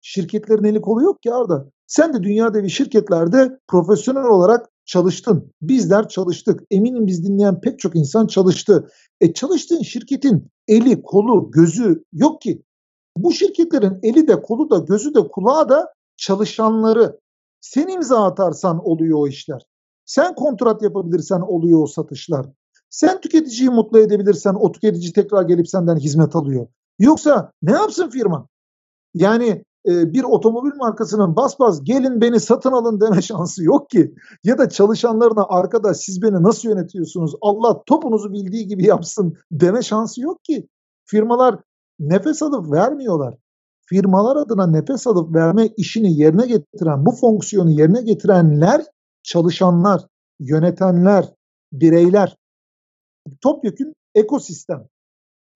şirketlerin 0.00 0.64
eli 0.64 0.80
kolu 0.80 1.02
yok 1.02 1.22
ki 1.22 1.34
Arda. 1.34 1.70
Sen 1.86 2.14
de 2.14 2.22
dünya 2.22 2.54
devi 2.54 2.70
şirketlerde 2.70 3.58
profesyonel 3.68 4.24
olarak 4.24 4.69
çalıştın. 4.84 5.52
Bizler 5.62 6.08
çalıştık. 6.08 6.60
Eminim 6.70 7.06
biz 7.06 7.24
dinleyen 7.24 7.60
pek 7.60 7.78
çok 7.78 7.96
insan 7.96 8.26
çalıştı. 8.26 8.88
E 9.20 9.32
çalıştığın 9.32 9.82
şirketin 9.82 10.50
eli, 10.68 11.02
kolu, 11.02 11.50
gözü 11.50 12.04
yok 12.12 12.40
ki. 12.40 12.62
Bu 13.16 13.32
şirketlerin 13.32 13.98
eli 14.02 14.28
de 14.28 14.42
kolu 14.42 14.70
da 14.70 14.78
gözü 14.78 15.14
de 15.14 15.28
kulağı 15.28 15.68
da 15.68 15.94
çalışanları. 16.16 17.20
Sen 17.60 17.88
imza 17.88 18.24
atarsan 18.24 18.88
oluyor 18.88 19.18
o 19.18 19.28
işler. 19.28 19.62
Sen 20.04 20.34
kontrat 20.34 20.82
yapabilirsen 20.82 21.40
oluyor 21.40 21.82
o 21.82 21.86
satışlar. 21.86 22.46
Sen 22.90 23.20
tüketiciyi 23.20 23.70
mutlu 23.70 23.98
edebilirsen 23.98 24.54
o 24.54 24.72
tüketici 24.72 25.12
tekrar 25.12 25.42
gelip 25.42 25.68
senden 25.68 25.96
hizmet 25.96 26.36
alıyor. 26.36 26.66
Yoksa 26.98 27.52
ne 27.62 27.72
yapsın 27.72 28.10
firma? 28.10 28.48
Yani 29.14 29.64
e, 29.88 30.12
bir 30.12 30.24
otomobil 30.24 30.76
markasının 30.76 31.36
bas 31.36 31.60
bas 31.60 31.80
gelin 31.84 32.20
beni 32.20 32.40
satın 32.40 32.72
alın 32.72 33.00
deme 33.00 33.22
şansı 33.30 33.64
yok 33.64 33.90
ki. 33.90 34.14
Ya 34.44 34.58
da 34.58 34.68
çalışanlarına 34.68 35.46
arkadaş 35.48 35.96
siz 35.96 36.22
beni 36.22 36.42
nasıl 36.42 36.68
yönetiyorsunuz 36.68 37.34
Allah 37.40 37.82
topunuzu 37.86 38.32
bildiği 38.32 38.66
gibi 38.66 38.86
yapsın 38.86 39.34
deme 39.52 39.82
şansı 39.82 40.20
yok 40.20 40.44
ki. 40.44 40.68
Firmalar 41.04 41.60
nefes 41.98 42.42
alıp 42.42 42.72
vermiyorlar. 42.72 43.34
Firmalar 43.86 44.36
adına 44.36 44.66
nefes 44.66 45.06
alıp 45.06 45.34
verme 45.34 45.68
işini 45.76 46.18
yerine 46.18 46.46
getiren, 46.46 47.06
bu 47.06 47.12
fonksiyonu 47.12 47.70
yerine 47.70 48.02
getirenler 48.02 48.84
çalışanlar, 49.22 50.06
yönetenler, 50.40 51.34
bireyler. 51.72 52.36
Topyekün 53.40 53.94
ekosistem. 54.14 54.86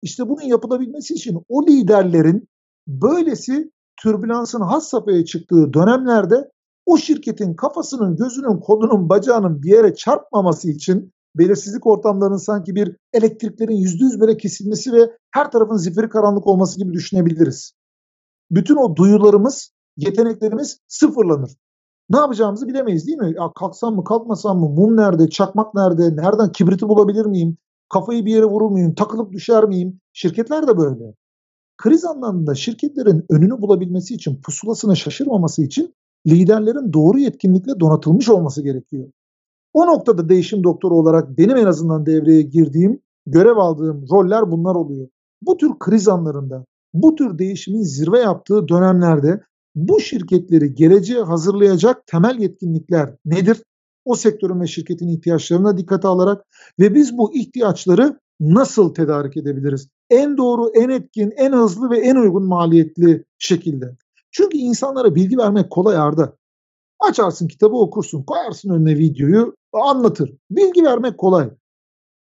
İşte 0.03 0.29
bunun 0.29 0.43
yapılabilmesi 0.43 1.15
için 1.15 1.45
o 1.49 1.67
liderlerin 1.67 2.49
böylesi 2.89 3.71
türbülansın 4.03 4.61
has 4.61 4.89
safhaya 4.89 5.25
çıktığı 5.25 5.73
dönemlerde 5.75 6.51
o 6.87 6.97
şirketin 6.97 7.55
kafasının, 7.55 8.17
gözünün, 8.17 8.61
kolunun, 8.61 9.09
bacağının 9.09 9.63
bir 9.63 9.71
yere 9.71 9.95
çarpmaması 9.95 10.71
için 10.71 11.13
belirsizlik 11.39 11.87
ortamlarının 11.87 12.37
sanki 12.37 12.75
bir 12.75 12.97
elektriklerin 13.13 13.77
yüzde 13.77 14.05
yüz 14.05 14.21
böyle 14.21 14.37
kesilmesi 14.37 14.93
ve 14.93 15.11
her 15.31 15.51
tarafın 15.51 15.77
zifiri 15.77 16.09
karanlık 16.09 16.47
olması 16.47 16.79
gibi 16.79 16.93
düşünebiliriz. 16.93 17.73
Bütün 18.51 18.77
o 18.77 18.97
duyularımız, 18.97 19.73
yeteneklerimiz 19.97 20.79
sıfırlanır. 20.89 21.51
Ne 22.11 22.19
yapacağımızı 22.19 22.69
bilemeyiz 22.69 23.07
değil 23.07 23.19
mi? 23.19 23.35
Ya 23.37 23.53
kalksam 23.59 23.95
mı 23.95 24.05
kalkmasam 24.05 24.59
mı? 24.59 24.69
Mum 24.69 24.97
nerede? 24.97 25.31
Çakmak 25.31 25.75
nerede? 25.75 26.17
Nereden 26.17 26.53
kibriti 26.53 26.89
bulabilir 26.89 27.27
miyim? 27.27 27.57
Kafayı 27.89 28.27
bir 28.27 28.33
yere 28.33 28.45
vurur 28.45 28.71
muyum? 28.71 28.95
Takılıp 28.95 29.33
düşer 29.33 29.65
miyim? 29.65 30.01
Şirketler 30.13 30.69
de 30.69 30.79
böyle. 30.79 31.15
Kriz 31.81 32.05
anlamında 32.05 32.55
şirketlerin 32.55 33.25
önünü 33.31 33.63
bulabilmesi 33.63 34.15
için, 34.15 34.41
pusulasına 34.43 34.95
şaşırmaması 34.95 35.63
için 35.63 35.95
liderlerin 36.27 36.93
doğru 36.93 37.19
yetkinlikle 37.19 37.81
donatılmış 37.81 38.29
olması 38.29 38.63
gerekiyor. 38.63 39.11
O 39.73 39.87
noktada 39.87 40.29
değişim 40.29 40.65
doktoru 40.65 40.95
olarak 40.95 41.39
benim 41.39 41.57
en 41.57 41.67
azından 41.67 42.07
devreye 42.07 42.43
girdiğim, 42.43 43.01
görev 43.27 43.57
aldığım 43.57 44.05
roller 44.11 44.51
bunlar 44.51 44.75
oluyor. 44.75 45.09
Bu 45.43 45.57
tür 45.57 45.71
kriz 45.79 46.09
anlarında, 46.09 46.65
bu 46.95 47.15
tür 47.15 47.39
değişimin 47.39 47.83
zirve 47.83 48.19
yaptığı 48.19 48.69
dönemlerde 48.69 49.41
bu 49.75 50.01
şirketleri 50.01 50.75
geleceğe 50.75 51.23
hazırlayacak 51.23 52.07
temel 52.07 52.39
yetkinlikler 52.39 53.17
nedir? 53.25 53.63
O 54.05 54.15
sektörün 54.15 54.61
ve 54.61 54.67
şirketin 54.67 55.09
ihtiyaçlarına 55.09 55.79
dikkate 55.79 56.09
alarak 56.09 56.45
ve 56.79 56.95
biz 56.95 57.19
bu 57.19 57.35
ihtiyaçları 57.35 58.21
nasıl 58.41 58.95
tedarik 58.95 59.37
edebiliriz? 59.37 59.89
En 60.11 60.37
doğru, 60.37 60.71
en 60.75 60.89
etkin, 60.89 61.33
en 61.37 61.53
hızlı 61.53 61.91
ve 61.91 61.99
en 61.99 62.17
uygun 62.17 62.47
maliyetli 62.47 63.25
şekilde. 63.39 63.97
Çünkü 64.31 64.59
insanlara 64.59 65.15
bilgi 65.15 65.39
vermek 65.39 65.71
kolay 65.71 65.97
Arda. 65.97 66.37
Açarsın 67.01 67.49
kitabı 67.49 67.77
okursun, 67.77 68.23
koyarsın 68.23 68.71
önüne 68.71 68.99
videoyu, 68.99 69.57
anlatır. 69.73 70.33
Bilgi 70.51 70.85
vermek 70.85 71.19
kolay. 71.19 71.51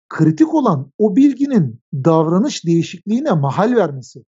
Kritik 0.09 0.55
olan 0.55 0.93
o 0.99 1.17
bilginin 1.17 1.81
davranış 1.95 2.67
değişikliğine 2.67 3.33
mahal 3.33 3.77
vermesi. 3.77 4.25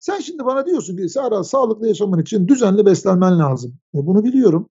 Sen 0.00 0.20
şimdi 0.20 0.44
bana 0.44 0.66
diyorsun 0.66 0.96
ki 0.96 1.08
Sara 1.08 1.44
sağlıklı 1.44 1.88
yaşamın 1.88 2.22
için 2.22 2.48
düzenli 2.48 2.86
beslenmen 2.86 3.38
lazım. 3.38 3.74
E 3.94 4.06
bunu 4.06 4.24
biliyorum. 4.24 4.68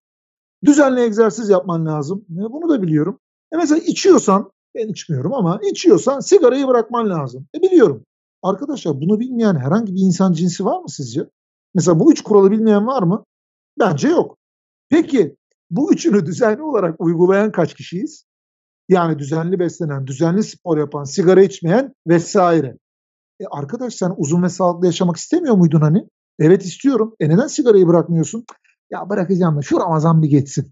Düzenli 0.65 1.01
egzersiz 1.01 1.49
yapman 1.49 1.85
lazım. 1.85 2.25
E 2.31 2.43
bunu 2.51 2.69
da 2.69 2.81
biliyorum. 2.81 3.19
E 3.53 3.57
mesela 3.57 3.77
içiyorsan, 3.77 4.51
ben 4.75 4.87
içmiyorum 4.87 5.33
ama 5.33 5.59
içiyorsan 5.71 6.19
sigarayı 6.19 6.67
bırakman 6.67 7.09
lazım. 7.09 7.47
E 7.55 7.61
biliyorum. 7.61 8.05
Arkadaşlar 8.43 9.01
bunu 9.01 9.19
bilmeyen 9.19 9.55
herhangi 9.55 9.95
bir 9.95 10.01
insan 10.01 10.33
cinsi 10.33 10.65
var 10.65 10.81
mı 10.81 10.89
sizce? 10.89 11.29
Mesela 11.75 11.99
bu 11.99 12.11
üç 12.11 12.21
kuralı 12.23 12.51
bilmeyen 12.51 12.87
var 12.87 13.03
mı? 13.03 13.25
Bence 13.79 14.07
yok. 14.07 14.37
Peki 14.89 15.35
bu 15.69 15.93
üçünü 15.93 16.25
düzenli 16.25 16.61
olarak 16.61 16.95
uygulayan 16.99 17.51
kaç 17.51 17.73
kişiyiz? 17.73 18.25
Yani 18.89 19.19
düzenli 19.19 19.59
beslenen, 19.59 20.07
düzenli 20.07 20.43
spor 20.43 20.77
yapan, 20.77 21.03
sigara 21.03 21.43
içmeyen 21.43 21.93
vesaire. 22.07 22.77
E 23.39 23.45
arkadaş 23.51 23.95
sen 23.95 24.13
uzun 24.17 24.43
ve 24.43 24.49
sağlıklı 24.49 24.85
yaşamak 24.85 25.17
istemiyor 25.17 25.55
muydun 25.55 25.81
hani? 25.81 26.07
Evet 26.39 26.65
istiyorum. 26.65 27.15
E 27.19 27.29
neden 27.29 27.47
sigarayı 27.47 27.87
bırakmıyorsun? 27.87 28.45
Ya 28.91 29.09
bırakacağım 29.09 29.57
da 29.57 29.61
şu 29.61 29.79
Ramazan 29.79 30.21
bir 30.21 30.29
geçsin. 30.29 30.71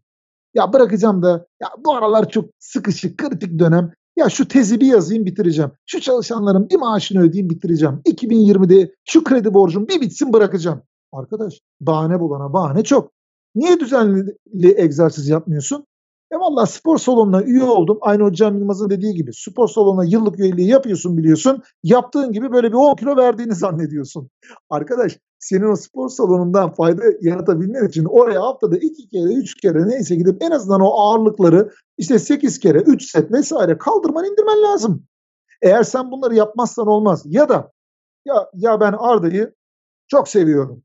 Ya 0.53 0.73
bırakacağım 0.73 1.23
da 1.23 1.47
ya 1.61 1.69
bu 1.85 1.95
aralar 1.95 2.29
çok 2.29 2.49
sıkışık, 2.59 3.17
kritik 3.17 3.59
dönem. 3.59 3.91
Ya 4.17 4.29
şu 4.29 4.47
tezi 4.47 4.79
bir 4.79 4.87
yazayım 4.87 5.25
bitireceğim. 5.25 5.71
Şu 5.85 6.01
çalışanların 6.01 6.69
bir 6.69 6.75
maaşını 6.75 7.21
ödeyeyim 7.21 7.49
bitireceğim. 7.49 8.01
2020'de 8.05 8.91
şu 9.05 9.23
kredi 9.23 9.53
borcum 9.53 9.87
bir 9.87 10.01
bitsin 10.01 10.33
bırakacağım. 10.33 10.81
Arkadaş 11.11 11.53
bahane 11.81 12.19
bulana 12.19 12.53
bahane 12.53 12.83
çok. 12.83 13.11
Niye 13.55 13.79
düzenli 13.79 14.35
egzersiz 14.77 15.27
yapmıyorsun? 15.27 15.85
E 16.31 16.35
valla 16.35 16.65
spor 16.65 16.97
salonuna 16.97 17.43
üye 17.43 17.63
oldum. 17.63 17.97
Aynı 18.01 18.23
Hocam 18.23 18.57
Yılmaz'ın 18.57 18.89
dediği 18.89 19.13
gibi 19.13 19.33
spor 19.33 19.67
salonuna 19.67 20.05
yıllık 20.05 20.39
üyeliği 20.39 20.67
yapıyorsun 20.67 21.17
biliyorsun. 21.17 21.63
Yaptığın 21.83 22.31
gibi 22.31 22.51
böyle 22.51 22.67
bir 22.67 22.77
10 22.77 22.95
kilo 22.95 23.17
verdiğini 23.17 23.55
zannediyorsun. 23.55 24.29
Arkadaş 24.69 25.17
senin 25.39 25.71
o 25.71 25.75
spor 25.75 26.09
salonundan 26.09 26.73
fayda 26.73 27.03
yaratabilmen 27.21 27.87
için 27.87 28.05
oraya 28.05 28.41
haftada 28.41 28.77
2 28.77 29.09
kere 29.09 29.33
3 29.33 29.55
kere 29.55 29.87
neyse 29.87 30.15
gidip 30.15 30.43
en 30.43 30.51
azından 30.51 30.81
o 30.81 30.89
ağırlıkları 30.99 31.71
işte 31.97 32.19
8 32.19 32.59
kere 32.59 32.79
3 32.79 33.11
set 33.11 33.31
vesaire 33.31 33.77
kaldırman 33.77 34.25
indirmen 34.25 34.61
lazım. 34.61 35.03
Eğer 35.61 35.83
sen 35.83 36.11
bunları 36.11 36.35
yapmazsan 36.35 36.87
olmaz. 36.87 37.23
Ya 37.25 37.49
da 37.49 37.71
ya, 38.25 38.49
ya 38.53 38.79
ben 38.79 38.93
Arda'yı 38.99 39.53
çok 40.07 40.27
seviyorum. 40.27 40.83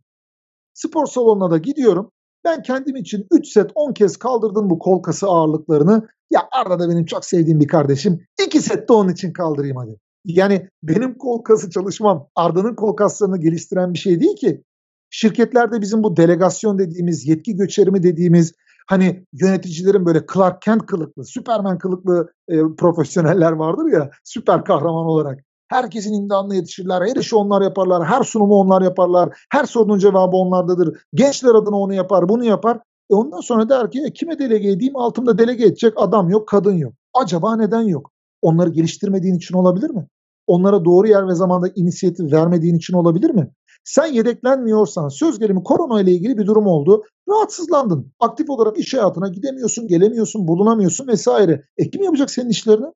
Spor 0.74 1.06
salonuna 1.06 1.50
da 1.50 1.58
gidiyorum. 1.58 2.10
Ben 2.44 2.62
kendim 2.62 2.96
için 2.96 3.26
3 3.30 3.48
set 3.48 3.70
10 3.74 3.92
kez 3.92 4.16
kaldırdım 4.16 4.70
bu 4.70 4.78
kol 4.78 5.02
kası 5.02 5.26
ağırlıklarını. 5.26 6.08
Ya 6.30 6.40
Arda 6.52 6.78
da 6.78 6.88
benim 6.88 7.04
çok 7.04 7.24
sevdiğim 7.24 7.60
bir 7.60 7.68
kardeşim. 7.68 8.26
2 8.46 8.60
set 8.60 8.88
de 8.88 8.92
onun 8.92 9.12
için 9.12 9.32
kaldırayım 9.32 9.76
hadi. 9.76 9.98
Yani 10.24 10.68
benim 10.82 11.18
kol 11.18 11.42
kası 11.42 11.70
çalışmam 11.70 12.28
Arda'nın 12.34 12.74
kol 12.74 12.96
kaslarını 12.96 13.40
geliştiren 13.40 13.92
bir 13.92 13.98
şey 13.98 14.20
değil 14.20 14.36
ki. 14.36 14.62
Şirketlerde 15.10 15.80
bizim 15.80 16.02
bu 16.02 16.16
delegasyon 16.16 16.78
dediğimiz, 16.78 17.26
yetki 17.28 17.56
göçerimi 17.56 18.02
dediğimiz 18.02 18.52
hani 18.86 19.26
yöneticilerin 19.32 20.06
böyle 20.06 20.26
Clark 20.34 20.62
Kent 20.62 20.86
kılıklı, 20.86 21.24
Superman 21.24 21.78
kılıklı 21.78 22.32
e, 22.48 22.56
profesyoneller 22.78 23.52
vardır 23.52 23.92
ya 23.92 24.10
süper 24.24 24.64
kahraman 24.64 25.06
olarak. 25.06 25.40
Herkesin 25.68 26.14
imdadına 26.14 26.54
yetişirler. 26.54 27.02
Her 27.02 27.16
işi 27.16 27.36
onlar 27.36 27.62
yaparlar. 27.62 28.04
Her 28.04 28.22
sunumu 28.22 28.54
onlar 28.54 28.82
yaparlar. 28.82 29.38
Her 29.52 29.64
sorunun 29.64 29.98
cevabı 29.98 30.36
onlardadır. 30.36 30.98
Gençler 31.14 31.54
adına 31.54 31.76
onu 31.76 31.94
yapar, 31.94 32.28
bunu 32.28 32.44
yapar. 32.44 32.78
E 33.10 33.14
ondan 33.14 33.40
sonra 33.40 33.68
der 33.68 33.90
ki 33.90 34.02
e, 34.06 34.12
kime 34.12 34.38
delege 34.38 34.70
edeyim? 34.70 34.96
Altımda 34.96 35.38
delege 35.38 35.64
edecek 35.64 35.92
adam 35.96 36.30
yok, 36.30 36.48
kadın 36.48 36.74
yok. 36.76 36.92
Acaba 37.14 37.56
neden 37.56 37.82
yok? 37.82 38.10
Onları 38.42 38.70
geliştirmediğin 38.70 39.34
için 39.34 39.54
olabilir 39.54 39.90
mi? 39.90 40.08
Onlara 40.46 40.84
doğru 40.84 41.08
yer 41.08 41.28
ve 41.28 41.34
zamanda 41.34 41.68
inisiyatif 41.74 42.32
vermediğin 42.32 42.74
için 42.74 42.94
olabilir 42.94 43.30
mi? 43.30 43.50
Sen 43.84 44.06
yedeklenmiyorsan 44.06 45.08
söz 45.08 45.38
gelimi 45.38 45.62
korona 45.62 46.00
ile 46.00 46.12
ilgili 46.12 46.38
bir 46.38 46.46
durum 46.46 46.66
oldu. 46.66 47.02
Rahatsızlandın. 47.28 48.12
Aktif 48.20 48.50
olarak 48.50 48.78
iş 48.78 48.94
hayatına 48.94 49.28
gidemiyorsun, 49.28 49.88
gelemiyorsun, 49.88 50.48
bulunamıyorsun 50.48 51.06
vesaire. 51.06 51.64
E 51.76 51.90
kim 51.90 52.02
yapacak 52.02 52.30
senin 52.30 52.50
işlerini? 52.50 52.86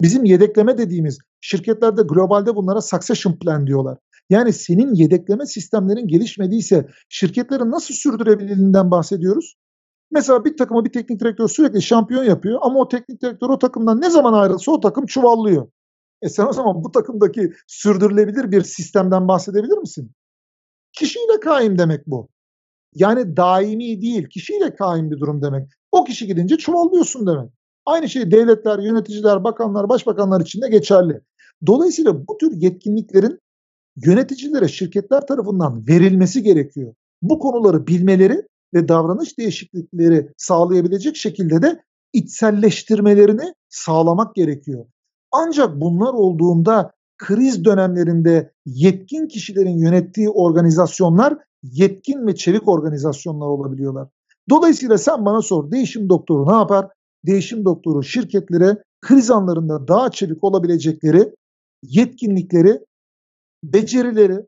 Bizim 0.00 0.24
yedekleme 0.24 0.78
dediğimiz 0.78 1.18
şirketlerde 1.40 2.02
globalde 2.02 2.56
bunlara 2.56 2.80
succession 2.80 3.32
plan 3.32 3.66
diyorlar. 3.66 3.98
Yani 4.30 4.52
senin 4.52 4.94
yedekleme 4.94 5.46
sistemlerin 5.46 6.08
gelişmediyse 6.08 6.88
şirketlerin 7.08 7.70
nasıl 7.70 7.94
sürdürebilirliğinden 7.94 8.90
bahsediyoruz? 8.90 9.54
Mesela 10.10 10.44
bir 10.44 10.56
takıma 10.56 10.84
bir 10.84 10.92
teknik 10.92 11.20
direktör 11.20 11.48
sürekli 11.48 11.82
şampiyon 11.82 12.24
yapıyor 12.24 12.58
ama 12.62 12.80
o 12.80 12.88
teknik 12.88 13.22
direktör 13.22 13.50
o 13.50 13.58
takımdan 13.58 14.00
ne 14.00 14.10
zaman 14.10 14.32
ayrılsa 14.32 14.72
o 14.72 14.80
takım 14.80 15.06
çuvallıyor. 15.06 15.68
E 16.22 16.28
sen 16.28 16.46
o 16.46 16.52
zaman 16.52 16.84
bu 16.84 16.92
takımdaki 16.92 17.52
sürdürülebilir 17.66 18.50
bir 18.50 18.62
sistemden 18.62 19.28
bahsedebilir 19.28 19.78
misin? 19.78 20.12
Kişiyle 20.92 21.40
kaim 21.40 21.78
demek 21.78 22.06
bu. 22.06 22.28
Yani 22.94 23.36
daimi 23.36 24.02
değil, 24.02 24.28
kişiyle 24.28 24.74
kaim 24.74 25.10
bir 25.10 25.20
durum 25.20 25.42
demek. 25.42 25.68
O 25.92 26.04
kişi 26.04 26.26
gidince 26.26 26.56
çuvallıyorsun 26.56 27.26
demek. 27.26 27.50
Aynı 27.88 28.08
şey 28.08 28.30
devletler, 28.30 28.78
yöneticiler, 28.78 29.44
bakanlar, 29.44 29.88
başbakanlar 29.88 30.40
için 30.40 30.62
de 30.62 30.68
geçerli. 30.68 31.20
Dolayısıyla 31.66 32.26
bu 32.26 32.38
tür 32.38 32.52
yetkinliklerin 32.52 33.38
yöneticilere, 33.96 34.68
şirketler 34.68 35.26
tarafından 35.26 35.86
verilmesi 35.88 36.42
gerekiyor. 36.42 36.94
Bu 37.22 37.38
konuları 37.38 37.86
bilmeleri 37.86 38.42
ve 38.74 38.88
davranış 38.88 39.38
değişiklikleri 39.38 40.32
sağlayabilecek 40.36 41.16
şekilde 41.16 41.62
de 41.62 41.82
içselleştirmelerini 42.12 43.54
sağlamak 43.68 44.34
gerekiyor. 44.34 44.86
Ancak 45.32 45.80
bunlar 45.80 46.14
olduğunda 46.14 46.92
kriz 47.18 47.64
dönemlerinde 47.64 48.52
yetkin 48.66 49.28
kişilerin 49.28 49.78
yönettiği 49.78 50.28
organizasyonlar 50.28 51.38
yetkin 51.62 52.26
ve 52.26 52.34
çevik 52.34 52.68
organizasyonlar 52.68 53.46
olabiliyorlar. 53.46 54.08
Dolayısıyla 54.50 54.98
sen 54.98 55.24
bana 55.24 55.42
sor 55.42 55.70
değişim 55.70 56.08
doktoru 56.08 56.46
ne 56.46 56.54
yapar? 56.54 56.88
Değişim 57.26 57.64
doktoru 57.64 58.02
şirketlere 58.02 58.82
kriz 59.00 59.30
anlarında 59.30 59.88
daha 59.88 60.10
çevik 60.10 60.44
olabilecekleri 60.44 61.34
yetkinlikleri, 61.82 62.80
becerileri 63.64 64.46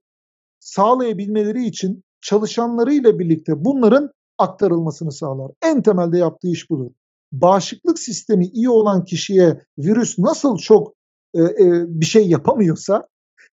sağlayabilmeleri 0.61 1.65
için 1.65 2.03
çalışanlarıyla 2.21 3.19
birlikte 3.19 3.65
bunların 3.65 4.11
aktarılmasını 4.39 5.13
sağlar. 5.13 5.53
En 5.63 5.83
temelde 5.83 6.19
yaptığı 6.19 6.49
iş 6.49 6.71
budur 6.71 6.91
bağışıklık 7.33 7.99
sistemi 7.99 8.47
iyi 8.47 8.71
olan 8.71 9.05
kişiye 9.05 9.65
virüs 9.79 10.19
nasıl 10.19 10.57
çok 10.57 10.95
e, 11.35 11.43
e, 11.43 11.85
bir 11.89 12.07
şey 12.07 12.29
yapamıyorsa 12.29 13.09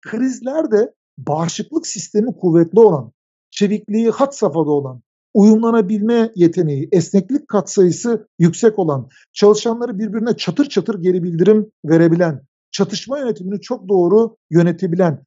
krizlerde 0.01 0.93
bağışıklık 1.18 1.88
sistemi 1.88 2.36
kuvvetli 2.38 2.80
olan, 2.80 3.12
çevikliği 3.51 4.09
hat 4.09 4.38
safhada 4.38 4.72
olan, 4.72 5.01
uyumlanabilme 5.34 6.32
yeteneği, 6.36 6.90
esneklik 6.92 7.48
katsayısı 7.48 8.28
yüksek 8.40 8.80
olan, 8.80 9.10
çalışanları 9.34 10.00
birbirine 10.00 10.38
çatır 10.38 10.70
çatır 10.70 11.02
geri 11.02 11.24
bildirim 11.24 11.72
verebilen, 11.86 12.42
çatışma 12.72 13.20
yönetimini 13.20 13.62
çok 13.62 13.90
doğru 13.90 14.38
yönetebilen, 14.50 15.26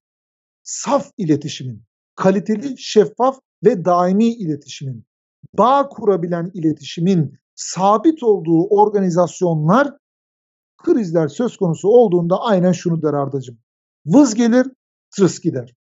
saf 0.62 1.10
iletişimin, 1.18 1.82
kaliteli, 2.16 2.74
şeffaf 2.78 3.38
ve 3.64 3.84
daimi 3.84 4.28
iletişimin, 4.28 5.04
bağ 5.58 5.88
kurabilen 5.88 6.50
iletişimin 6.54 7.38
sabit 7.54 8.22
olduğu 8.22 8.66
organizasyonlar 8.66 9.96
krizler 10.84 11.28
söz 11.28 11.56
konusu 11.56 11.88
olduğunda 11.88 12.40
aynen 12.40 12.72
şunu 12.72 13.02
der 13.02 13.14
Ardacığım. 13.14 13.58
Vız 14.06 14.34
gelir, 14.34 14.66
tırıs 15.16 15.40
gider. 15.40 15.74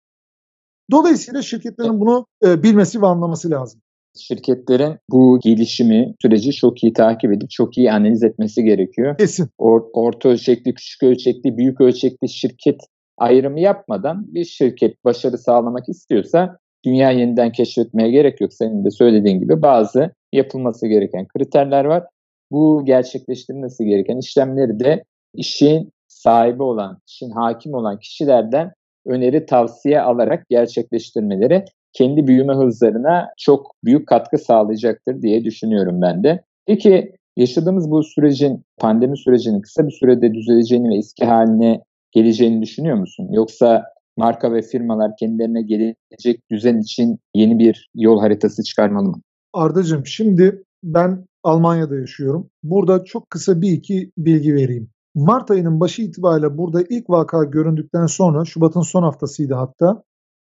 Dolayısıyla 0.91 1.43
şirketlerin 1.43 2.01
bunu 2.01 2.27
e, 2.45 2.63
bilmesi 2.63 3.03
ve 3.03 3.07
anlaması 3.07 3.51
lazım. 3.51 3.81
Şirketlerin 4.19 4.97
bu 5.11 5.41
gelişimi, 5.43 6.15
süreci 6.23 6.53
çok 6.53 6.85
iyi 6.85 6.93
takip 6.93 7.33
edip 7.33 7.51
çok 7.51 7.79
iyi 7.79 7.93
analiz 7.93 8.23
etmesi 8.23 8.65
gerekiyor. 8.65 9.19
Kesin. 9.19 9.49
Or, 9.59 9.83
orta 9.93 10.29
ölçekli, 10.29 10.75
küçük 10.75 11.03
ölçekli, 11.03 11.57
büyük 11.57 11.81
ölçekli 11.81 12.29
şirket 12.29 12.81
ayrımı 13.19 13.61
yapmadan 13.61 14.35
bir 14.35 14.45
şirket 14.45 15.05
başarı 15.05 15.39
sağlamak 15.39 15.89
istiyorsa 15.89 16.59
dünya 16.85 17.11
yeniden 17.11 17.53
keşfetmeye 17.53 18.11
gerek 18.11 18.41
yok. 18.41 18.53
Senin 18.53 18.85
de 18.85 18.91
söylediğin 18.91 19.41
gibi 19.41 19.63
bazı 19.63 20.11
yapılması 20.33 20.87
gereken 20.87 21.27
kriterler 21.29 21.85
var. 21.85 22.05
Bu 22.51 22.83
gerçekleştirilmesi 22.85 23.85
gereken 23.85 24.19
işlemleri 24.19 24.81
de 24.81 25.05
işin 25.35 25.93
sahibi 26.09 26.63
olan, 26.63 26.99
işin 27.09 27.31
hakim 27.31 27.75
olan 27.75 27.99
kişilerden 27.99 28.73
öneri 29.07 29.47
tavsiye 29.47 30.01
alarak 30.01 30.49
gerçekleştirmeleri 30.49 31.65
kendi 31.93 32.27
büyüme 32.27 32.55
hızlarına 32.55 33.29
çok 33.39 33.77
büyük 33.85 34.09
katkı 34.09 34.39
sağlayacaktır 34.39 35.23
diye 35.23 35.45
düşünüyorum 35.45 36.03
ben 36.03 36.25
de. 36.25 36.45
Peki 36.67 37.13
yaşadığımız 37.37 37.91
bu 37.91 38.03
sürecin, 38.03 38.65
pandemi 38.79 39.19
sürecinin 39.19 39.61
kısa 39.61 39.87
bir 39.87 39.93
sürede 39.93 40.35
düzeleceğini 40.35 40.89
ve 40.89 40.97
eski 40.97 41.25
haline 41.25 41.83
geleceğini 42.13 42.63
düşünüyor 42.63 42.97
musun? 42.97 43.29
Yoksa 43.33 43.85
marka 44.17 44.53
ve 44.53 44.63
firmalar 44.63 45.17
kendilerine 45.17 45.63
gelecek 45.63 46.51
düzen 46.51 46.79
için 46.79 47.19
yeni 47.35 47.59
bir 47.59 47.91
yol 47.95 48.21
haritası 48.21 48.65
çıkarmalı 48.65 49.09
mı? 49.09 49.21
Ardacığım 49.53 50.07
şimdi 50.07 50.63
ben 50.83 51.27
Almanya'da 51.43 51.97
yaşıyorum. 51.97 52.51
Burada 52.63 53.05
çok 53.05 53.31
kısa 53.31 53.61
bir 53.61 53.73
iki 53.73 54.11
bilgi 54.19 54.55
vereyim. 54.55 54.91
Mart 55.15 55.51
ayının 55.51 55.81
başı 55.81 56.03
itibariyle 56.03 56.59
burada 56.59 56.83
ilk 56.91 57.11
vaka 57.11 57.45
göründükten 57.45 58.07
sonra 58.07 58.45
Şubat'ın 58.45 58.81
son 58.81 59.03
haftasıydı 59.03 59.55
hatta. 59.55 60.03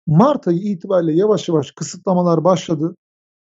Mart 0.06 0.48
ayı 0.48 0.58
itibariyle 0.58 1.12
yavaş 1.12 1.48
yavaş 1.48 1.70
kısıtlamalar 1.70 2.44
başladı. 2.44 2.96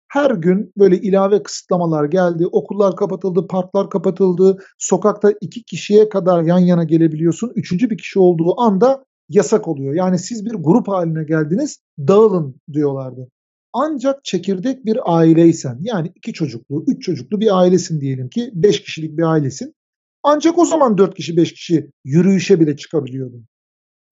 Her 0.08 0.30
gün 0.30 0.72
böyle 0.78 1.00
ilave 1.00 1.42
kısıtlamalar 1.42 2.04
geldi. 2.04 2.46
Okullar 2.46 2.96
kapatıldı, 2.96 3.46
parklar 3.46 3.90
kapatıldı. 3.90 4.58
Sokakta 4.78 5.32
iki 5.40 5.62
kişiye 5.62 6.08
kadar 6.08 6.42
yan 6.42 6.58
yana 6.58 6.84
gelebiliyorsun. 6.84 7.52
Üçüncü 7.54 7.90
bir 7.90 7.98
kişi 7.98 8.18
olduğu 8.18 8.60
anda 8.60 9.04
yasak 9.28 9.68
oluyor. 9.68 9.94
Yani 9.94 10.18
siz 10.18 10.44
bir 10.44 10.54
grup 10.54 10.88
haline 10.88 11.24
geldiniz, 11.24 11.78
dağılın 11.98 12.60
diyorlardı. 12.72 13.28
Ancak 13.72 14.24
çekirdek 14.24 14.84
bir 14.84 14.98
aileysen 15.16 15.78
yani 15.80 16.12
iki 16.14 16.32
çocuklu, 16.32 16.84
üç 16.86 17.02
çocuklu 17.02 17.40
bir 17.40 17.58
ailesin 17.58 18.00
diyelim 18.00 18.28
ki 18.28 18.50
beş 18.54 18.82
kişilik 18.82 19.18
bir 19.18 19.22
ailesin. 19.22 19.74
Ancak 20.22 20.58
o 20.58 20.64
zaman 20.64 20.98
dört 20.98 21.14
kişi 21.14 21.36
beş 21.36 21.52
kişi 21.52 21.90
yürüyüşe 22.04 22.60
bile 22.60 22.76
çıkabiliyordun. 22.76 23.46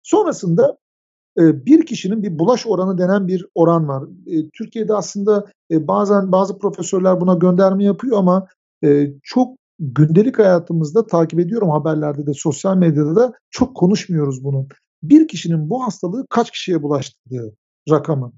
Sonrasında 0.04 0.78
bir 1.38 1.86
kişinin 1.86 2.24
bir 2.24 2.40
bulaş 2.40 2.68
oranı 2.68 2.98
denen 2.98 3.28
bir 3.28 3.46
oran 3.56 3.88
var. 3.88 4.04
E, 4.28 4.50
Türkiye'de 4.50 4.94
aslında 4.94 5.46
e, 5.72 5.88
bazen 5.88 6.32
bazı 6.32 6.58
profesörler 6.58 7.22
buna 7.22 7.34
gönderme 7.34 7.84
yapıyor 7.84 8.18
ama 8.18 8.48
çok 9.24 9.58
gündelik 9.80 10.40
hayatımızda 10.40 11.06
takip 11.06 11.40
ediyorum 11.40 11.70
haberlerde 11.70 12.26
de 12.26 12.34
sosyal 12.34 12.78
medyada 12.78 13.16
da 13.16 13.34
çok 13.50 13.76
konuşmuyoruz 13.76 14.44
bunun. 14.44 14.68
Bir 15.04 15.28
kişinin 15.28 15.70
bu 15.70 15.84
hastalığı 15.84 16.26
kaç 16.30 16.52
kişiye 16.52 16.84
bulaştırdığı 16.84 17.56
rakamı. 17.90 18.32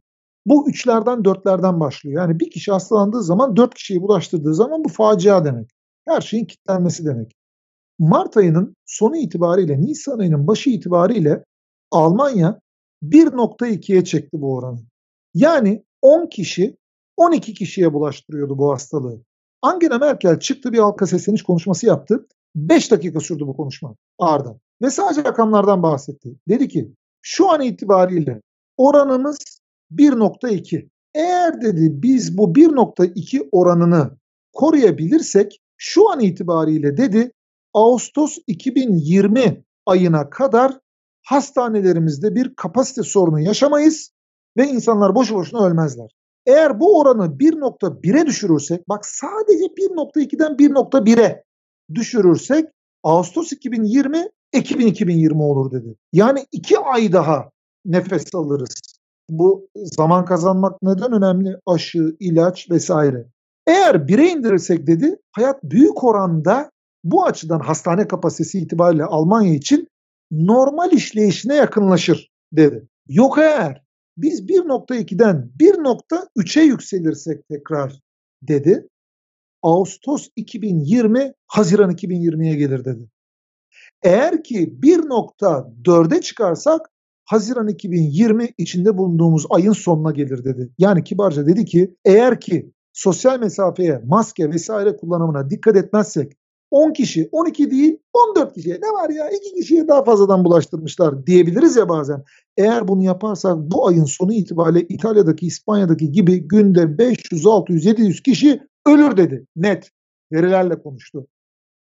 Bu 0.46 0.70
üçlerden 0.70 1.26
dörtlerden 1.26 1.80
başlıyor. 1.80 2.22
Yani 2.22 2.40
bir 2.40 2.52
kişi 2.52 2.72
hastalandığı 2.72 3.24
zaman 3.24 3.56
dört 3.56 3.74
kişiye 3.74 4.02
bulaştırdığı 4.02 4.54
zaman 4.54 4.84
bu 4.84 4.90
facia 4.90 5.46
demek. 5.46 5.70
Her 6.08 6.22
şeyin 6.22 6.46
kilitlenmesi 6.46 7.06
demek. 7.06 7.32
Mart 8.00 8.38
ayının 8.38 8.76
sonu 8.86 9.18
itibariyle, 9.18 9.82
Nisan 9.82 10.20
ayının 10.20 10.48
başı 10.48 10.70
itibariyle 10.70 11.44
Almanya 11.92 12.60
1.2'ye 13.04 14.04
çekti 14.04 14.42
bu 14.42 14.56
oranı. 14.56 14.80
Yani 15.34 15.84
10 16.02 16.28
kişi 16.28 16.78
12 17.18 17.54
kişiye 17.54 17.94
bulaştırıyordu 17.94 18.58
bu 18.58 18.72
hastalığı. 18.72 19.22
Angela 19.62 19.98
Merkel 19.98 20.40
çıktı 20.40 20.74
bir 20.74 20.80
halka 20.80 21.08
sesleniş 21.08 21.44
konuşması 21.44 21.86
yaptı. 21.86 22.28
5 22.56 22.92
dakika 22.92 23.20
sürdü 23.20 23.48
bu 23.48 23.58
konuşma 23.58 23.96
Arda. 24.20 24.60
Ve 24.82 24.90
sadece 24.90 25.24
rakamlardan 25.24 25.84
bahsetti. 25.84 26.36
Dedi 26.50 26.68
ki 26.68 26.92
şu 27.22 27.50
an 27.50 27.62
itibariyle 27.62 28.42
oranımız 28.78 29.62
1.2. 29.92 30.90
Eğer 31.16 31.62
dedi 31.62 31.90
biz 31.92 32.38
bu 32.38 32.54
1.2 32.54 33.50
oranını 33.52 34.18
koruyabilirsek 34.54 35.60
şu 35.78 36.10
an 36.10 36.20
itibariyle 36.20 36.98
dedi 36.98 37.32
Ağustos 37.74 38.38
2020 38.48 39.64
ayına 39.86 40.30
kadar 40.30 40.80
hastanelerimizde 41.28 42.36
bir 42.36 42.56
kapasite 42.56 43.04
sorunu 43.04 43.40
yaşamayız 43.40 44.12
ve 44.58 44.68
insanlar 44.68 45.16
boşu 45.16 45.36
boşuna 45.36 45.66
ölmezler. 45.66 46.10
Eğer 46.46 46.80
bu 46.80 47.00
oranı 47.00 47.26
1.1'e 47.26 48.26
düşürürsek, 48.26 48.90
bak 48.90 49.06
sadece 49.06 49.66
1.2'den 49.66 50.52
1.1'e 50.52 51.44
düşürürsek 51.96 52.66
Ağustos 53.04 53.52
2020, 53.52 54.30
Ekim 54.54 54.80
2020 54.80 55.44
olur 55.44 55.72
dedi. 55.72 55.96
Yani 56.14 56.46
iki 56.52 56.80
ay 56.80 57.14
daha 57.14 57.50
nefes 57.86 58.36
alırız. 58.36 58.82
Bu 59.30 59.68
zaman 59.76 60.26
kazanmak 60.26 60.82
neden 60.82 61.12
önemli? 61.12 61.56
Aşı, 61.66 62.16
ilaç 62.20 62.72
vesaire. 62.72 63.26
Eğer 63.68 63.96
1'e 63.96 64.30
indirirsek 64.30 64.88
dedi, 64.88 65.20
hayat 65.32 65.64
büyük 65.64 66.04
oranda 66.04 66.72
bu 67.04 67.26
açıdan 67.26 67.60
hastane 67.60 68.08
kapasitesi 68.08 68.60
itibariyle 68.60 69.04
Almanya 69.04 69.54
için 69.54 69.88
normal 70.32 70.92
işleyişine 70.92 71.56
yakınlaşır 71.56 72.32
dedi. 72.52 72.88
Yok 73.08 73.38
eğer 73.38 73.84
biz 74.18 74.42
1.2'den 74.42 75.52
1.3'e 75.60 76.64
yükselirsek 76.64 77.48
tekrar 77.50 78.00
dedi. 78.42 78.88
Ağustos 79.64 80.30
2020, 80.36 81.34
Haziran 81.48 81.92
2020'ye 81.92 82.56
gelir 82.56 82.86
dedi. 82.86 83.10
Eğer 84.04 84.44
ki 84.44 84.80
1.4'e 84.82 86.22
çıkarsak 86.22 86.82
Haziran 87.26 87.68
2020 87.68 88.50
içinde 88.58 88.98
bulunduğumuz 88.98 89.46
ayın 89.50 89.74
sonuna 89.74 90.12
gelir 90.12 90.44
dedi. 90.44 90.70
Yani 90.78 91.04
kibarca 91.04 91.48
dedi 91.48 91.66
ki 91.66 91.96
eğer 92.06 92.40
ki 92.40 92.72
sosyal 92.94 93.40
mesafeye, 93.40 94.02
maske 94.06 94.50
vesaire 94.50 94.98
kullanımına 94.98 95.50
dikkat 95.50 95.76
etmezsek 95.76 96.34
10 96.72 96.94
kişi, 96.94 97.30
12 97.32 97.72
değil 97.72 97.98
14 98.14 98.54
kişiye 98.54 98.76
ne 98.76 98.88
var 98.88 99.10
ya 99.10 99.30
2 99.30 99.56
kişiye 99.56 99.88
daha 99.88 100.04
fazladan 100.04 100.46
bulaştırmışlar 100.46 101.28
diyebiliriz 101.28 101.76
ya 101.76 101.90
bazen. 101.90 102.24
Eğer 102.58 102.88
bunu 102.88 103.04
yaparsak 103.04 103.58
bu 103.58 103.88
ayın 103.88 104.06
sonu 104.06 104.34
itibariyle 104.34 104.88
İtalya'daki, 104.90 105.48
İspanya'daki 105.48 106.12
gibi 106.12 106.48
günde 106.48 106.98
500, 106.98 107.46
600, 107.46 107.86
700 107.86 108.22
kişi 108.22 108.62
ölür 108.88 109.18
dedi. 109.18 109.46
Net 109.56 109.92
verilerle 110.32 110.82
konuştu. 110.82 111.28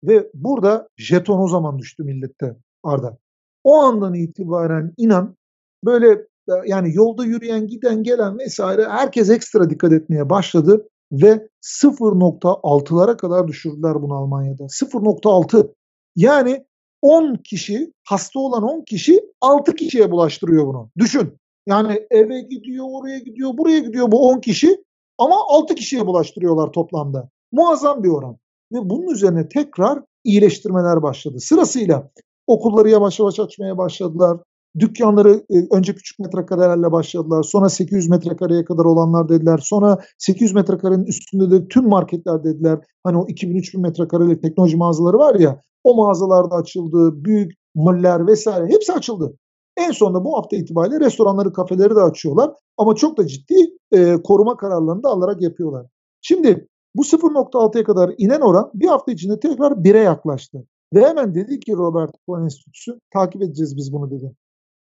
Ve 0.04 0.30
burada 0.34 0.90
jeton 0.98 1.40
o 1.40 1.48
zaman 1.48 1.80
düştü 1.80 2.04
millette 2.04 2.56
Arda. 2.84 3.18
O 3.64 3.76
andan 3.76 4.14
itibaren 4.14 4.94
inan 4.98 5.36
böyle 5.86 6.28
yani 6.66 6.96
yolda 6.96 7.26
yürüyen, 7.26 7.68
giden, 7.68 8.04
gelen 8.04 8.40
vesaire 8.40 8.90
herkes 8.90 9.30
ekstra 9.30 9.70
dikkat 9.70 9.92
etmeye 9.92 10.30
başladı 10.30 10.88
ve 11.12 11.48
0.6'lara 11.62 13.18
kadar 13.18 13.48
düşürdüler 13.48 14.02
bunu 14.02 14.14
Almanya'da. 14.14 14.64
0.6 14.64 15.74
yani 16.16 16.66
10 17.02 17.36
kişi 17.36 17.94
hasta 18.08 18.40
olan 18.40 18.64
10 18.64 18.82
kişi 18.82 19.22
6 19.42 19.76
kişiye 19.76 20.12
bulaştırıyor 20.12 20.68
bunu. 20.68 20.90
Düşün. 20.98 21.38
Yani 21.68 22.08
eve 22.12 22.42
gidiyor, 22.42 22.86
oraya 22.90 23.20
gidiyor, 23.20 23.58
buraya 23.58 23.80
gidiyor 23.80 24.12
bu 24.12 24.30
10 24.30 24.40
kişi 24.40 24.84
ama 25.18 25.36
6 25.48 25.76
kişiye 25.76 26.06
bulaştırıyorlar 26.08 26.72
toplamda. 26.72 27.30
Muazzam 27.52 28.04
bir 28.04 28.10
oran. 28.10 28.38
Ve 28.74 28.90
bunun 28.90 29.08
üzerine 29.08 29.50
tekrar 29.50 30.00
iyileştirmeler 30.24 31.04
başladı. 31.04 31.40
Sırasıyla 31.40 32.12
okulları 32.48 32.90
yavaş 32.90 33.20
yavaş 33.20 33.40
açmaya 33.40 33.78
başladılar. 33.78 34.38
Dükkanları 34.80 35.44
e, 35.50 35.76
önce 35.76 35.96
küçük 35.96 36.20
metrekarelerle 36.20 36.92
başladılar. 36.92 37.44
Sonra 37.44 37.70
800 37.70 38.10
metrekareye 38.10 38.66
kadar 38.66 38.86
olanlar 38.86 39.30
dediler. 39.30 39.60
Sonra 39.64 39.98
800 40.18 40.54
metrekarenin 40.54 41.06
üstünde 41.06 41.52
de 41.52 41.68
tüm 41.68 41.90
marketler 41.90 42.44
dediler. 42.44 42.80
Hani 43.04 43.18
o 43.18 43.28
2000-3000 43.28 43.82
metrekarelik 43.82 44.42
teknoloji 44.42 44.78
mağazaları 44.78 45.18
var 45.18 45.36
ya 45.36 45.62
o 45.84 45.96
mağazalarda 45.96 46.56
açıldı. 46.56 47.26
Büyük 47.26 47.52
moller 47.76 48.28
vesaire 48.28 48.74
hepsi 48.74 48.94
açıldı. 48.94 49.38
En 49.78 49.92
sonunda 49.92 50.26
bu 50.26 50.38
hafta 50.38 50.56
itibariyle 50.56 51.00
restoranları, 51.00 51.54
kafeleri 51.54 51.96
de 51.96 52.02
açıyorlar. 52.02 52.52
Ama 52.78 52.96
çok 52.96 53.18
da 53.18 53.28
ciddi 53.28 53.56
e, 53.92 54.22
koruma 54.24 54.58
kararlarını 54.58 55.04
da 55.04 55.10
alarak 55.10 55.42
yapıyorlar. 55.42 55.86
Şimdi 56.22 56.68
bu 56.96 57.02
0.6'ya 57.02 57.84
kadar 57.84 58.12
inen 58.18 58.42
oran 58.42 58.72
bir 58.74 58.88
hafta 58.88 59.12
içinde 59.12 59.40
tekrar 59.40 59.72
1'e 59.72 60.00
yaklaştı. 60.00 60.58
Ve 60.94 61.08
hemen 61.08 61.36
dedi 61.36 61.60
ki 61.60 61.74
Robert 61.74 62.12
Koch 62.28 62.42
Enstitüsü 62.42 63.00
takip 63.14 63.42
edeceğiz 63.42 63.78
biz 63.78 63.94
bunu 63.94 64.12
dedi. 64.12 64.36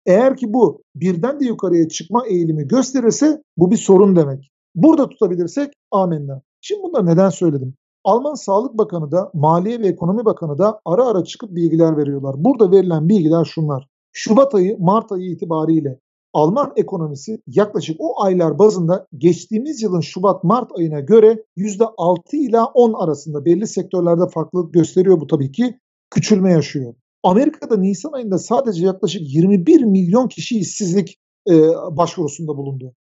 Eğer 0.07 0.37
ki 0.37 0.53
bu 0.53 0.83
birden 0.95 1.41
de 1.41 1.45
yukarıya 1.45 1.89
çıkma 1.89 2.27
eğilimi 2.27 2.69
gösterirse 2.69 3.43
bu 3.57 3.71
bir 3.71 3.77
sorun 3.77 4.17
demek. 4.17 4.51
Burada 4.75 5.09
tutabilirsek 5.09 5.73
amenna. 5.91 6.43
Şimdi 6.61 6.83
bunları 6.83 7.07
neden 7.07 7.29
söyledim? 7.29 7.75
Alman 8.05 8.35
Sağlık 8.35 8.79
Bakanı 8.79 9.13
da 9.13 9.31
Maliye 9.35 9.81
ve 9.81 9.87
Ekonomi 9.87 10.25
Bakanı 10.25 10.59
da 10.59 10.81
ara 10.85 11.07
ara 11.07 11.25
çıkıp 11.25 11.55
bilgiler 11.55 11.97
veriyorlar. 11.97 12.35
Burada 12.39 12.71
verilen 12.71 13.09
bilgiler 13.09 13.45
şunlar. 13.45 13.89
Şubat 14.13 14.55
ayı, 14.55 14.77
Mart 14.79 15.13
ayı 15.13 15.31
itibariyle 15.31 15.99
Alman 16.33 16.73
ekonomisi 16.77 17.43
yaklaşık 17.47 17.97
o 17.99 18.23
aylar 18.23 18.59
bazında 18.59 19.07
geçtiğimiz 19.19 19.83
yılın 19.83 20.01
Şubat-Mart 20.01 20.71
ayına 20.79 21.01
göre 21.01 21.45
%6 21.57 22.37
ila 22.37 22.67
10 22.67 22.93
arasında 22.93 23.45
belli 23.45 23.67
sektörlerde 23.67 24.29
farklılık 24.35 24.75
gösteriyor 24.75 25.21
bu 25.21 25.27
tabii 25.27 25.53
ki 25.53 25.79
küçülme 26.11 26.53
yaşıyor. 26.53 26.95
Amerika'da 27.23 27.77
Nisan 27.77 28.13
ayında 28.13 28.39
sadece 28.39 28.87
yaklaşık 28.87 29.35
21 29.35 29.83
milyon 29.83 30.29
kişi 30.29 30.59
işsizlik 30.59 31.19
e, 31.51 31.55
başvurusunda 31.91 32.57
bulundu. 32.57 32.95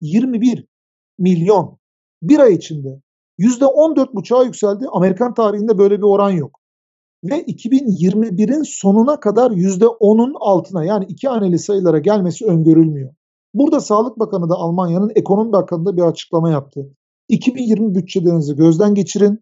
21 0.00 0.66
milyon 1.18 1.78
bir 2.22 2.38
ay 2.38 2.54
içinde 2.54 3.02
%14,5'a 3.38 4.44
yükseldi. 4.44 4.86
Amerikan 4.92 5.34
tarihinde 5.34 5.78
böyle 5.78 5.98
bir 5.98 6.02
oran 6.02 6.30
yok. 6.30 6.60
Ve 7.24 7.42
2021'in 7.42 8.62
sonuna 8.62 9.20
kadar 9.20 9.50
%10'un 9.50 10.34
altına 10.40 10.84
yani 10.84 11.04
iki 11.08 11.28
haneli 11.28 11.58
sayılara 11.58 11.98
gelmesi 11.98 12.46
öngörülmüyor. 12.46 13.14
Burada 13.54 13.80
Sağlık 13.80 14.18
Bakanı 14.18 14.48
da 14.48 14.54
Almanya'nın 14.54 15.12
Ekonomi 15.14 15.52
Bakanı 15.52 15.86
da 15.86 15.96
bir 15.96 16.02
açıklama 16.02 16.50
yaptı. 16.50 16.94
2020 17.28 17.94
bütçelerinizi 17.94 18.56
gözden 18.56 18.94
geçirin. 18.94 19.40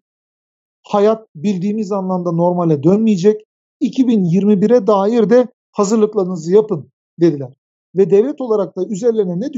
Hayat 0.87 1.27
bildiğimiz 1.35 1.91
anlamda 1.91 2.31
normale 2.31 2.83
dönmeyecek. 2.83 3.41
2021'e 3.81 4.87
dair 4.87 5.29
de 5.29 5.47
hazırlıklarınızı 5.71 6.53
yapın 6.53 6.91
dediler. 7.19 7.53
Ve 7.95 8.09
devlet 8.09 8.41
olarak 8.41 8.77
da 8.77 8.85
üzerlerine 8.85 9.39
ne 9.39 9.53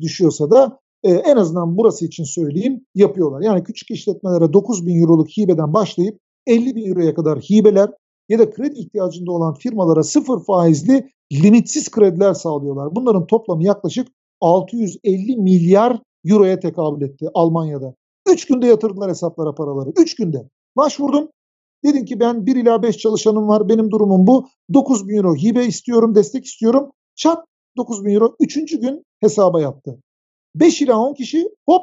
düşüyorsa 0.00 0.50
da 0.50 0.78
e, 1.02 1.12
en 1.12 1.36
azından 1.36 1.76
burası 1.76 2.06
için 2.06 2.24
söyleyeyim 2.24 2.86
yapıyorlar. 2.94 3.40
Yani 3.40 3.64
küçük 3.64 3.90
işletmelere 3.90 4.52
9 4.52 4.86
bin 4.86 5.02
euroluk 5.02 5.28
hibeden 5.28 5.74
başlayıp 5.74 6.18
50 6.46 6.76
bin 6.76 6.90
euroya 6.90 7.14
kadar 7.14 7.38
hibeler 7.38 7.90
ya 8.28 8.38
da 8.38 8.50
kredi 8.50 8.78
ihtiyacında 8.78 9.32
olan 9.32 9.54
firmalara 9.54 10.02
sıfır 10.02 10.44
faizli 10.44 11.10
limitsiz 11.32 11.90
krediler 11.90 12.34
sağlıyorlar. 12.34 12.96
Bunların 12.96 13.26
toplamı 13.26 13.64
yaklaşık 13.64 14.08
650 14.40 15.36
milyar 15.36 16.00
euroya 16.24 16.60
tekabül 16.60 17.02
etti 17.02 17.28
Almanya'da. 17.34 17.94
3 18.28 18.46
günde 18.46 18.66
yatırdılar 18.66 19.10
hesaplara 19.10 19.54
paraları. 19.54 19.92
3 19.98 20.16
günde. 20.16 20.48
Başvurdum. 20.76 21.28
Dedin 21.84 22.04
ki 22.04 22.20
ben 22.20 22.46
1 22.46 22.56
ila 22.56 22.82
5 22.82 22.98
çalışanım 22.98 23.48
var. 23.48 23.68
Benim 23.68 23.90
durumum 23.90 24.26
bu. 24.26 24.48
9 24.74 25.08
bin 25.08 25.16
euro 25.16 25.34
hibe 25.34 25.66
istiyorum, 25.66 26.14
destek 26.14 26.44
istiyorum. 26.44 26.92
Çat 27.14 27.44
9 27.76 28.04
bin 28.04 28.14
euro. 28.14 28.36
Üçüncü 28.40 28.80
gün 28.80 29.04
hesaba 29.20 29.60
yattı. 29.60 29.98
5 30.54 30.82
ila 30.82 30.98
10 30.98 31.14
kişi 31.14 31.48
hop 31.68 31.82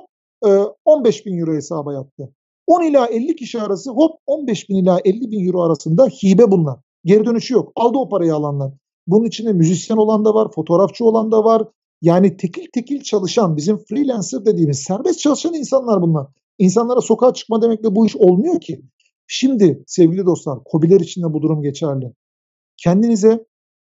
15 0.86 1.26
bin 1.26 1.38
euro 1.38 1.54
hesaba 1.54 1.94
yattı. 1.94 2.34
10 2.68 2.84
ila 2.84 3.08
50 3.08 3.36
kişi 3.36 3.62
arası 3.62 3.92
hop 3.92 4.12
15 4.26 4.70
bin 4.70 4.76
ila 4.76 5.00
50 5.06 5.32
bin 5.32 5.48
euro 5.48 5.62
arasında 5.62 6.08
hibe 6.08 6.52
bunlar. 6.52 6.80
Geri 7.06 7.26
dönüşü 7.26 7.54
yok. 7.54 7.72
Aldı 7.76 7.98
o 7.98 8.10
parayı 8.10 8.36
alanlar. 8.36 8.74
Bunun 9.08 9.26
içinde 9.26 9.54
müzisyen 9.54 9.98
olan 9.98 10.26
da 10.26 10.34
var, 10.34 10.52
fotoğrafçı 10.52 11.06
olan 11.06 11.32
da 11.32 11.44
var. 11.44 11.68
Yani 12.02 12.38
tekil 12.38 12.66
tekil 12.74 13.02
çalışan, 13.02 13.58
bizim 13.58 13.78
freelancer 13.78 14.46
dediğimiz 14.46 14.80
serbest 14.80 15.20
çalışan 15.20 15.54
insanlar 15.54 16.02
bunlar. 16.02 16.28
İnsanlara 16.60 17.02
sokağa 17.02 17.34
çıkma 17.34 17.62
demekle 17.62 17.96
bu 17.96 18.06
iş 18.06 18.16
olmuyor 18.16 18.62
ki. 18.62 18.82
Şimdi 19.34 19.84
sevgili 19.88 20.26
dostlar, 20.26 20.60
COBİ'ler 20.72 21.00
için 21.00 21.24
de 21.24 21.34
bu 21.34 21.42
durum 21.42 21.62
geçerli. 21.62 22.14
Kendinize, 22.78 23.46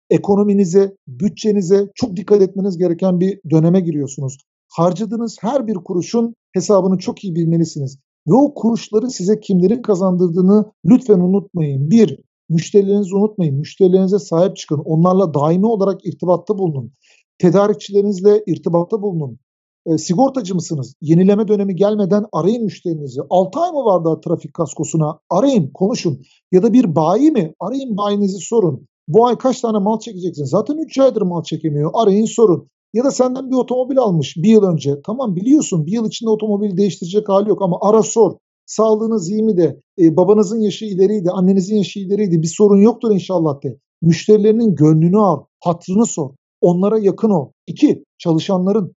ekonominize, 0.10 0.98
bütçenize 1.08 1.89
çok 1.96 2.16
dikkat 2.16 2.41
etmeniz 2.41 2.78
gereken 2.78 3.20
bir 3.20 3.39
döneme 3.50 3.80
giriyorsunuz. 3.80 4.38
Harcadığınız 4.70 5.38
her 5.41 5.68
bir 5.68 5.76
kuruşun 5.76 6.36
hesabını 6.54 6.98
çok 6.98 7.24
iyi 7.24 7.36
bilmelisiniz. 7.36 8.00
Ve 8.28 8.34
o 8.34 8.54
kuruşları 8.54 9.10
size 9.10 9.39
kimlerin 9.39 9.82
kazandırdığını 9.82 10.72
lütfen 10.86 11.20
unutmayın. 11.20 11.91
Bir, 11.91 12.20
müşterilerinizi 12.50 13.16
unutmayın. 13.16 13.56
Müşterilerinize 13.56 14.20
sahip 14.20 14.58
çıkın. 14.58 14.80
Onlarla 14.80 15.34
daimi 15.34 15.66
olarak 15.66 16.06
irtibatta 16.06 16.58
bulunun. 16.58 16.94
Tedarikçilerinizle 17.38 18.44
irtibatta 18.48 19.02
bulunun. 19.02 19.39
E, 19.86 19.98
sigortacı 19.98 20.56
mısınız? 20.56 20.96
Yenileme 21.02 21.48
dönemi 21.48 21.76
gelmeden 21.76 22.26
arayın 22.32 22.64
müşterinizi. 22.64 23.22
6 23.30 23.60
ay 23.60 23.72
mı 23.72 23.86
var 23.86 24.06
daha 24.06 24.22
trafik 24.22 24.54
kaskosuna? 24.54 25.20
Arayın, 25.30 25.72
konuşun. 25.74 26.22
Ya 26.52 26.64
da 26.64 26.74
bir 26.74 26.96
bayi 26.96 27.32
mi? 27.32 27.54
Arayın 27.60 27.98
bayinizi 27.98 28.38
sorun. 28.40 28.88
Bu 29.08 29.26
ay 29.26 29.38
kaç 29.38 29.62
tane 29.62 29.78
mal 29.80 30.00
çekeceksin? 30.00 30.46
Zaten 30.46 30.78
3 30.78 30.98
aydır 30.98 31.22
mal 31.22 31.44
çekemiyor. 31.44 31.92
Arayın 31.94 32.26
sorun. 32.26 32.68
Ya 32.94 33.04
da 33.04 33.12
senden 33.12 33.52
bir 33.52 33.56
otomobil 33.56 33.98
almış 33.98 34.38
bir 34.38 34.50
yıl 34.50 34.64
önce. 34.64 35.02
Tamam 35.06 35.36
biliyorsun 35.36 35.86
bir 35.86 35.92
yıl 35.92 36.08
içinde 36.08 36.30
otomobil 36.30 36.78
değiştirecek 36.78 37.30
hali 37.30 37.50
yok 37.50 37.62
ama 37.62 37.78
ara 37.82 38.04
sor. 38.04 38.38
Sağlığınız 38.66 39.30
iyi 39.30 39.44
mi 39.44 39.58
de, 39.58 39.80
e, 40.00 40.18
babanızın 40.18 40.60
yaşı 40.60 40.86
ileriydi, 40.86 41.32
annenizin 41.32 41.78
yaşı 41.78 42.00
ileriydi, 42.00 42.42
bir 42.42 42.48
sorun 42.48 42.82
yoktur 42.82 43.12
inşallah 43.12 43.64
de. 43.64 43.78
Müşterilerinin 44.02 44.76
gönlünü 44.76 45.18
al, 45.18 45.44
hatrını 45.64 46.06
sor, 46.06 46.30
onlara 46.62 47.00
yakın 47.00 47.30
ol. 47.30 47.52
İki, 47.68 48.04
çalışanların 48.18 48.94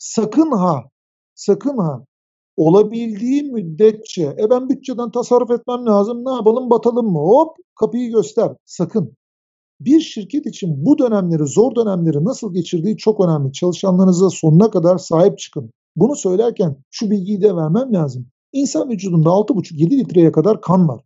sakın 0.00 0.50
ha, 0.50 0.84
sakın 1.34 1.78
ha 1.78 2.04
olabildiği 2.56 3.42
müddetçe 3.42 4.36
e 4.38 4.50
ben 4.50 4.68
bütçeden 4.68 5.10
tasarruf 5.10 5.50
etmem 5.50 5.86
lazım 5.86 6.24
ne 6.24 6.32
yapalım 6.32 6.70
batalım 6.70 7.06
mı 7.06 7.18
hop 7.18 7.56
kapıyı 7.80 8.12
göster 8.12 8.52
sakın 8.64 9.14
bir 9.80 10.00
şirket 10.00 10.46
için 10.46 10.86
bu 10.86 10.98
dönemleri, 10.98 11.46
zor 11.46 11.74
dönemleri 11.74 12.24
nasıl 12.24 12.54
geçirdiği 12.54 12.96
çok 12.96 13.20
önemli. 13.20 13.52
Çalışanlarınıza 13.52 14.30
sonuna 14.30 14.70
kadar 14.70 14.98
sahip 14.98 15.38
çıkın. 15.38 15.70
Bunu 15.96 16.16
söylerken 16.16 16.76
şu 16.90 17.10
bilgiyi 17.10 17.42
de 17.42 17.56
vermem 17.56 17.94
lazım. 17.94 18.26
İnsan 18.52 18.90
vücudunda 18.90 19.28
6,5-7 19.28 19.98
litreye 19.98 20.32
kadar 20.32 20.60
kan 20.60 20.88
var. 20.88 21.00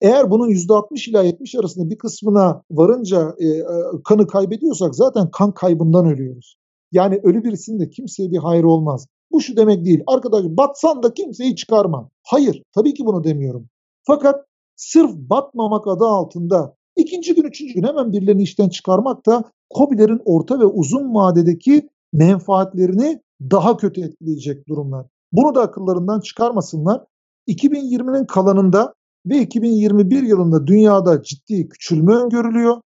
Eğer 0.00 0.30
bunun 0.30 0.50
%60 0.50 1.10
ila 1.10 1.22
70 1.22 1.54
arasında 1.54 1.90
bir 1.90 1.98
kısmına 1.98 2.62
varınca 2.70 3.34
e, 3.38 3.46
e, 3.46 3.64
kanı 4.04 4.26
kaybediyorsak 4.26 4.94
zaten 4.94 5.30
kan 5.30 5.54
kaybından 5.54 6.06
ölüyoruz. 6.06 6.56
Yani 6.92 7.20
ölü 7.22 7.44
birisinin 7.44 7.80
de 7.80 7.90
kimseye 7.90 8.30
bir 8.30 8.38
hayır 8.38 8.64
olmaz. 8.64 9.06
Bu 9.32 9.40
şu 9.40 9.56
demek 9.56 9.84
değil. 9.84 10.02
Arkadaş 10.06 10.44
batsan 10.44 11.02
da 11.02 11.14
kimseyi 11.14 11.56
çıkarma. 11.56 12.10
Hayır 12.22 12.62
tabii 12.74 12.94
ki 12.94 13.06
bunu 13.06 13.24
demiyorum. 13.24 13.68
Fakat 14.06 14.44
sırf 14.76 15.10
batmamak 15.14 15.86
adı 15.86 16.04
altında 16.04 16.76
İkinci 16.96 17.34
gün, 17.34 17.42
üçüncü 17.42 17.74
gün 17.74 17.82
hemen 17.82 18.12
birilerini 18.12 18.42
işten 18.42 18.68
çıkarmak 18.68 19.26
da 19.26 19.44
COBİ'lerin 19.74 20.20
orta 20.24 20.60
ve 20.60 20.64
uzun 20.64 21.14
vadedeki 21.14 21.88
menfaatlerini 22.12 23.20
daha 23.50 23.76
kötü 23.76 24.00
etkileyecek 24.00 24.68
durumlar. 24.68 25.06
Bunu 25.32 25.54
da 25.54 25.62
akıllarından 25.62 26.20
çıkarmasınlar. 26.20 27.04
2020'nin 27.48 28.26
kalanında 28.26 28.94
ve 29.26 29.38
2021 29.38 30.22
yılında 30.22 30.66
dünyada 30.66 31.22
ciddi 31.22 31.68
küçülme 31.68 32.14
öngörülüyor. 32.14 32.80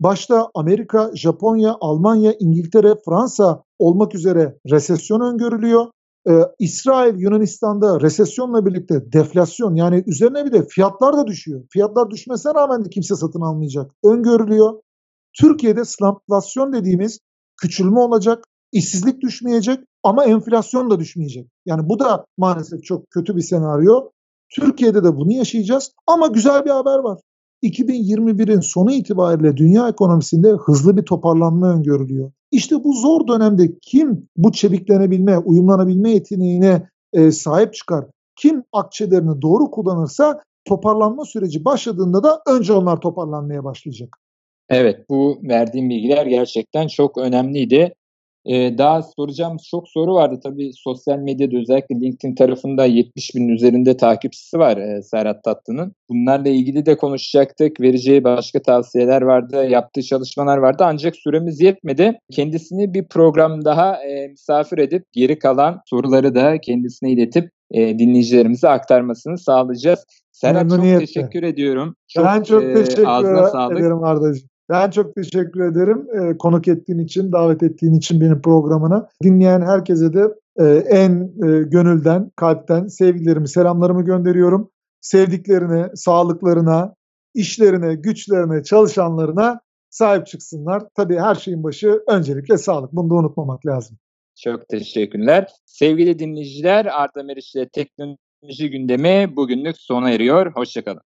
Başta 0.00 0.50
Amerika, 0.54 1.10
Japonya, 1.14 1.76
Almanya, 1.80 2.32
İngiltere, 2.40 2.94
Fransa 3.04 3.62
olmak 3.78 4.14
üzere 4.14 4.58
resesyon 4.70 5.20
öngörülüyor. 5.20 5.86
Ee, 6.28 6.40
İsrail, 6.58 7.18
Yunanistan'da 7.18 8.00
resesyonla 8.00 8.66
birlikte 8.66 9.12
deflasyon 9.12 9.74
yani 9.74 10.04
üzerine 10.06 10.44
bir 10.44 10.52
de 10.52 10.66
fiyatlar 10.66 11.16
da 11.16 11.26
düşüyor. 11.26 11.64
Fiyatlar 11.72 12.10
düşmesine 12.10 12.54
rağmen 12.54 12.84
de 12.84 12.88
kimse 12.88 13.16
satın 13.16 13.40
almayacak. 13.40 13.90
Öngörülüyor. 14.04 14.80
Türkiye'de 15.40 15.84
stagflasyon 15.84 16.72
dediğimiz 16.72 17.18
küçülme 17.62 18.00
olacak, 18.00 18.44
işsizlik 18.72 19.20
düşmeyecek 19.20 19.80
ama 20.02 20.24
enflasyon 20.24 20.90
da 20.90 21.00
düşmeyecek. 21.00 21.48
Yani 21.66 21.88
bu 21.88 21.98
da 21.98 22.24
maalesef 22.38 22.82
çok 22.84 23.10
kötü 23.10 23.36
bir 23.36 23.42
senaryo. 23.42 24.10
Türkiye'de 24.54 25.04
de 25.04 25.16
bunu 25.16 25.32
yaşayacağız 25.32 25.92
ama 26.06 26.26
güzel 26.26 26.64
bir 26.64 26.70
haber 26.70 26.98
var. 26.98 27.18
2021'in 27.62 28.60
sonu 28.60 28.92
itibariyle 28.92 29.56
dünya 29.56 29.88
ekonomisinde 29.88 30.48
hızlı 30.48 30.96
bir 30.96 31.02
toparlanma 31.02 31.72
öngörülüyor. 31.72 32.32
İşte 32.50 32.84
bu 32.84 32.92
zor 32.92 33.28
dönemde 33.28 33.78
kim 33.82 34.28
bu 34.36 34.52
çeviklenebilme, 34.52 35.38
uyumlanabilme 35.38 36.10
yeteneğine 36.10 36.88
e, 37.12 37.30
sahip 37.30 37.74
çıkar? 37.74 38.04
Kim 38.36 38.62
akçelerini 38.72 39.42
doğru 39.42 39.70
kullanırsa 39.70 40.40
toparlanma 40.64 41.24
süreci 41.24 41.64
başladığında 41.64 42.22
da 42.22 42.42
önce 42.48 42.72
onlar 42.72 43.00
toparlanmaya 43.00 43.64
başlayacak. 43.64 44.16
Evet 44.68 45.10
bu 45.10 45.38
verdiğim 45.42 45.90
bilgiler 45.90 46.26
gerçekten 46.26 46.88
çok 46.88 47.18
önemliydi. 47.18 47.94
Ee, 48.46 48.78
daha 48.78 49.02
soracağım 49.02 49.56
çok 49.70 49.88
soru 49.88 50.14
vardı. 50.14 50.40
Tabii 50.42 50.70
sosyal 50.74 51.18
medyada 51.18 51.56
özellikle 51.56 52.00
LinkedIn 52.00 52.34
tarafında 52.34 52.84
70 52.84 53.34
bin 53.34 53.48
üzerinde 53.48 53.96
takipçisi 53.96 54.58
var 54.58 54.76
e, 54.76 55.02
Serhat 55.02 55.44
Tatlı'nın. 55.44 55.92
Bunlarla 56.08 56.48
ilgili 56.48 56.86
de 56.86 56.96
konuşacaktık. 56.96 57.80
Vereceği 57.80 58.24
başka 58.24 58.62
tavsiyeler 58.62 59.22
vardı, 59.22 59.66
yaptığı 59.68 60.02
çalışmalar 60.02 60.58
vardı. 60.58 60.82
Ancak 60.86 61.16
süremiz 61.16 61.60
yetmedi. 61.60 62.18
Kendisini 62.32 62.94
bir 62.94 63.04
program 63.08 63.64
daha 63.64 64.04
e, 64.04 64.28
misafir 64.28 64.78
edip 64.78 65.04
geri 65.12 65.38
kalan 65.38 65.80
soruları 65.86 66.34
da 66.34 66.58
kendisine 66.60 67.10
iletip 67.10 67.50
e, 67.70 67.98
dinleyicilerimize 67.98 68.68
aktarmasını 68.68 69.38
sağlayacağız. 69.38 70.04
Serhat 70.32 70.70
çok 70.70 70.82
teşekkür 70.82 71.42
ediyorum. 71.42 71.96
Çok, 72.08 72.24
ben 72.24 72.42
çok 72.42 72.62
e, 72.64 72.74
teşekkür 72.74 73.78
ederim 73.78 74.04
Arda'cığım. 74.04 74.48
Ben 74.68 74.90
çok 74.90 75.14
teşekkür 75.14 75.60
ederim 75.60 76.06
e, 76.12 76.38
konuk 76.38 76.68
ettiğin 76.68 76.98
için, 76.98 77.32
davet 77.32 77.62
ettiğin 77.62 77.94
için 77.94 78.20
benim 78.20 78.42
programına. 78.42 79.08
Dinleyen 79.22 79.60
herkese 79.60 80.12
de 80.12 80.34
e, 80.58 80.64
en 80.76 81.12
e, 81.20 81.62
gönülden, 81.62 82.30
kalpten 82.36 82.86
sevgilerimi, 82.86 83.48
selamlarımı 83.48 84.04
gönderiyorum. 84.04 84.70
Sevdiklerine, 85.00 85.90
sağlıklarına, 85.94 86.94
işlerine, 87.34 87.94
güçlerine, 87.94 88.62
çalışanlarına 88.62 89.60
sahip 89.90 90.26
çıksınlar. 90.26 90.82
Tabii 90.94 91.18
her 91.18 91.34
şeyin 91.34 91.62
başı 91.64 92.02
öncelikle 92.08 92.58
sağlık. 92.58 92.92
Bunu 92.92 93.10
da 93.10 93.14
unutmamak 93.14 93.66
lazım. 93.66 93.98
Çok 94.38 94.68
teşekkürler. 94.68 95.48
Sevgili 95.66 96.18
dinleyiciler 96.18 96.86
Arda 96.86 97.22
Meriç 97.22 97.54
ile 97.54 97.68
Teknoloji 97.68 98.70
Gündemi 98.70 99.36
bugünlük 99.36 99.76
sona 99.78 100.10
eriyor. 100.10 100.52
Hoşçakalın. 100.54 101.00